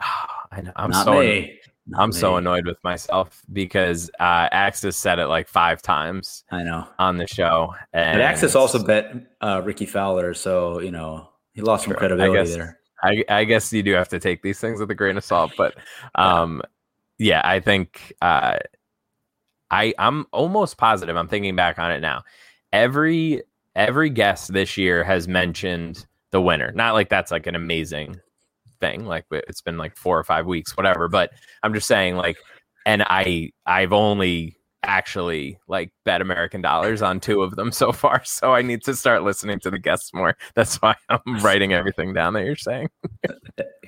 I 0.52 0.60
know. 0.62 0.72
I'm 0.76 0.90
Not 0.90 1.04
so 1.04 1.20
me. 1.20 1.58
Not 1.88 2.02
I'm 2.02 2.12
so 2.12 2.36
annoyed 2.36 2.66
with 2.66 2.82
myself 2.82 3.42
because 3.52 4.10
uh, 4.18 4.48
Axis 4.50 4.96
said 4.96 5.18
it 5.20 5.26
like 5.28 5.46
five 5.48 5.80
times 5.82 6.42
I 6.50 6.64
know. 6.64 6.86
on 6.98 7.16
the 7.16 7.28
show, 7.28 7.74
and 7.92 8.16
But 8.16 8.22
Axis 8.22 8.56
also 8.56 8.84
bet 8.84 9.12
uh, 9.40 9.62
Rickie 9.64 9.86
Fowler, 9.86 10.34
so 10.34 10.80
you 10.80 10.90
know 10.90 11.28
he 11.52 11.60
lost 11.62 11.84
some 11.84 11.90
Sure, 11.92 11.96
I 11.96 12.00
credibility 12.00 12.32
guess- 12.44 12.54
there. 12.56 12.80
I, 13.04 13.24
I 13.28 13.44
guess 13.44 13.72
you 13.72 13.82
do 13.84 13.92
have 13.92 14.08
to 14.08 14.18
take 14.18 14.42
these 14.42 14.58
things 14.58 14.80
with 14.80 14.90
a 14.90 14.94
grain 14.94 15.16
of 15.18 15.22
salt, 15.22 15.52
but 15.56 15.76
um, 16.16 16.60
yeah, 17.18 17.40
I 17.44 17.60
think 17.60 18.14
uh, 18.22 18.56
I 19.70 19.94
I'm 19.98 20.26
almost 20.32 20.78
positive. 20.78 21.16
I'm 21.16 21.28
thinking 21.28 21.54
back 21.54 21.78
on 21.78 21.92
it 21.92 22.00
now. 22.00 22.22
Every 22.76 23.42
every 23.74 24.10
guest 24.10 24.52
this 24.52 24.76
year 24.76 25.02
has 25.02 25.26
mentioned 25.26 26.04
the 26.30 26.42
winner. 26.42 26.72
Not 26.72 26.92
like 26.92 27.08
that's 27.08 27.30
like 27.30 27.46
an 27.46 27.54
amazing 27.54 28.20
thing. 28.80 29.06
Like 29.06 29.24
it's 29.30 29.62
been 29.62 29.78
like 29.78 29.96
four 29.96 30.18
or 30.18 30.24
five 30.24 30.44
weeks, 30.44 30.76
whatever. 30.76 31.08
But 31.08 31.32
I'm 31.62 31.72
just 31.72 31.88
saying, 31.88 32.16
like, 32.16 32.36
and 32.84 33.02
I 33.02 33.52
I've 33.64 33.94
only 33.94 34.58
actually 34.82 35.58
like 35.66 35.90
bet 36.04 36.20
American 36.20 36.60
dollars 36.60 37.00
on 37.00 37.18
two 37.18 37.40
of 37.40 37.56
them 37.56 37.72
so 37.72 37.92
far. 37.92 38.22
So 38.26 38.52
I 38.52 38.60
need 38.60 38.84
to 38.84 38.94
start 38.94 39.22
listening 39.22 39.58
to 39.60 39.70
the 39.70 39.78
guests 39.78 40.12
more. 40.12 40.36
That's 40.54 40.76
why 40.82 40.96
I'm 41.08 41.38
writing 41.38 41.72
everything 41.72 42.12
down 42.12 42.34
that 42.34 42.44
you're 42.44 42.56
saying. 42.56 42.90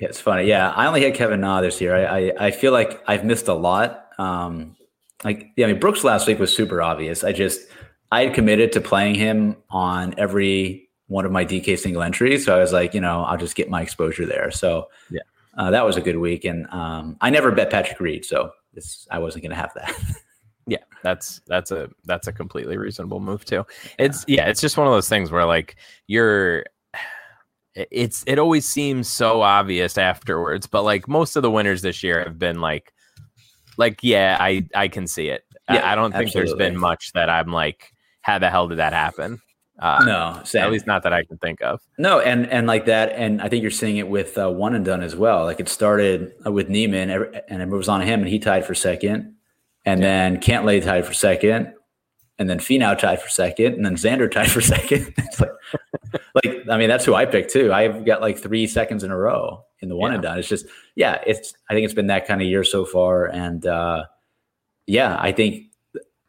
It's 0.01 0.19
funny. 0.21 0.47
Yeah, 0.47 0.69
I 0.71 0.87
only 0.87 1.03
had 1.03 1.13
Kevin 1.13 1.41
Na 1.41 1.59
this 1.59 1.81
year. 1.81 1.93
I, 1.93 2.29
I 2.29 2.47
I 2.47 2.51
feel 2.51 2.71
like 2.71 3.03
I've 3.05 3.25
missed 3.25 3.49
a 3.49 3.53
lot. 3.53 4.07
Um, 4.17 4.77
like 5.25 5.47
yeah, 5.57 5.67
I 5.67 5.71
mean 5.73 5.79
Brooks 5.79 6.05
last 6.05 6.25
week 6.25 6.39
was 6.39 6.55
super 6.55 6.81
obvious. 6.81 7.23
I 7.25 7.33
just 7.33 7.67
I 8.11 8.25
had 8.25 8.33
committed 8.33 8.71
to 8.73 8.81
playing 8.81 9.15
him 9.15 9.57
on 9.69 10.15
every 10.17 10.89
one 11.07 11.25
of 11.25 11.31
my 11.31 11.45
DK 11.45 11.77
single 11.77 12.01
entries, 12.03 12.45
so 12.45 12.55
I 12.55 12.59
was 12.59 12.73
like, 12.73 12.93
you 12.93 13.01
know, 13.01 13.23
I'll 13.23 13.37
just 13.37 13.55
get 13.55 13.69
my 13.69 13.81
exposure 13.81 14.25
there. 14.25 14.51
So 14.51 14.89
Yeah. 15.09 15.21
uh, 15.57 15.71
that 15.71 15.85
was 15.85 15.97
a 15.97 16.01
good 16.01 16.17
week, 16.17 16.45
and 16.45 16.67
um, 16.71 17.17
I 17.21 17.29
never 17.29 17.51
bet 17.51 17.69
Patrick 17.69 17.99
Reed, 17.99 18.25
so 18.25 18.51
this 18.73 19.07
I 19.09 19.19
wasn't 19.19 19.43
going 19.43 19.51
to 19.51 19.61
have 19.61 19.73
that. 19.75 19.93
Yeah, 20.69 20.83
that's 21.01 21.41
that's 21.47 21.71
a 21.71 21.89
that's 22.05 22.27
a 22.27 22.31
completely 22.31 22.77
reasonable 22.77 23.19
move 23.19 23.43
too. 23.43 23.65
It's 23.97 24.23
yeah, 24.27 24.45
it's 24.45 24.61
just 24.61 24.77
one 24.77 24.85
of 24.85 24.93
those 24.93 25.09
things 25.09 25.31
where 25.31 25.45
like 25.45 25.77
you're 26.05 26.63
it's 27.73 28.23
it 28.27 28.37
always 28.37 28.67
seems 28.67 29.07
so 29.07 29.41
obvious 29.41 29.97
afterwards, 29.97 30.67
but 30.67 30.83
like 30.83 31.07
most 31.07 31.35
of 31.35 31.41
the 31.41 31.49
winners 31.49 31.81
this 31.81 32.03
year 32.03 32.23
have 32.23 32.37
been 32.37 32.61
like 32.61 32.93
like 33.77 33.99
yeah, 34.03 34.37
I 34.39 34.67
I 34.75 34.87
can 34.89 35.07
see 35.07 35.29
it. 35.29 35.43
Yeah, 35.71 35.89
I, 35.89 35.95
don't 35.95 36.11
think 36.11 36.33
there's 36.33 36.53
been 36.55 36.77
much 36.77 37.13
that 37.13 37.29
I'm 37.29 37.51
like 37.51 37.91
how 38.29 38.37
the 38.39 38.49
hell 38.49 38.67
did 38.67 38.77
that 38.77 38.93
happen? 38.93 39.41
Uh, 39.79 40.03
no, 40.05 40.41
same. 40.43 40.61
at 40.63 40.71
least 40.71 40.85
not 40.85 41.03
that 41.03 41.13
I 41.13 41.23
can 41.23 41.37
think 41.37 41.61
of. 41.61 41.79
No, 41.97 42.19
and 42.19 42.45
and 42.51 42.67
like 42.67 42.85
that, 42.85 43.13
and 43.13 43.41
I 43.41 43.47
think 43.49 43.61
you're 43.61 43.71
seeing 43.71 43.95
it 43.97 44.09
with 44.09 44.37
uh, 44.37 44.49
one 44.51 44.75
and 44.75 44.83
done 44.83 45.01
as 45.01 45.15
well. 45.15 45.45
Like 45.45 45.59
it 45.61 45.69
started 45.69 46.33
uh, 46.45 46.51
with 46.51 46.67
Niemann, 46.69 47.09
and 47.47 47.61
it 47.61 47.67
was 47.69 47.87
on 47.89 48.01
to 48.01 48.05
him, 48.05 48.19
and 48.19 48.27
he 48.29 48.39
tied 48.39 48.65
for 48.65 48.75
second, 48.75 49.35
and 49.85 50.03
then 50.03 50.41
Cantlay 50.41 50.83
tied 50.83 51.05
for 51.05 51.13
second, 51.13 51.73
and 52.37 52.49
then 52.49 52.59
Finau 52.59 52.97
tied 52.99 53.21
for 53.21 53.29
second, 53.29 53.75
and 53.75 53.85
then 53.85 53.95
Xander 53.95 54.29
tied 54.29 54.51
for 54.51 54.59
second. 54.75 55.13
like, 55.39 55.51
like 56.43 56.59
I 56.69 56.77
mean, 56.77 56.89
that's 56.89 57.05
who 57.05 57.15
I 57.15 57.25
picked 57.25 57.51
too. 57.53 57.71
I've 57.71 58.03
got 58.05 58.19
like 58.19 58.37
three 58.37 58.67
seconds 58.67 59.03
in 59.05 59.11
a 59.11 59.17
row 59.17 59.63
in 59.79 59.87
the 59.87 59.95
one 59.95 60.11
Yeah. 60.11 60.15
and 60.15 60.23
done. 60.23 60.39
It's 60.39 60.49
just 60.49 60.65
yeah, 60.95 61.21
it's 61.25 61.53
I 61.69 61.73
think 61.73 61.85
it's 61.85 61.93
been 61.93 62.07
that 62.07 62.27
kind 62.27 62.41
of 62.41 62.47
year 62.49 62.65
so 62.65 62.83
far, 62.83 63.27
and 63.27 63.65
uh, 63.65 64.03
yeah, 64.87 65.15
I 65.17 65.31
think 65.31 65.67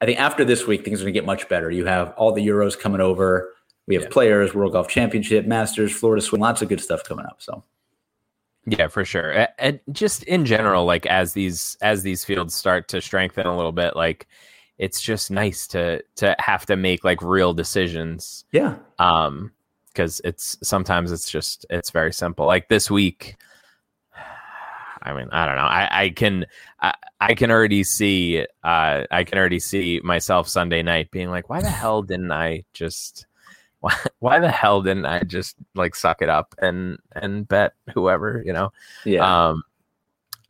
I 0.01 0.07
think 0.07 0.19
after 0.19 0.45
this 0.45 0.67
week 0.67 0.85
things 0.85 1.01
are 1.01 1.05
gonna 1.05 1.13
get 1.13 1.27
much 1.27 1.49
better. 1.49 1.71
You 1.71 1.85
have 1.87 2.13
all 2.17 2.33
the 2.33 2.47
Euros 2.47 2.79
coming 2.79 3.01
over. 3.01 3.53
We 3.87 3.95
have 3.97 4.05
Yeah. 4.05 4.11
players, 4.11 4.55
World 4.55 4.73
Golf 4.73 4.89
Championship, 4.89 5.47
Masters, 5.47 5.93
Florida 5.93 6.23
Swing, 6.23 6.41
lots 6.41 6.63
of 6.63 6.69
good 6.69 6.81
stuff 6.81 7.05
coming 7.05 7.27
up. 7.27 7.37
So 7.43 7.65
Yeah, 8.67 8.89
for 8.89 9.05
sure. 9.05 9.49
And 9.59 9.81
just 9.91 10.23
in 10.25 10.45
general, 10.45 10.85
like 10.85 11.07
as 11.07 11.33
these 11.33 11.77
as 11.81 12.03
these 12.03 12.25
fields 12.25 12.55
start 12.55 12.89
to 12.89 13.01
strengthen 13.01 13.47
a 13.47 13.57
little 13.57 13.73
bit, 13.73 13.97
like 13.97 14.27
it's 14.79 15.01
just 15.01 15.31
nice 15.31 15.67
to 15.69 16.03
to 16.17 16.37
have 16.39 16.67
to 16.67 16.77
make 16.77 17.03
like 17.05 17.21
real 17.23 17.53
decisions. 17.55 18.45
yeah, 18.53 18.77
Um, 18.99 19.53
because 19.89 20.21
it's 20.25 20.57
sometimes 20.63 21.11
it's 21.11 21.29
just 21.29 21.67
it's 21.69 21.91
very 21.91 22.13
simple. 22.13 22.47
Like 22.47 22.69
this 22.69 22.91
week, 22.91 23.37
I 25.03 25.15
mean, 25.15 25.29
I 25.33 25.47
don't 25.47 25.57
know. 25.57 25.63
I 25.63 25.89
I 26.05 26.11
can 26.11 26.47
I, 26.81 26.95
I 27.21 27.35
can 27.35 27.51
already 27.51 27.85
see 27.85 28.47
uh 28.65 29.05
I 29.11 29.25
can 29.25 29.39
already 29.39 29.61
see 29.61 30.01
myself 30.03 30.49
Sunday 30.49 30.83
night 30.83 31.11
being 31.11 31.31
like, 31.31 31.49
why 31.49 31.61
the 31.61 31.71
hell 31.71 32.03
didn't 32.03 32.33
I 32.33 32.65
just 32.73 33.27
why, 33.81 33.95
why 34.19 34.39
the 34.39 34.51
hell 34.51 34.83
didn't 34.83 35.07
I 35.07 35.23
just 35.23 35.57
like 35.75 35.95
suck 35.95 36.23
it 36.23 36.29
up 36.29 36.55
and 36.61 36.99
and 37.13 37.49
bet 37.49 37.73
whoever 37.95 38.43
you 38.45 38.53
know 38.53 38.73
yeah. 39.05 39.49
um, 39.49 39.63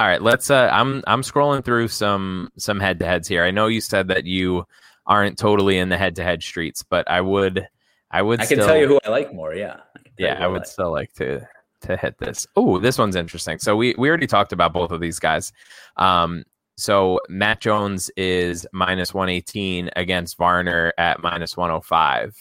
all 0.00 0.06
right, 0.06 0.22
let's. 0.22 0.50
Uh, 0.50 0.70
I'm 0.72 1.04
I'm 1.06 1.20
scrolling 1.20 1.62
through 1.62 1.88
some 1.88 2.50
some 2.56 2.80
head 2.80 2.98
to 3.00 3.04
heads 3.04 3.28
here. 3.28 3.44
I 3.44 3.50
know 3.50 3.66
you 3.66 3.82
said 3.82 4.08
that 4.08 4.24
you 4.24 4.64
aren't 5.06 5.36
totally 5.36 5.76
in 5.76 5.90
the 5.90 5.98
head 5.98 6.16
to 6.16 6.24
head 6.24 6.42
streets, 6.42 6.82
but 6.82 7.08
I 7.10 7.20
would 7.20 7.68
I 8.10 8.22
would 8.22 8.40
I 8.40 8.46
can 8.46 8.56
still, 8.56 8.66
tell 8.66 8.78
you 8.78 8.88
who 8.88 8.98
I 9.04 9.10
like 9.10 9.34
more. 9.34 9.54
Yeah, 9.54 9.80
I 9.94 9.98
can 9.98 10.12
tell 10.16 10.28
you 10.30 10.34
yeah, 10.34 10.42
I 10.42 10.46
would 10.46 10.66
still 10.66 10.90
like 10.90 11.12
to 11.16 11.46
to 11.82 11.96
hit 11.96 12.18
this. 12.18 12.46
Oh, 12.56 12.78
this 12.78 12.98
one's 12.98 13.16
interesting. 13.16 13.58
So 13.58 13.76
we 13.76 13.94
we 13.98 14.08
already 14.08 14.26
talked 14.26 14.52
about 14.52 14.72
both 14.72 14.90
of 14.90 15.00
these 15.00 15.18
guys. 15.18 15.52
Um, 15.96 16.44
so 16.76 17.20
Matt 17.28 17.60
Jones 17.60 18.10
is 18.16 18.66
minus 18.72 19.12
one 19.12 19.28
eighteen 19.28 19.90
against 19.96 20.36
Varner 20.36 20.92
at 20.98 21.22
minus 21.22 21.56
one 21.56 21.70
hundred 21.70 21.82
five. 21.82 22.36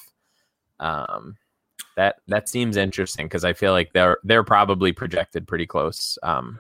Um, 0.80 1.38
that 1.96 2.18
that 2.28 2.48
seems 2.50 2.78
interesting 2.78 3.26
because 3.26 3.44
I 3.44 3.54
feel 3.54 3.74
like 3.74 3.94
they're 3.94 4.18
they're 4.24 4.44
probably 4.44 4.92
projected 4.94 5.48
pretty 5.48 5.66
close. 5.66 6.18
Um, 6.24 6.60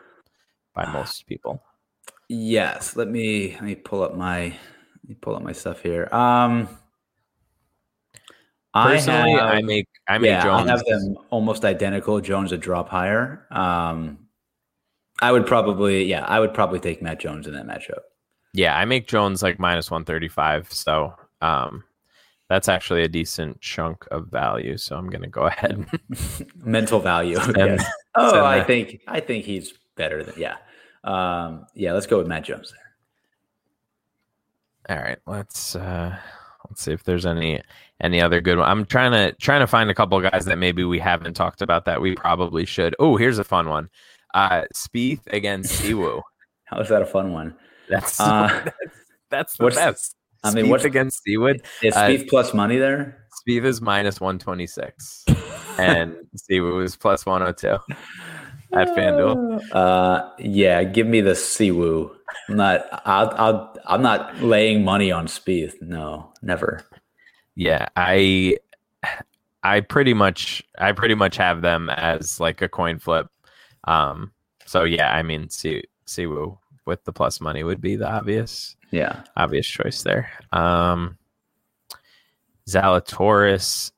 by 0.73 0.91
most 0.91 1.25
people. 1.27 1.61
Yes, 2.27 2.95
let 2.95 3.09
me 3.09 3.53
let 3.53 3.63
me 3.63 3.75
pull 3.75 4.03
up 4.03 4.15
my 4.15 4.43
let 4.43 5.09
me 5.09 5.15
pull 5.19 5.36
up 5.36 5.41
my 5.41 5.51
stuff 5.51 5.82
here. 5.82 6.07
Um 6.13 6.69
Personally, 8.74 9.34
I, 9.34 9.55
have- 9.55 9.63
make 9.65 9.88
I 10.07 10.17
make 10.17 10.30
yeah, 10.30 10.43
Jones. 10.43 10.70
I 10.70 10.72
have 10.72 10.86
them 10.86 11.17
almost 11.32 11.65
identical. 11.65 12.22
Jones 12.22 12.51
a 12.51 12.57
drop 12.57 12.89
higher. 12.89 13.45
Um 13.51 14.28
I 15.22 15.32
would 15.32 15.45
probably 15.45 16.05
yeah, 16.05 16.24
I 16.26 16.39
would 16.39 16.53
probably 16.53 16.80
take 16.80 17.01
Matt 17.01 17.20
Jones 17.20 17.47
in 17.47 17.53
that 17.53 17.67
matchup. 17.67 17.99
Yeah, 18.53 18.78
I 18.78 18.86
make 18.86 19.07
Jones 19.07 19.43
like 19.43 19.59
minus 19.59 19.91
one 19.91 20.05
thirty 20.05 20.28
five. 20.28 20.72
So 20.72 21.13
um, 21.41 21.84
that's 22.49 22.67
actually 22.67 23.03
a 23.03 23.07
decent 23.07 23.61
chunk 23.61 24.05
of 24.11 24.28
value. 24.28 24.78
So 24.78 24.95
I'm 24.97 25.09
gonna 25.09 25.28
go 25.28 25.43
ahead. 25.47 25.86
Mental 26.55 26.99
value. 26.99 27.38
Yes. 27.55 27.84
Oh, 28.15 28.43
I 28.43 28.63
think 28.63 29.01
I 29.07 29.20
think 29.22 29.45
he's 29.45 29.72
better 29.95 30.24
than 30.24 30.34
yeah. 30.36 30.57
Um 31.03 31.67
yeah, 31.76 31.93
let's 31.93 32.07
go 32.07 32.17
with 32.17 32.28
Matt 32.28 32.43
Jones 32.43 32.74
there. 34.88 34.97
All 34.97 35.03
right, 35.03 35.20
let's 35.28 35.76
uh, 35.76 36.17
let's 36.68 36.82
see 36.82 36.91
if 36.91 37.03
there's 37.03 37.26
any 37.26 37.62
any 38.01 38.22
other 38.22 38.41
good 38.41 38.57
one. 38.57 38.68
I'm 38.70 38.86
trying 38.86 39.12
to 39.12 39.34
trying 39.39 39.62
to 39.62 39.68
find 39.68 39.89
a 39.89 39.95
couple 39.95 40.18
of 40.24 40.32
guys 40.32 40.45
that 40.45 40.57
maybe 40.57 40.84
we 40.84 40.99
haven't 40.99 41.34
talked 41.36 41.62
about 41.62 41.86
that 41.86 42.01
we 42.01 42.16
probably 42.16 42.66
should. 42.66 42.95
Oh, 42.99 43.16
here's 43.18 43.38
a 43.39 43.43
fun 43.43 43.70
one. 43.70 43.89
Uh, 44.34 44.64
Spieth 44.76 45.22
against 45.34 45.72
Siwoo. 45.82 46.22
How 46.66 46.80
is 46.80 46.89
that 46.89 47.01
a 47.01 47.05
fun 47.05 47.32
one? 47.34 47.55
That's 47.89 48.20
Uh, 48.20 48.47
that's, 48.66 48.76
that's 49.30 49.57
the 49.57 49.64
what's- 49.66 49.76
best. 49.78 50.16
I 50.43 50.51
mean, 50.53 50.66
Spieth 50.66 50.70
what's- 50.70 50.86
against 50.86 51.22
Siwoo? 51.28 51.60
Is 51.84 51.95
Uh, 51.95 52.03
Spieth 52.07 52.30
plus 52.30 52.53
money 52.53 52.78
there? 52.78 53.26
Spieth 53.47 53.66
is 53.66 53.82
minus 53.82 54.22
126 54.22 55.26
and 55.80 56.16
Siwoo 56.38 56.84
is 56.84 56.95
plus 56.95 57.26
102 57.26 57.78
at 58.74 58.88
FanDuel. 58.89 59.61
Uh, 59.72 60.30
yeah, 60.39 60.84
give 60.84 61.07
me 61.07 61.22
the 61.22 61.32
Siwoo. 61.32 62.15
I'm 62.47 62.55
not. 62.57 62.86
I'll, 63.05 63.34
I'll. 63.36 63.78
I'm 63.86 64.01
not 64.01 64.39
laying 64.41 64.84
money 64.84 65.11
on 65.11 65.28
Spieth. 65.28 65.82
No, 65.82 66.32
never. 66.41 66.82
Yeah, 67.55 67.88
I 67.95 68.57
I 69.63 69.82
pretty 69.82 70.13
much 70.13 70.63
I 70.78 70.91
pretty 70.93 71.15
much 71.15 71.36
have 71.38 71.61
them 71.61 71.89
as 71.89 72.39
like 72.39 72.61
a 72.61 72.70
coin 72.70 72.99
flip. 72.99 73.28
Um 73.86 74.32
so 74.65 74.84
yeah, 74.84 75.13
I 75.13 75.24
mean 75.24 75.49
Si- 75.49 75.84
Siwoo 76.05 76.57
with 76.86 77.03
the 77.03 77.11
plus 77.11 77.41
money 77.41 77.63
would 77.63 77.82
be 77.82 77.95
the 77.95 78.09
obvious 78.09 78.76
Yeah. 78.91 79.24
obvious 79.36 79.67
choice 79.67 80.03
there. 80.03 80.30
Um 80.53 81.17
Zalatoris 82.70 83.91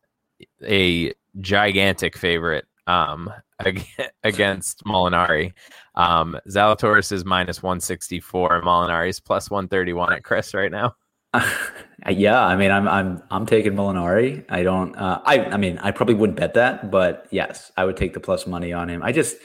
a 0.66 1.14
gigantic 1.40 2.18
favorite 2.18 2.66
um 2.88 3.30
ag- 3.30 3.36
against 4.24 4.84
Molinari. 4.86 5.54
Um 5.96 6.38
Zalatoris 6.48 7.12
is 7.12 7.26
minus 7.26 7.62
164, 7.62 8.62
Molinari 8.62 9.10
is 9.10 9.20
plus 9.20 9.50
131 9.50 10.14
at 10.14 10.24
Chris 10.24 10.54
right 10.54 10.72
now. 10.72 10.96
yeah. 12.10 12.44
I 12.44 12.56
mean, 12.56 12.72
I'm. 12.72 12.88
I'm. 12.88 13.24
I'm 13.32 13.46
taking 13.46 13.74
Molinari. 13.74 14.44
I 14.50 14.64
don't. 14.64 14.96
Uh, 14.96 15.22
I. 15.26 15.46
I 15.46 15.58
mean, 15.58 15.78
I 15.80 15.92
probably 15.92 16.16
wouldn't 16.16 16.38
bet 16.38 16.54
that, 16.56 16.92
but 16.92 17.28
yes, 17.32 17.72
I 17.78 17.86
would 17.86 17.98
take 17.98 18.14
the 18.14 18.20
plus 18.20 18.46
money 18.46 18.74
on 18.74 18.90
him. 18.90 19.02
I 19.04 19.12
just. 19.12 19.38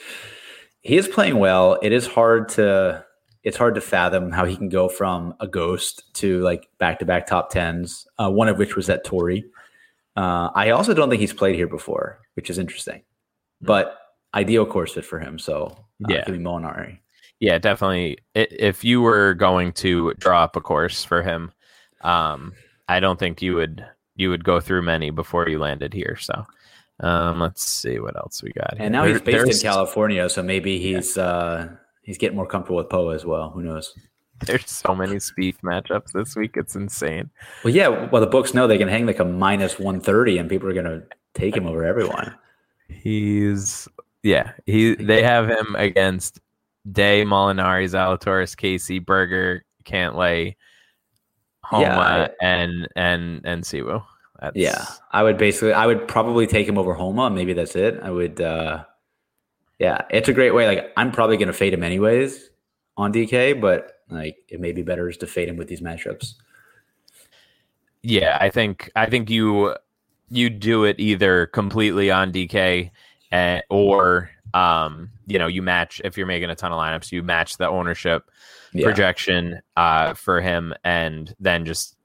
He 0.80 0.96
is 0.96 1.08
playing 1.08 1.38
well. 1.38 1.78
It 1.82 1.92
is 1.92 2.06
hard 2.06 2.48
to. 2.50 3.04
It's 3.44 3.56
hard 3.56 3.76
to 3.76 3.80
fathom 3.80 4.32
how 4.32 4.44
he 4.44 4.56
can 4.56 4.68
go 4.68 4.88
from 4.88 5.34
a 5.38 5.46
ghost 5.46 6.12
to 6.14 6.40
like 6.40 6.68
back 6.78 6.98
to 6.98 7.04
back 7.04 7.26
top 7.26 7.50
tens. 7.50 8.06
Uh, 8.18 8.30
one 8.30 8.48
of 8.48 8.58
which 8.58 8.74
was 8.74 8.90
at 8.90 9.04
Torrey. 9.04 9.44
Uh, 10.16 10.50
I 10.54 10.70
also 10.70 10.94
don't 10.94 11.10
think 11.10 11.20
he's 11.20 11.32
played 11.32 11.54
here 11.54 11.68
before, 11.68 12.20
which 12.34 12.50
is 12.50 12.58
interesting. 12.58 13.02
But 13.60 13.96
ideal 14.34 14.66
course 14.66 14.94
fit 14.94 15.04
for 15.04 15.18
him. 15.18 15.38
So 15.38 15.66
uh, 16.04 16.08
Yeah. 16.08 16.24
give 16.24 16.36
me 16.36 16.42
Molinari. 16.44 16.98
Yeah, 17.40 17.58
definitely. 17.58 18.18
If 18.34 18.82
you 18.84 19.00
were 19.02 19.34
going 19.34 19.72
to 19.74 20.14
draw 20.14 20.42
up 20.44 20.56
a 20.56 20.60
course 20.60 21.04
for 21.04 21.22
him, 21.22 21.52
um, 22.00 22.54
I 22.88 22.98
don't 23.00 23.18
think 23.18 23.42
you 23.42 23.54
would 23.56 23.84
you 24.14 24.30
would 24.30 24.44
go 24.44 24.60
through 24.60 24.80
many 24.82 25.10
before 25.10 25.46
you 25.48 25.58
landed 25.58 25.92
here. 25.92 26.16
So, 26.18 26.46
um, 27.00 27.38
let's 27.40 27.62
see 27.62 27.98
what 27.98 28.16
else 28.16 28.42
we 28.42 28.52
got. 28.52 28.76
And 28.78 28.92
now 28.92 29.04
here. 29.04 29.12
he's 29.14 29.22
There- 29.22 29.44
based 29.44 29.62
in 29.62 29.70
California, 29.70 30.28
so 30.30 30.42
maybe 30.42 30.78
he's 30.78 31.18
uh 31.18 31.68
he's 32.02 32.16
getting 32.16 32.36
more 32.36 32.46
comfortable 32.46 32.78
with 32.78 32.88
Poa 32.88 33.14
as 33.14 33.26
well. 33.26 33.50
Who 33.50 33.62
knows? 33.62 33.92
There's 34.46 34.70
so 34.70 34.94
many 34.94 35.16
Spieth 35.16 35.60
matchups 35.62 36.12
this 36.12 36.36
week. 36.36 36.52
It's 36.56 36.74
insane. 36.76 37.28
Well, 37.64 37.74
yeah. 37.74 37.88
Well, 37.88 38.20
the 38.20 38.26
books 38.26 38.54
know 38.54 38.66
they 38.66 38.78
can 38.78 38.88
hang 38.88 39.04
like 39.06 39.18
a 39.18 39.24
minus 39.24 39.78
one 39.78 40.00
thirty, 40.00 40.38
and 40.38 40.48
people 40.48 40.68
are 40.70 40.74
gonna 40.74 41.02
take 41.34 41.54
him 41.54 41.66
over 41.66 41.84
everyone. 41.84 42.34
He's 42.88 43.88
yeah. 44.26 44.52
He 44.66 44.94
they 44.96 45.22
have 45.22 45.48
him 45.48 45.76
against 45.78 46.40
Day, 46.90 47.24
Molinari, 47.24 47.84
Zalatoris, 47.86 48.56
Casey, 48.56 48.98
Berger, 48.98 49.64
Cantlay, 49.84 50.56
Homa, 51.62 51.82
Yeah, 51.82 51.98
I- 52.00 52.30
and 52.44 52.88
and 52.96 53.40
and. 53.44 53.64
That's, 54.38 54.54
Yeah, 54.54 54.84
I 55.12 55.22
would 55.22 55.38
basically, 55.38 55.72
I 55.72 55.86
would 55.86 56.06
probably 56.06 56.46
take 56.46 56.68
him 56.68 56.76
over 56.76 56.92
Homa. 56.92 57.30
Maybe 57.30 57.54
that's 57.54 57.74
it. 57.74 57.98
I 58.02 58.10
would. 58.10 58.40
uh 58.40 58.84
Yeah, 59.78 60.02
it's 60.10 60.28
a 60.28 60.32
great 60.34 60.52
way. 60.54 60.66
Like 60.66 60.92
I'm 60.96 61.10
probably 61.12 61.36
gonna 61.38 61.52
fade 61.54 61.72
him 61.72 61.82
anyways 61.82 62.50
on 62.96 63.12
DK, 63.12 63.60
but 63.60 63.92
like 64.10 64.36
it 64.48 64.60
may 64.60 64.72
be 64.72 64.82
better 64.82 65.08
just 65.08 65.20
to 65.20 65.26
fade 65.26 65.48
him 65.48 65.56
with 65.56 65.68
these 65.68 65.80
matchups. 65.80 66.34
Yeah, 68.02 68.36
I 68.40 68.50
think 68.50 68.90
I 68.94 69.06
think 69.06 69.30
you 69.30 69.74
you 70.28 70.50
do 70.50 70.84
it 70.84 70.96
either 70.98 71.46
completely 71.46 72.10
on 72.10 72.32
DK 72.32 72.90
uh, 73.32 73.60
or 73.70 74.30
um, 74.54 75.10
you 75.26 75.38
know 75.38 75.46
you 75.46 75.62
match 75.62 76.00
if 76.04 76.16
you're 76.16 76.26
making 76.26 76.50
a 76.50 76.54
ton 76.54 76.72
of 76.72 76.78
lineups, 76.78 77.12
you 77.12 77.22
match 77.22 77.56
the 77.58 77.68
ownership 77.68 78.24
Yeah. 78.72 78.86
projection 78.86 79.60
uh, 79.76 80.14
for 80.14 80.40
him, 80.40 80.74
and 80.84 81.34
then 81.40 81.64
just 81.64 81.96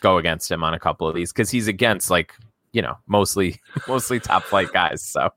go 0.00 0.18
against 0.18 0.50
him 0.50 0.62
on 0.62 0.74
a 0.74 0.78
couple 0.78 1.08
of 1.08 1.14
these 1.14 1.32
because 1.32 1.50
he's 1.50 1.68
against 1.68 2.10
like 2.10 2.34
you 2.72 2.82
know 2.82 2.96
mostly 3.06 3.60
mostly 3.88 4.20
top 4.20 4.44
flight 4.44 4.72
guys. 4.72 5.02
So 5.02 5.30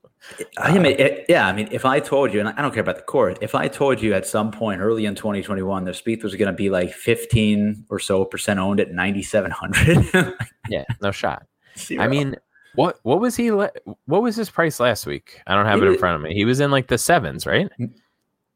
I 0.57 0.73
mean, 0.77 0.85
it, 0.85 1.25
yeah, 1.29 1.47
I 1.47 1.53
mean, 1.53 1.69
if 1.71 1.85
I 1.85 2.01
told 2.01 2.33
you, 2.33 2.41
and 2.41 2.49
I 2.49 2.61
don't 2.61 2.73
care 2.73 2.81
about 2.83 2.97
the 2.97 3.03
court, 3.03 3.39
if 3.41 3.55
I 3.55 3.69
told 3.69 4.01
you 4.01 4.13
at 4.13 4.27
some 4.27 4.51
point 4.51 4.81
early 4.81 5.05
in 5.05 5.15
2021 5.15 5.85
that 5.85 5.95
Spieth 5.95 6.23
was 6.23 6.35
going 6.35 6.51
to 6.51 6.53
be 6.55 6.69
like 6.69 6.91
15 6.91 7.85
or 7.89 7.99
so 7.99 8.25
percent 8.25 8.59
owned 8.59 8.81
at 8.81 8.91
9,700, 8.91 10.35
yeah, 10.69 10.83
no 11.01 11.11
shot. 11.11 11.45
Zero. 11.77 12.03
I 12.03 12.09
mean, 12.09 12.35
what 12.79 12.99
what 13.03 13.19
was 13.19 13.35
he? 13.35 13.51
le- 13.51 13.71
What 14.05 14.21
was 14.21 14.35
his 14.35 14.49
price 14.49 14.79
last 14.79 15.05
week? 15.05 15.41
I 15.45 15.53
don't 15.55 15.65
have 15.65 15.81
it 15.83 15.87
in 15.87 15.97
front 15.97 16.15
of 16.15 16.21
me. 16.21 16.33
He 16.33 16.45
was 16.45 16.59
in 16.59 16.71
like 16.71 16.87
the 16.87 16.97
sevens, 16.97 17.45
right? 17.45 17.69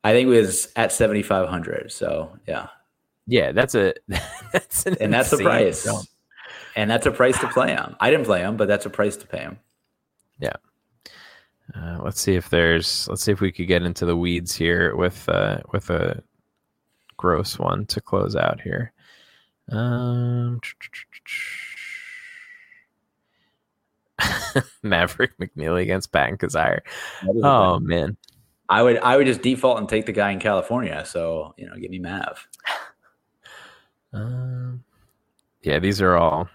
I 0.05 0.11
think 0.13 0.27
it 0.27 0.31
was 0.41 0.71
at 0.75 0.91
7,500. 0.91 1.91
So 1.91 2.31
yeah, 2.47 2.67
Yeah, 3.27 3.51
that's 3.51 3.75
a 3.75 3.93
that's 4.53 4.85
an 4.85 4.95
and 5.01 5.13
that's 5.13 5.29
the 5.31 5.37
price, 5.37 5.83
jump. 5.83 6.07
and 6.75 6.89
that's 6.89 7.05
a 7.05 7.11
price 7.11 7.37
to 7.39 7.47
play 7.49 7.71
him. 7.71 7.95
I 7.99 8.09
didn't 8.11 8.25
play 8.25 8.39
him, 8.41 8.55
but 8.57 8.67
that's 8.67 8.85
a 8.85 8.89
price 8.89 9.17
to 9.17 9.27
pay 9.27 9.39
him. 9.39 9.59
Yeah. 10.39 10.55
Uh, 11.75 11.99
let's 12.03 12.19
see 12.21 12.35
if 12.35 12.49
there's. 12.49 13.07
Let's 13.07 13.23
see 13.23 13.31
if 13.31 13.39
we 13.41 13.51
could 13.51 13.67
get 13.67 13.83
into 13.83 14.05
the 14.05 14.15
weeds 14.17 14.53
here 14.55 14.95
with 14.95 15.27
uh, 15.29 15.59
with 15.71 15.89
a 15.89 16.21
gross 17.17 17.57
one 17.59 17.85
to 17.87 18.01
close 18.01 18.35
out 18.35 18.59
here. 18.61 18.91
Um, 19.69 20.59
Maverick 24.83 25.37
McNealy 25.37 25.81
against 25.81 26.11
Patton 26.11 26.37
Kizzire. 26.37 26.81
Oh 27.43 27.79
man, 27.79 28.17
I 28.69 28.81
would 28.81 28.97
I 28.97 29.17
would 29.17 29.27
just 29.27 29.41
default 29.41 29.79
and 29.79 29.89
take 29.89 30.05
the 30.05 30.11
guy 30.11 30.31
in 30.31 30.39
California. 30.39 31.03
So 31.05 31.53
you 31.57 31.67
know, 31.67 31.75
give 31.75 31.91
me 31.91 31.99
Mav. 31.99 32.47
Um, 34.15 34.83
yeah, 35.63 35.79
these 35.79 35.99
are 35.99 36.15
all. 36.15 36.47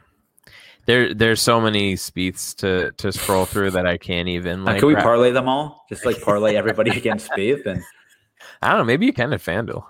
There, 0.87 1.13
there's 1.13 1.43
so 1.43 1.61
many 1.61 1.95
Spieths 1.95 2.55
to 2.59 2.93
to 2.93 3.11
scroll 3.11 3.47
through 3.47 3.73
that 3.73 3.85
I 3.85 3.97
can't 3.97 4.29
even. 4.29 4.65
Like, 4.65 4.79
can 4.79 4.87
we 4.87 4.95
parlay 4.95 5.33
them 5.33 5.49
all? 5.49 5.85
Just 5.89 6.07
like 6.07 6.23
parlay 6.23 6.55
everybody 6.55 6.97
against 6.97 7.29
Spieth 7.29 7.67
and 7.67 7.83
I 8.63 8.71
don't 8.71 8.79
know. 8.79 8.85
Maybe 8.85 9.07
you 9.07 9.13
can 9.13 9.33
at 9.33 9.41
FanDuel. 9.41 9.85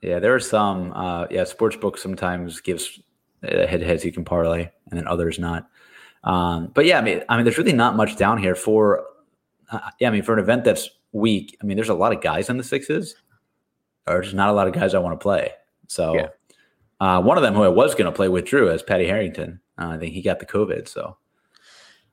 Yeah, 0.00 0.18
there 0.18 0.34
are 0.34 0.40
some. 0.40 0.92
Uh, 0.92 1.26
yeah, 1.30 1.42
sportsbook 1.42 1.98
sometimes 1.98 2.60
gives 2.60 3.00
uh, 3.42 3.66
head 3.66 3.82
heads 3.82 4.04
you 4.04 4.12
can 4.12 4.24
parlay, 4.24 4.68
and 4.90 4.98
then 4.98 5.06
others 5.06 5.38
not. 5.38 5.68
Um, 6.24 6.70
but 6.74 6.86
yeah, 6.86 6.98
I 6.98 7.00
mean, 7.02 7.22
I 7.28 7.36
mean, 7.36 7.44
there's 7.44 7.58
really 7.58 7.72
not 7.72 7.96
much 7.96 8.16
down 8.16 8.38
here 8.38 8.54
for. 8.54 9.04
Uh, 9.70 9.80
yeah, 9.98 10.08
I 10.08 10.10
mean, 10.12 10.22
for 10.22 10.34
an 10.34 10.38
event 10.38 10.64
that's 10.64 10.88
weak, 11.12 11.56
I 11.62 11.66
mean, 11.66 11.76
there's 11.76 11.88
a 11.88 11.94
lot 11.94 12.12
of 12.14 12.20
guys 12.22 12.48
in 12.50 12.58
the 12.58 12.64
sixes, 12.64 13.14
or 14.06 14.20
just 14.22 14.34
not 14.34 14.50
a 14.50 14.52
lot 14.52 14.66
of 14.68 14.74
guys 14.74 14.94
I 14.94 14.98
want 14.98 15.18
to 15.18 15.22
play. 15.22 15.50
So, 15.88 16.14
Yeah. 16.14 16.28
uh, 17.00 17.22
one 17.22 17.36
of 17.38 17.42
them 17.42 17.54
who 17.54 17.62
I 17.62 17.68
was 17.68 17.94
going 17.94 18.04
to 18.06 18.12
play 18.12 18.28
withdrew 18.28 18.70
as 18.70 18.82
Paddy 18.82 19.06
Harrington. 19.06 19.60
Uh, 19.78 19.88
I 19.88 19.98
think 19.98 20.12
he 20.14 20.20
got 20.22 20.38
the 20.40 20.46
COVID. 20.46 20.88
So, 20.88 21.16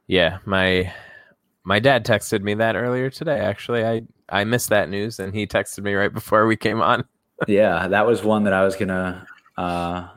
Yeah, 0.08 0.40
my 0.46 0.92
my 1.66 1.80
dad 1.80 2.06
texted 2.06 2.42
me 2.42 2.54
that 2.56 2.76
earlier 2.76 3.10
today. 3.10 3.40
Actually, 3.40 3.86
I 3.86 4.02
I 4.30 4.44
missed 4.44 4.70
that 4.70 4.90
news, 4.90 5.20
and 5.20 5.34
he 5.36 5.46
texted 5.46 5.84
me 5.84 5.94
right 5.94 6.14
before 6.20 6.48
we 6.48 6.56
came 6.56 6.82
on. 6.82 7.04
yeah, 7.48 7.88
that 7.90 8.08
was 8.08 8.24
one 8.24 8.46
that 8.46 8.54
I 8.54 8.64
was 8.64 8.76
gonna. 8.76 9.26
Uh, 9.58 10.08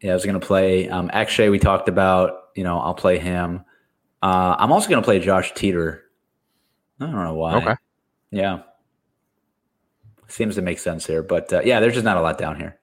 yeah, 0.00 0.10
I 0.10 0.14
was 0.14 0.26
gonna 0.26 0.40
play. 0.40 0.88
Um, 0.88 1.08
Akshay, 1.12 1.48
we 1.48 1.58
talked 1.58 1.88
about. 1.88 2.40
You 2.54 2.64
know, 2.64 2.78
I'll 2.78 2.94
play 2.94 3.18
him. 3.18 3.64
Uh, 4.22 4.56
I'm 4.58 4.72
also 4.72 4.88
gonna 4.88 5.02
play 5.02 5.18
Josh 5.20 5.52
Teater. 5.54 6.04
I 7.00 7.06
don't 7.06 7.14
know 7.14 7.34
why. 7.34 7.56
Okay. 7.56 7.74
Yeah, 8.30 8.62
seems 10.28 10.54
to 10.56 10.62
make 10.62 10.78
sense 10.78 11.06
here, 11.06 11.22
but 11.22 11.52
uh, 11.52 11.60
yeah, 11.64 11.80
there's 11.80 11.94
just 11.94 12.04
not 12.04 12.16
a 12.16 12.20
lot 12.20 12.38
down 12.38 12.56
here. 12.56 12.78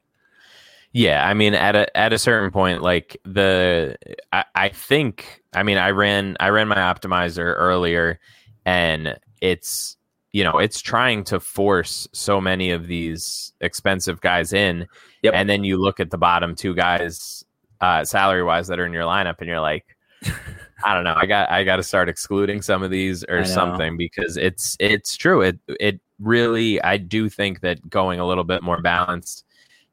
Yeah, 0.94 1.26
I 1.26 1.34
mean, 1.34 1.54
at 1.54 1.76
a 1.76 1.98
at 1.98 2.14
a 2.14 2.18
certain 2.20 2.52
point, 2.52 2.82
like 2.82 3.18
the 3.24 3.96
I, 4.34 4.44
I 4.56 4.70
think 4.70 5.42
I 5.54 5.64
mean 5.64 5.78
I 5.78 5.92
ran 5.92 6.36
I 6.40 6.50
ran 6.50 6.68
my 6.68 6.76
optimizer 6.76 7.54
earlier, 7.58 8.20
and 8.66 9.18
it's 9.42 9.96
you 10.34 10.44
know 10.44 10.58
it's 10.58 10.82
trying 10.82 11.24
to 11.26 11.40
force 11.40 12.08
so 12.14 12.42
many 12.42 12.72
of 12.72 12.88
these 12.88 13.54
expensive 13.62 14.20
guys 14.22 14.52
in, 14.54 14.86
Yep. 15.24 15.34
and 15.34 15.50
then 15.50 15.64
you 15.64 15.78
look 15.78 16.00
at 16.02 16.12
the 16.12 16.18
bottom 16.18 16.56
two 16.56 16.74
guys 16.76 17.46
uh, 17.82 18.06
salary 18.06 18.44
wise 18.44 18.68
that 18.68 18.80
are 18.80 18.86
in 18.86 18.94
your 18.94 19.04
lineup, 19.04 19.36
and 19.40 19.48
you're 19.48 19.60
like, 19.60 19.86
I 20.84 20.94
don't 20.94 21.04
know, 21.04 21.16
I 21.16 21.26
got 21.26 21.50
I 21.50 21.64
got 21.64 21.78
to 21.78 21.84
start 21.84 22.10
excluding 22.10 22.62
some 22.62 22.84
of 22.84 22.92
these 22.92 23.24
or 23.26 23.44
something 23.46 23.98
because 23.98 24.38
it's 24.38 24.78
it's 24.80 25.16
true. 25.16 25.42
It 25.42 25.60
it 25.68 26.00
really 26.20 26.82
I 26.82 26.98
do 26.98 27.30
think 27.30 27.62
that 27.62 27.90
going 27.90 28.20
a 28.20 28.28
little 28.28 28.44
bit 28.44 28.64
more 28.64 28.82
balanced 28.82 29.46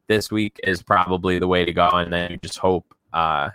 this 0.06 0.30
week 0.30 0.58
is 0.62 0.82
probably 0.82 1.38
the 1.38 1.48
way 1.48 1.64
to 1.64 1.72
go, 1.72 1.88
and 1.88 2.12
then 2.12 2.32
you 2.32 2.36
just 2.38 2.58
hope, 2.58 2.94
uh, 3.12 3.50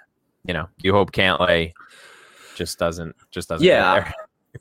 you 0.46 0.54
know, 0.54 0.68
you 0.82 0.94
hope 0.94 1.12
Cantlay 1.12 1.74
just 2.56 2.78
doesn't 2.78 3.16
just 3.32 3.50
doesn't. 3.50 3.66
Yeah. 3.66 4.12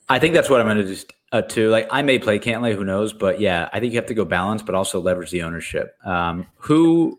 I 0.09 0.19
think 0.19 0.33
that's 0.33 0.49
what 0.49 0.61
I'm 0.61 0.67
gonna 0.67 0.85
do 0.85 0.97
uh, 1.33 1.43
too. 1.43 1.71
Like, 1.71 1.89
I 1.91 2.03
may 2.03 2.19
play 2.19 2.39
Cantlay, 2.39 2.75
who 2.75 2.85
knows? 2.85 3.13
But 3.13 3.41
yeah, 3.41 3.69
I 3.73 3.81
think 3.81 3.93
you 3.93 3.99
have 3.99 4.07
to 4.07 4.15
go 4.15 4.25
balance, 4.25 4.63
but 4.63 4.75
also 4.75 5.01
leverage 5.01 5.31
the 5.31 5.43
ownership. 5.43 5.97
Um, 6.05 6.47
who 6.57 7.19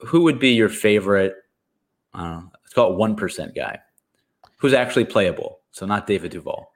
who 0.00 0.22
would 0.22 0.38
be 0.38 0.50
your 0.50 0.68
favorite? 0.68 1.36
I 2.18 2.22
don't 2.22 2.44
know. 2.44 2.50
Let's 2.62 2.74
call 2.74 2.92
it 2.92 2.98
one 2.98 3.14
percent 3.16 3.54
guy 3.54 3.78
who's 4.58 4.74
actually 4.74 5.04
playable. 5.04 5.60
So 5.70 5.86
not 5.86 6.06
David 6.06 6.32
Duval. 6.32 6.70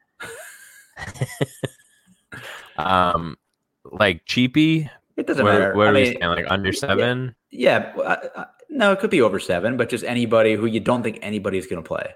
um, 2.76 3.36
like 3.84 4.24
cheapy. 4.26 4.88
It 5.16 5.26
doesn't 5.26 5.44
Where, 5.44 5.58
matter. 5.58 5.74
where 5.76 5.88
I 5.88 5.92
mean, 5.92 6.16
stand? 6.16 6.32
Like 6.32 6.46
under 6.48 6.72
seven? 6.72 7.34
yeah, 7.50 7.92
uh, 8.02 8.44
no, 8.70 8.92
it 8.92 9.00
could 9.00 9.10
be 9.10 9.20
over 9.20 9.38
seven, 9.38 9.76
but 9.76 9.88
just 9.88 10.04
anybody 10.04 10.54
who 10.54 10.66
you 10.66 10.80
don't 10.80 11.02
think 11.02 11.18
anybody's 11.20 11.66
going 11.66 11.82
to 11.82 11.86
play. 11.86 12.14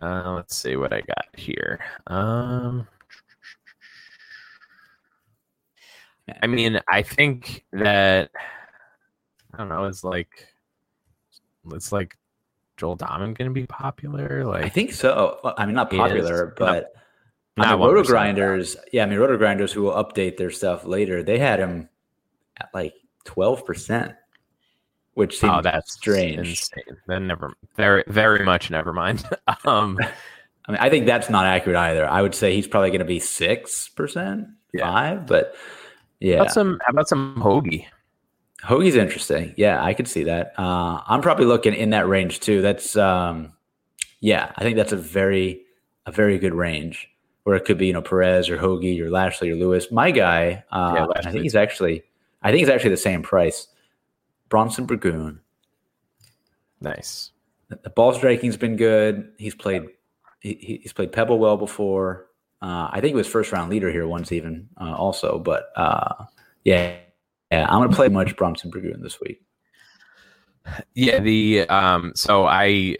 Uh, 0.00 0.34
let's 0.34 0.54
see 0.54 0.76
what 0.76 0.92
I 0.92 1.00
got 1.00 1.26
here. 1.36 1.80
Um, 2.06 2.86
I 6.42 6.46
mean, 6.46 6.80
I 6.88 7.02
think 7.02 7.64
that 7.72 8.30
I 9.52 9.58
don't 9.58 9.68
know. 9.68 9.84
It's 9.84 10.04
like 10.04 10.51
it's 11.72 11.92
like 11.92 12.16
Joel 12.76 12.96
Dahmen 12.96 13.36
going 13.36 13.48
to 13.48 13.50
be 13.50 13.66
popular. 13.66 14.44
Like 14.44 14.64
I 14.64 14.68
think 14.68 14.92
so. 14.92 15.38
Well, 15.44 15.54
I 15.56 15.66
mean, 15.66 15.74
not 15.74 15.92
He 15.92 15.98
is. 15.98 16.02
popular, 16.02 16.54
but 16.56 16.92
not 17.56 17.66
I 17.68 17.76
mean, 17.76 17.80
Roto 17.80 18.02
Grinders. 18.02 18.76
Yeah, 18.92 19.04
I 19.04 19.06
mean, 19.06 19.18
Roto 19.18 19.36
Grinders 19.36 19.72
who 19.72 19.82
will 19.82 19.92
update 19.92 20.36
their 20.36 20.50
stuff 20.50 20.84
later. 20.84 21.22
They 21.22 21.38
had 21.38 21.58
him 21.58 21.88
at 22.58 22.70
like 22.72 22.94
twelve 23.24 23.64
percent, 23.66 24.14
which 25.14 25.38
seems 25.38 25.52
oh, 25.56 25.62
that's 25.62 25.92
strange. 25.92 26.48
Insane. 26.48 26.96
Then 27.06 27.26
never, 27.26 27.54
very, 27.76 28.04
very 28.06 28.44
much 28.44 28.70
never 28.70 28.92
mind. 28.92 29.24
um, 29.64 29.98
I 30.66 30.72
mean, 30.72 30.80
I 30.80 30.90
think 30.90 31.06
that's 31.06 31.28
not 31.28 31.44
accurate 31.44 31.76
either. 31.76 32.08
I 32.08 32.22
would 32.22 32.34
say 32.34 32.54
he's 32.54 32.68
probably 32.68 32.90
going 32.90 33.00
to 33.00 33.04
be 33.04 33.18
six 33.18 33.88
percent, 33.88 34.46
Yeah. 34.72 34.90
five, 34.90 35.26
but 35.26 35.54
yeah, 36.20 36.36
how 36.36 36.42
about 36.42 36.54
some? 36.54 36.80
How 36.84 36.90
about 36.90 37.08
some 37.08 37.40
Hoge? 37.40 37.84
Hoge's 38.62 38.94
interesting. 38.94 39.54
Yeah, 39.56 39.82
I 39.82 39.92
could 39.94 40.06
see 40.08 40.24
that. 40.24 40.52
Uh, 40.58 41.00
I'm 41.06 41.20
probably 41.20 41.46
looking 41.46 41.74
in 41.74 41.90
that 41.90 42.06
range 42.08 42.40
too. 42.40 42.62
That's 42.62 42.96
um, 42.96 43.52
yeah, 44.20 44.52
I 44.56 44.62
think 44.62 44.76
that's 44.76 44.92
a 44.92 44.96
very 44.96 45.62
a 46.06 46.12
very 46.12 46.38
good 46.38 46.54
range 46.54 47.08
where 47.44 47.56
it 47.56 47.64
could 47.64 47.78
be 47.78 47.86
you 47.88 47.92
know 47.92 48.02
Perez 48.02 48.48
or 48.48 48.56
Hoge 48.56 49.00
or 49.00 49.10
Lashley 49.10 49.50
or 49.50 49.56
Lewis. 49.56 49.90
My 49.90 50.10
guy, 50.12 50.62
uh, 50.70 50.92
Yeah, 50.96 51.06
I 51.16 51.30
think 51.30 51.42
he's 51.42 51.56
actually 51.56 52.04
I 52.42 52.50
think 52.50 52.60
he's 52.60 52.68
actually 52.68 52.90
the 52.90 52.96
same 52.96 53.22
price. 53.22 53.66
Bronson 54.48 54.86
Burgoon. 54.86 55.40
Nice. 56.80 57.30
The 57.82 57.90
ball 57.90 58.12
striking's 58.12 58.56
been 58.56 58.76
good. 58.76 59.32
He's 59.38 59.54
played 59.54 59.84
he- 60.40 60.80
he's 60.82 60.92
played 60.92 61.12
Pebble 61.12 61.38
well 61.38 61.56
before. 61.56 62.26
Uh, 62.60 62.88
I 62.92 63.00
think 63.00 63.08
he 63.12 63.14
was 63.14 63.26
first 63.26 63.50
round 63.50 63.70
leader 63.70 63.90
here 63.90 64.06
once 64.06 64.30
even 64.30 64.68
uh, 64.80 64.94
also, 64.94 65.38
but 65.38 65.70
uh, 65.76 66.26
yeah, 66.64 66.94
yeah, 67.52 67.66
I'm 67.68 67.80
gonna 67.82 67.94
play 67.94 68.08
much 68.08 68.36
Bronson 68.36 68.70
Burgoon 68.70 69.00
this 69.02 69.20
week. 69.20 69.42
Yeah. 70.94 71.20
The 71.20 71.68
um. 71.68 72.12
So 72.14 72.46
I 72.46 72.96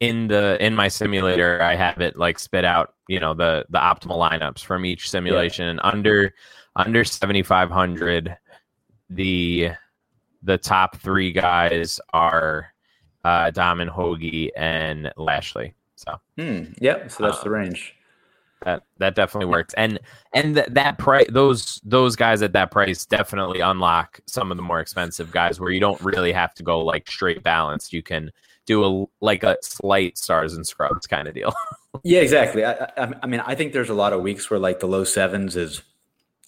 in 0.00 0.28
the 0.28 0.62
in 0.64 0.74
my 0.74 0.88
simulator 0.88 1.62
I 1.62 1.74
have 1.74 2.00
it 2.00 2.16
like 2.18 2.38
spit 2.38 2.64
out 2.66 2.94
you 3.08 3.18
know 3.18 3.32
the 3.34 3.64
the 3.70 3.78
optimal 3.78 4.18
lineups 4.18 4.62
from 4.62 4.84
each 4.84 5.08
simulation 5.08 5.66
and 5.68 5.80
under 5.82 6.34
under 6.76 7.02
7500 7.02 8.36
the 9.08 9.70
the 10.42 10.58
top 10.58 10.96
three 10.98 11.32
guys 11.32 11.98
are 12.12 12.74
uh 13.24 13.48
Dom 13.50 13.80
and 13.80 13.88
Hoge 13.88 14.50
and 14.54 15.10
Lashley 15.16 15.74
so 15.96 16.20
Hmm. 16.36 16.64
Yep. 16.80 17.10
So 17.10 17.24
that's 17.24 17.40
the 17.40 17.46
Um, 17.48 17.52
range. 17.54 17.94
That 18.64 18.82
that 18.98 19.14
definitely 19.14 19.46
works 19.50 19.74
and 19.74 19.98
and 20.32 20.54
th- 20.56 20.68
that 20.70 20.98
price 20.98 21.26
those 21.30 21.80
those 21.84 22.16
guys 22.16 22.42
at 22.42 22.52
that 22.52 22.70
price 22.70 23.06
definitely 23.06 23.60
unlock 23.60 24.20
some 24.26 24.50
of 24.50 24.56
the 24.56 24.62
more 24.62 24.80
expensive 24.80 25.30
guys 25.30 25.60
where 25.60 25.70
you 25.70 25.80
don't 25.80 26.00
really 26.00 26.32
have 26.32 26.54
to 26.54 26.62
go 26.62 26.80
like 26.80 27.08
straight 27.08 27.42
balanced 27.42 27.92
you 27.92 28.02
can 28.02 28.30
do 28.66 28.84
a 28.84 29.06
like 29.24 29.42
a 29.44 29.56
slight 29.62 30.16
stars 30.16 30.54
and 30.54 30.66
scrubs 30.66 31.06
kind 31.06 31.28
of 31.28 31.34
deal 31.34 31.52
Yeah, 32.02 32.20
exactly. 32.22 32.64
I, 32.64 32.72
I, 32.72 33.12
I 33.22 33.26
mean, 33.28 33.38
I 33.46 33.54
think 33.54 33.72
there's 33.72 33.88
a 33.88 33.94
lot 33.94 34.12
of 34.12 34.20
weeks 34.20 34.50
where 34.50 34.58
like 34.58 34.80
the 34.80 34.88
low 34.88 35.04
sevens 35.04 35.54
is 35.54 35.80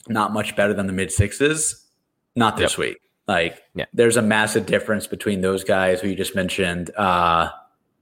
not 0.09 0.33
much 0.33 0.57
better 0.57 0.75
than 0.75 0.89
the 0.89 0.93
mid 0.93 1.13
sixes. 1.13 1.87
Not 2.35 2.57
this 2.57 2.77
week. 2.77 2.99
Like, 3.29 3.63
Yeah. 3.77 3.85
there's 3.95 4.17
a 4.17 4.23
massive 4.23 4.67
difference 4.67 5.07
between 5.07 5.43
those 5.43 5.63
guys 5.63 6.01
who 6.01 6.09
you 6.09 6.17
just 6.17 6.35
mentioned 6.35 6.91
uh, 6.97 7.51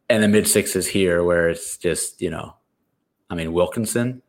and 0.08 0.22
the 0.22 0.28
mid 0.28 0.48
sixes 0.48 0.86
here, 0.86 1.22
where 1.22 1.50
it's 1.50 1.76
just 1.76 2.22
you 2.22 2.30
know, 2.30 2.54
I 3.34 3.36
mean, 3.36 3.52
Wilkinson, 3.52 4.22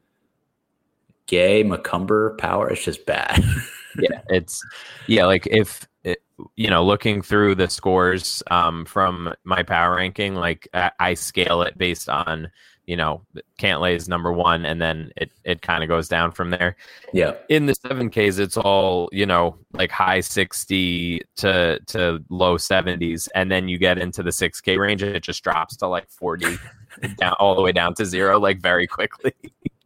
Gay, 1.28 1.64
McCumber, 1.64 2.38
Power. 2.38 2.70
It's 2.70 2.84
just 2.84 3.06
bad. 3.06 3.44
yeah 4.00 4.22
it's 4.30 4.66
yeah 5.08 5.26
like 5.26 5.48
if 5.48 5.88
it, 6.04 6.22
you 6.56 6.70
know 6.70 6.84
looking 6.84 7.22
through 7.22 7.56
the 7.56 7.70
scores 7.70 8.44
um 8.52 8.86
from 8.86 9.34
my 9.44 9.64
power 9.64 9.96
ranking 9.96 10.36
like 10.36 10.68
I, 10.74 10.92
I 11.00 11.14
scale 11.14 11.62
it 11.62 11.78
based 11.78 12.10
on 12.10 12.52
you 12.86 12.96
know, 12.96 13.24
Cantlay 13.60 13.96
is 13.96 14.08
number 14.08 14.32
one, 14.32 14.66
and 14.66 14.80
then 14.82 15.12
it 15.18 15.32
it 15.44 15.62
kind 15.62 15.84
of 15.84 15.90
goes 15.90 16.08
down 16.08 16.32
from 16.32 16.52
there. 16.52 16.76
Yeah. 17.14 17.34
In 17.50 17.66
the 17.66 17.74
seven 17.74 18.10
Ks, 18.10 18.38
it's 18.38 18.58
all 18.58 19.10
you 19.12 19.26
know, 19.26 19.58
like 19.74 19.92
high 19.92 20.20
sixty 20.20 21.22
to 21.38 21.80
to 21.88 22.24
low 22.30 22.58
seventies, 22.58 23.28
and 23.34 23.52
then 23.52 23.68
you 23.68 23.78
get 23.78 23.98
into 23.98 24.22
the 24.22 24.32
six 24.32 24.62
K 24.62 24.78
range, 24.78 25.02
and 25.02 25.16
it 25.16 25.24
just 25.24 25.44
drops 25.44 25.76
to 25.78 25.88
like 25.88 26.10
forty, 26.10 26.58
down 27.18 27.34
all 27.40 27.56
the 27.56 27.62
way 27.62 27.72
down 27.72 27.94
to 27.96 28.06
zero, 28.06 28.40
like 28.40 28.60
very 28.60 28.88
quickly. 28.88 29.34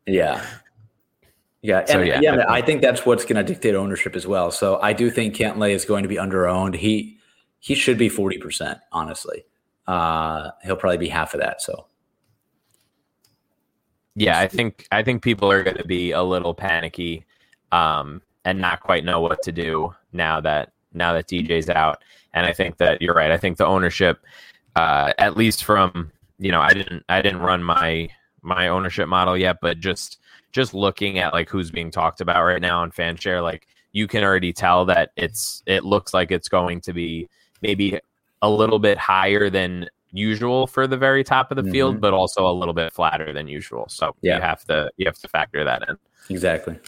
Yeah. 0.06 0.46
Yeah, 1.62 1.80
and 1.80 1.90
So, 1.90 2.02
yeah, 2.02 2.22
yeah, 2.22 2.46
I 2.48 2.62
think 2.62 2.82
that's 2.82 3.06
what's 3.06 3.26
going 3.26 3.36
to 3.36 3.44
dictate 3.44 3.76
ownership 3.76 4.16
as 4.16 4.26
well. 4.26 4.50
So 4.50 4.80
I 4.82 4.94
do 4.94 5.10
think 5.10 5.36
Cantlay 5.36 5.72
is 5.72 5.84
going 5.84 6.04
to 6.04 6.10
be 6.10 6.16
underowned. 6.16 6.76
He 6.76 7.18
he 7.60 7.76
should 7.76 7.98
be 7.98 8.08
forty 8.08 8.38
percent, 8.38 8.80
honestly. 8.94 9.44
Uh, 9.86 10.52
he'll 10.64 10.78
probably 10.78 10.98
be 10.98 11.10
half 11.10 11.34
of 11.34 11.42
that. 11.42 11.62
So 11.62 11.88
yeah, 14.16 14.40
I 14.40 14.48
think 14.48 14.88
I 14.92 15.04
think 15.04 15.22
people 15.22 15.52
are 15.52 15.64
going 15.64 15.78
to 15.78 15.86
be 15.86 16.12
a 16.12 16.24
little 16.24 16.54
panicky, 16.54 17.26
um, 17.72 18.22
and 18.46 18.60
not 18.60 18.80
quite 18.82 19.04
know 19.04 19.20
what 19.20 19.42
to 19.44 19.52
do 19.52 19.94
now 20.14 20.40
that 20.42 20.72
now 20.94 21.14
that 21.14 21.28
DJ's 21.28 21.70
out. 21.70 22.04
And 22.34 22.46
I 22.46 22.54
think 22.54 22.78
that 22.78 23.02
you're 23.02 23.16
right. 23.16 23.32
I 23.32 23.38
think 23.38 23.58
the 23.58 23.66
ownership, 23.66 24.20
uh, 24.76 25.14
at 25.18 25.36
least 25.36 25.64
from 25.64 26.12
you 26.40 26.52
know, 26.52 26.62
I 26.62 26.74
didn't 26.74 27.04
I 27.10 27.22
didn't 27.22 27.42
run 27.42 27.64
my 27.64 28.10
my 28.42 28.70
ownership 28.70 29.08
model 29.08 29.38
yet, 29.38 29.58
but 29.62 29.80
just 29.80 30.20
just 30.52 30.74
looking 30.74 31.20
at 31.20 31.34
like 31.34 31.50
who's 31.50 31.70
being 31.70 31.92
talked 31.92 32.22
about 32.22 32.44
right 32.44 32.62
now 32.62 32.82
on 32.82 32.92
FanShare, 32.92 33.44
like 33.44 33.68
you 33.92 34.08
can 34.08 34.24
already 34.24 34.54
tell 34.54 34.86
that 34.86 35.12
it's 35.18 35.62
it 35.66 35.84
looks 35.84 36.14
like 36.14 36.32
it's 36.32 36.48
going 36.50 36.82
to 36.82 36.94
be 36.94 37.28
maybe 37.62 38.00
a 38.42 38.50
little 38.50 38.80
bit 38.80 38.98
higher 38.98 39.50
than 39.50 39.88
usual 40.12 40.66
for 40.66 40.88
the 40.88 40.98
very 40.98 41.24
top 41.24 41.52
of 41.52 41.64
the 41.64 41.70
field, 41.72 41.98
Mhm. 41.98 42.00
but 42.02 42.14
also 42.14 42.48
a 42.48 42.52
little 42.54 42.74
bit 42.74 42.92
flatter 42.94 43.32
than 43.34 43.48
usual. 43.48 43.86
So 43.90 44.16
Yeah. 44.22 44.38
you 44.38 44.42
have 44.42 44.64
to 44.66 44.90
you 44.98 45.06
have 45.06 45.18
to 45.20 45.28
factor 45.28 45.64
that 45.66 45.88
in. 45.90 45.98
exactly. 46.30 46.80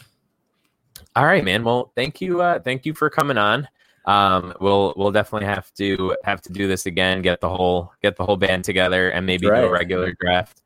All 1.16 1.26
right, 1.26 1.44
man. 1.44 1.64
Well, 1.64 1.92
thank 1.96 2.22
you. 2.22 2.42
Uh, 2.42 2.60
thank 2.60 2.86
you 2.86 2.94
for 2.94 3.10
coming 3.10 3.38
on. 3.38 3.68
Um, 4.06 4.54
we'll 4.60 4.94
we'll 4.98 5.12
definitely 5.12 5.48
have 5.48 5.74
to 5.76 6.16
have 6.24 6.42
to 6.42 6.54
do 6.54 6.68
this 6.68 6.86
again. 6.86 7.22
Get 7.22 7.42
the 7.42 7.50
whole 7.50 7.92
get 8.02 8.16
the 8.16 8.26
whole 8.26 8.38
band 8.38 8.64
together 8.64 9.10
and 9.10 9.26
maybe 9.26 9.48
do 9.48 9.54
a 9.54 9.70
regular 9.70 10.14
draft. 10.20 10.62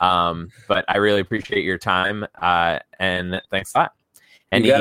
Um, 0.00 0.50
but 0.66 0.84
I 0.88 0.96
really 0.96 1.20
appreciate 1.20 1.64
your 1.64 1.78
time. 1.78 2.26
Uh, 2.40 2.78
and 2.98 3.40
thanks 3.50 3.74
a 3.74 3.78
lot. 3.78 3.92
Any 4.50 4.72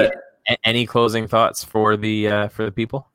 any 0.64 0.86
closing 0.86 1.28
thoughts 1.28 1.64
for 1.64 1.98
the 1.98 2.28
uh, 2.28 2.48
for 2.48 2.66
the 2.66 2.72
people? 2.72 3.08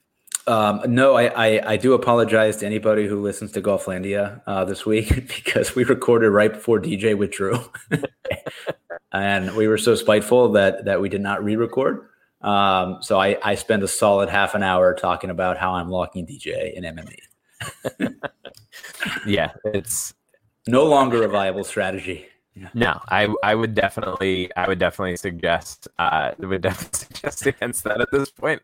Um, 0.47 0.83
no, 0.87 1.15
I, 1.15 1.25
I 1.29 1.73
I 1.73 1.77
do 1.77 1.95
apologize 1.95 2.59
to 2.59 2.67
anybody 2.67 3.07
who 3.07 3.23
listens 3.23 3.53
to 3.53 3.63
Golflandia 3.63 4.43
uh, 4.47 4.65
this 4.65 4.85
week 4.85 5.09
because 5.37 5.75
we 5.75 5.85
recorded 5.85 6.31
right 6.31 6.53
before 6.53 6.81
DJ 6.81 7.17
withdrew, 7.17 7.59
and 9.13 9.57
we 9.57 9.67
were 9.67 9.79
so 9.79 9.95
spiteful 9.95 10.53
that 10.53 10.85
that 10.85 11.01
we 11.01 11.09
did 11.09 11.23
not 11.23 11.43
re-record. 11.43 12.07
Um, 12.45 12.99
so 13.03 13.19
I 13.19 13.39
I 13.43 13.55
spent 13.55 13.83
a 13.83 13.89
solid 13.89 14.29
half 14.29 14.55
an 14.55 14.63
hour 14.63 14.95
talking 14.95 15.31
about 15.31 15.57
how 15.57 15.73
I'm 15.73 15.89
locking 15.91 16.27
DJ 16.27 16.75
in 16.75 16.85
MME. 16.85 18.15
Yeah, 19.27 19.53
it's 19.65 20.15
No 20.67 20.85
longer 20.85 21.23
a 21.25 21.29
viable 21.29 21.65
strategy. 21.65 22.27
No, 22.73 23.01
I 23.09 23.35
I 23.43 23.55
would 23.55 23.75
definitely 23.75 24.55
I 24.57 24.69
would 24.69 24.79
definitely 24.79 25.17
suggest 25.17 25.89
uh 25.99 26.33
would 26.39 26.63
definitely 26.63 26.99
suggest 27.15 27.47
against 27.47 27.85
that 27.85 28.01
at 28.01 28.11
this 28.13 28.31
point. 28.31 28.63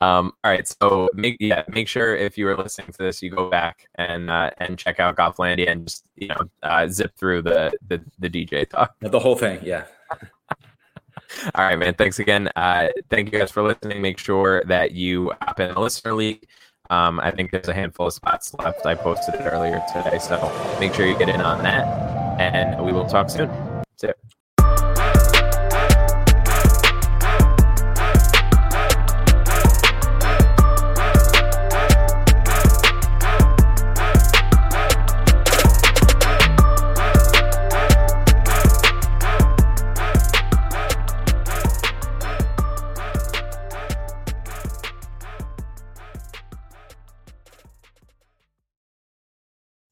Um 0.00 0.32
all 0.42 0.50
right, 0.50 0.66
so 0.66 1.08
make 1.14 1.36
yeah, 1.38 1.62
make 1.68 1.86
sure 1.88 2.16
if 2.16 2.36
you 2.36 2.46
were 2.46 2.56
listening 2.56 2.92
to 2.92 2.98
this 2.98 3.22
you 3.22 3.30
go 3.30 3.48
back 3.48 3.86
and 3.94 4.30
uh 4.30 4.50
and 4.58 4.76
check 4.78 4.98
out 4.98 5.16
Golflandia 5.16 5.70
and 5.70 5.86
just 5.86 6.04
you 6.16 6.28
know 6.28 6.48
uh 6.62 6.88
zip 6.88 7.12
through 7.16 7.42
the 7.42 7.72
the, 7.86 8.02
the 8.18 8.28
DJ 8.28 8.68
talk. 8.68 8.94
The 9.00 9.20
whole 9.20 9.36
thing, 9.36 9.60
yeah. 9.62 9.84
All 11.54 11.64
right, 11.64 11.78
man. 11.78 11.94
Thanks 11.94 12.18
again. 12.18 12.48
Uh 12.56 12.88
thank 13.10 13.32
you 13.32 13.38
guys 13.38 13.50
for 13.50 13.62
listening. 13.62 14.00
Make 14.02 14.18
sure 14.18 14.62
that 14.64 14.92
you 14.92 15.32
hop 15.42 15.60
in 15.60 15.74
the 15.74 15.80
listener 15.80 16.14
league. 16.14 16.46
Um, 16.90 17.18
I 17.20 17.30
think 17.30 17.50
there's 17.50 17.68
a 17.68 17.74
handful 17.74 18.08
of 18.08 18.12
spots 18.12 18.52
left. 18.54 18.84
I 18.84 18.94
posted 18.94 19.36
it 19.36 19.40
earlier 19.40 19.82
today, 19.92 20.18
so 20.18 20.36
make 20.78 20.92
sure 20.92 21.06
you 21.06 21.16
get 21.16 21.30
in 21.30 21.40
on 21.40 21.62
that. 21.62 21.86
And 22.38 22.84
we 22.84 22.92
will 22.92 23.06
talk 23.06 23.30
soon. 23.30 23.50
See. 23.96 24.08